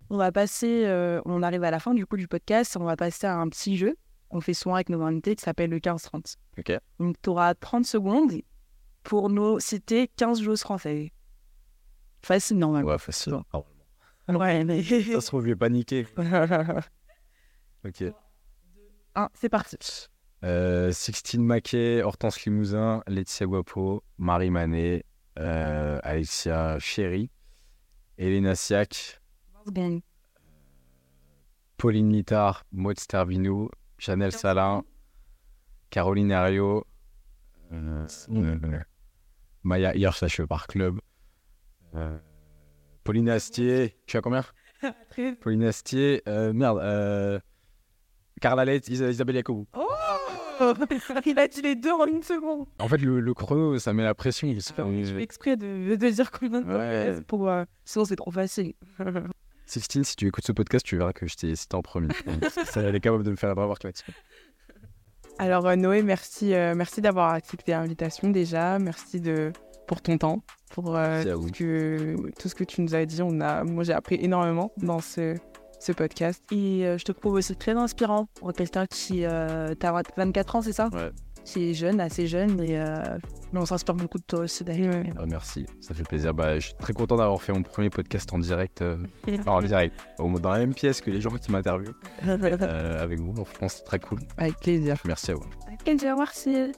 On 0.10 0.18
va 0.18 0.32
passer, 0.32 0.86
euh, 0.86 1.22
on 1.26 1.42
arrive 1.42 1.64
à 1.64 1.72
la 1.72 1.80
fin 1.80 1.94
du 1.94 2.06
coup 2.06 2.18
du 2.18 2.28
podcast, 2.28 2.78
on 2.80 2.84
va 2.84 2.96
passer 2.96 3.26
à 3.26 3.36
un 3.38 3.50
petit 3.50 3.78
jeu 3.78 3.96
qu'on 4.30 4.42
fait 4.42 4.54
souvent 4.54 4.76
avec 4.76 4.90
nos 4.90 5.02
invités 5.02 5.36
qui 5.36 5.44
s'appelle 5.44 5.70
le 5.70 5.80
15-30. 5.80 6.36
Ok. 6.60 6.72
Donc 7.00 7.16
tu 7.22 7.30
auras 7.30 7.54
30 7.56 7.86
secondes 7.86 8.34
pour 9.04 9.30
nous 9.30 9.60
citer 9.60 10.10
15 10.16 10.42
joueuses 10.42 10.62
françaises. 10.62 11.10
Facile 12.22 12.58
normalement. 12.60 12.90
Ouais, 12.92 12.98
facile. 13.00 13.32
normalement. 13.34 13.66
Ouais, 14.30 14.64
mais. 14.64 14.84
Ça 14.84 15.22
se 15.22 15.26
trouve, 15.28 15.44
je 15.44 15.48
vais 15.48 15.56
paniquer. 15.56 16.08
Ok. 17.86 18.02
Ah, 19.14 19.30
c'est 19.34 19.50
parti. 19.50 19.78
Euh, 20.46 20.94
Sixtine 20.94 21.44
Maquet, 21.44 22.02
Hortense 22.02 22.46
Limousin, 22.46 23.04
Laetitia 23.08 23.46
Guapo, 23.46 24.04
Marie 24.18 24.52
Manet, 24.52 25.04
euh, 25.38 26.00
Alexia 26.02 26.80
Chéry, 26.80 27.30
Elena 28.18 28.56
Siak, 28.56 29.22
20 29.54 29.66
secondes. 29.66 30.02
Pauline 31.78 32.14
Littard, 32.14 32.64
Maud 32.72 32.98
Stervinou, 32.98 33.70
Chanel 33.98 34.32
Salin, 34.32 34.84
Caroline 35.90 36.32
euh, 36.32 36.82
euh, 37.72 38.80
Maya 39.64 39.96
Hirsch, 39.96 40.42
par 40.46 40.68
club, 40.68 41.00
euh, 41.96 42.18
Pauline 43.04 43.30
Astier, 43.30 43.96
suis 44.12 44.18
à 44.18 44.22
combien? 44.22 44.44
Pauline 45.42 45.64
Astier, 45.64 46.22
euh, 46.28 46.54
merde, 46.54 46.80
euh, 46.82 47.40
Carla 48.42 48.66
Lett, 48.66 48.88
Isa- 48.90 49.10
Isabelle 49.10 49.36
Yacoubou. 49.38 49.68
Oh 49.74 49.88
Il 51.26 51.40
a 51.40 51.48
dit 51.48 51.62
les 51.62 51.76
deux 51.76 51.92
en 51.92 52.06
une 52.06 52.22
seconde. 52.24 52.68
En 52.80 52.88
fait, 52.88 52.98
le, 52.98 53.20
le 53.20 53.34
chrono, 53.34 53.78
ça 53.80 53.92
met 53.94 54.04
la 54.04 54.14
pression. 54.14 54.48
fait- 54.48 55.06
Je 55.06 55.14
fais 55.16 55.24
exprès 55.24 55.58
de, 55.58 55.96
de 55.96 56.10
dire 56.10 56.32
combien 56.32 56.62
de 56.62 56.66
Ouais. 56.74 57.22
pour. 57.28 57.50
euh, 57.50 57.66
Sinon, 57.86 58.06
c'est 58.06 58.16
trop 58.16 58.32
facile. 58.32 58.74
Sixtine, 59.66 60.04
si 60.04 60.16
tu 60.16 60.28
écoutes 60.28 60.46
ce 60.46 60.52
podcast, 60.52 60.86
tu 60.86 60.98
verras 60.98 61.14
que 61.14 61.26
je 61.26 61.36
t'ai 61.36 61.56
cité 61.56 61.76
en 61.76 61.82
premier. 61.82 62.10
ça, 62.66 62.82
elle 62.82 62.96
est 62.96 63.00
capable 63.00 63.24
de 63.24 63.32
me 63.32 63.36
faire 63.36 63.50
avoir 63.50 63.80
que 63.80 64.12
Alors 65.40 65.66
euh, 65.66 65.76
Noé, 65.76 66.04
merci, 66.04 66.54
merci 66.76 67.02
d'avoir 67.02 67.34
accepté 67.34 67.72
l'invitation 67.72 68.30
déjà. 68.30 68.78
Merci 68.78 69.20
de 69.22 69.52
pour 69.88 70.02
ton 70.02 70.18
temps, 70.18 70.42
pour 70.72 70.96
euh, 70.96 71.24
tout, 71.24 71.48
ce 71.48 71.52
que, 71.52 72.16
tout 72.40 72.50
ce 72.50 72.56
que 72.56 72.64
tu 72.64 72.82
nous 72.82 72.96
as 72.96 73.06
dit. 73.06 73.22
On 73.22 73.40
a, 73.42 73.64
moi, 73.64 73.84
j'ai 73.84 73.94
appris 73.94 74.16
énormément 74.22 74.72
dans 74.78 75.00
ce, 75.00 75.36
ce 75.80 75.92
podcast. 75.92 76.44
Et 76.52 76.86
euh, 76.86 76.98
je 76.98 77.04
te 77.06 77.12
trouve 77.12 77.34
aussi 77.34 77.56
très 77.56 77.74
inspirant 77.74 78.28
pour 78.36 78.54
quelqu'un 78.54 78.86
qui. 78.88 79.26
Euh, 79.26 79.74
T'as 79.76 80.02
24 80.18 80.56
ans, 80.56 80.62
c'est 80.62 80.74
ça? 80.74 80.90
Ouais. 80.94 81.12
Qui 81.46 81.72
est 81.72 81.74
jeune, 81.74 82.00
assez 82.00 82.26
jeune, 82.26 82.56
mais, 82.56 82.80
euh, 82.80 83.04
mais 83.52 83.60
on 83.60 83.66
s'inspire 83.66 83.96
beaucoup 83.96 84.18
de 84.18 84.24
toi 84.24 84.40
aussi 84.40 84.64
d'ailleurs. 84.64 85.04
Ah, 85.20 85.26
merci, 85.28 85.66
ça 85.82 85.94
fait 85.94 86.04
plaisir. 86.04 86.34
Bah, 86.34 86.58
je 86.58 86.68
suis 86.68 86.74
très 86.76 86.94
content 86.94 87.18
d'avoir 87.18 87.42
fait 87.42 87.52
mon 87.52 87.62
premier 87.64 87.90
podcast 87.90 88.32
en 88.32 88.40
direct. 88.40 88.82
euh, 88.82 88.96
en 89.46 89.62
direct, 89.62 89.94
dans 90.20 90.52
la 90.52 90.60
même 90.60 90.74
pièce 90.74 91.02
que 91.02 91.12
les 91.12 91.20
gens 91.20 91.32
qui 91.32 91.52
m'interviewent 91.52 91.94
euh, 92.26 93.04
avec 93.04 93.20
vous. 93.20 93.34
Donc, 93.34 93.48
je 93.54 93.60
pense 93.60 93.74
c'est 93.74 93.84
très 93.84 94.00
cool. 94.00 94.20
Avec 94.38 94.58
plaisir. 94.60 94.96
Merci 95.04 95.32
à 95.32 95.34
vous. 95.34 95.44
Quel 95.84 95.98
merci. 96.18 96.72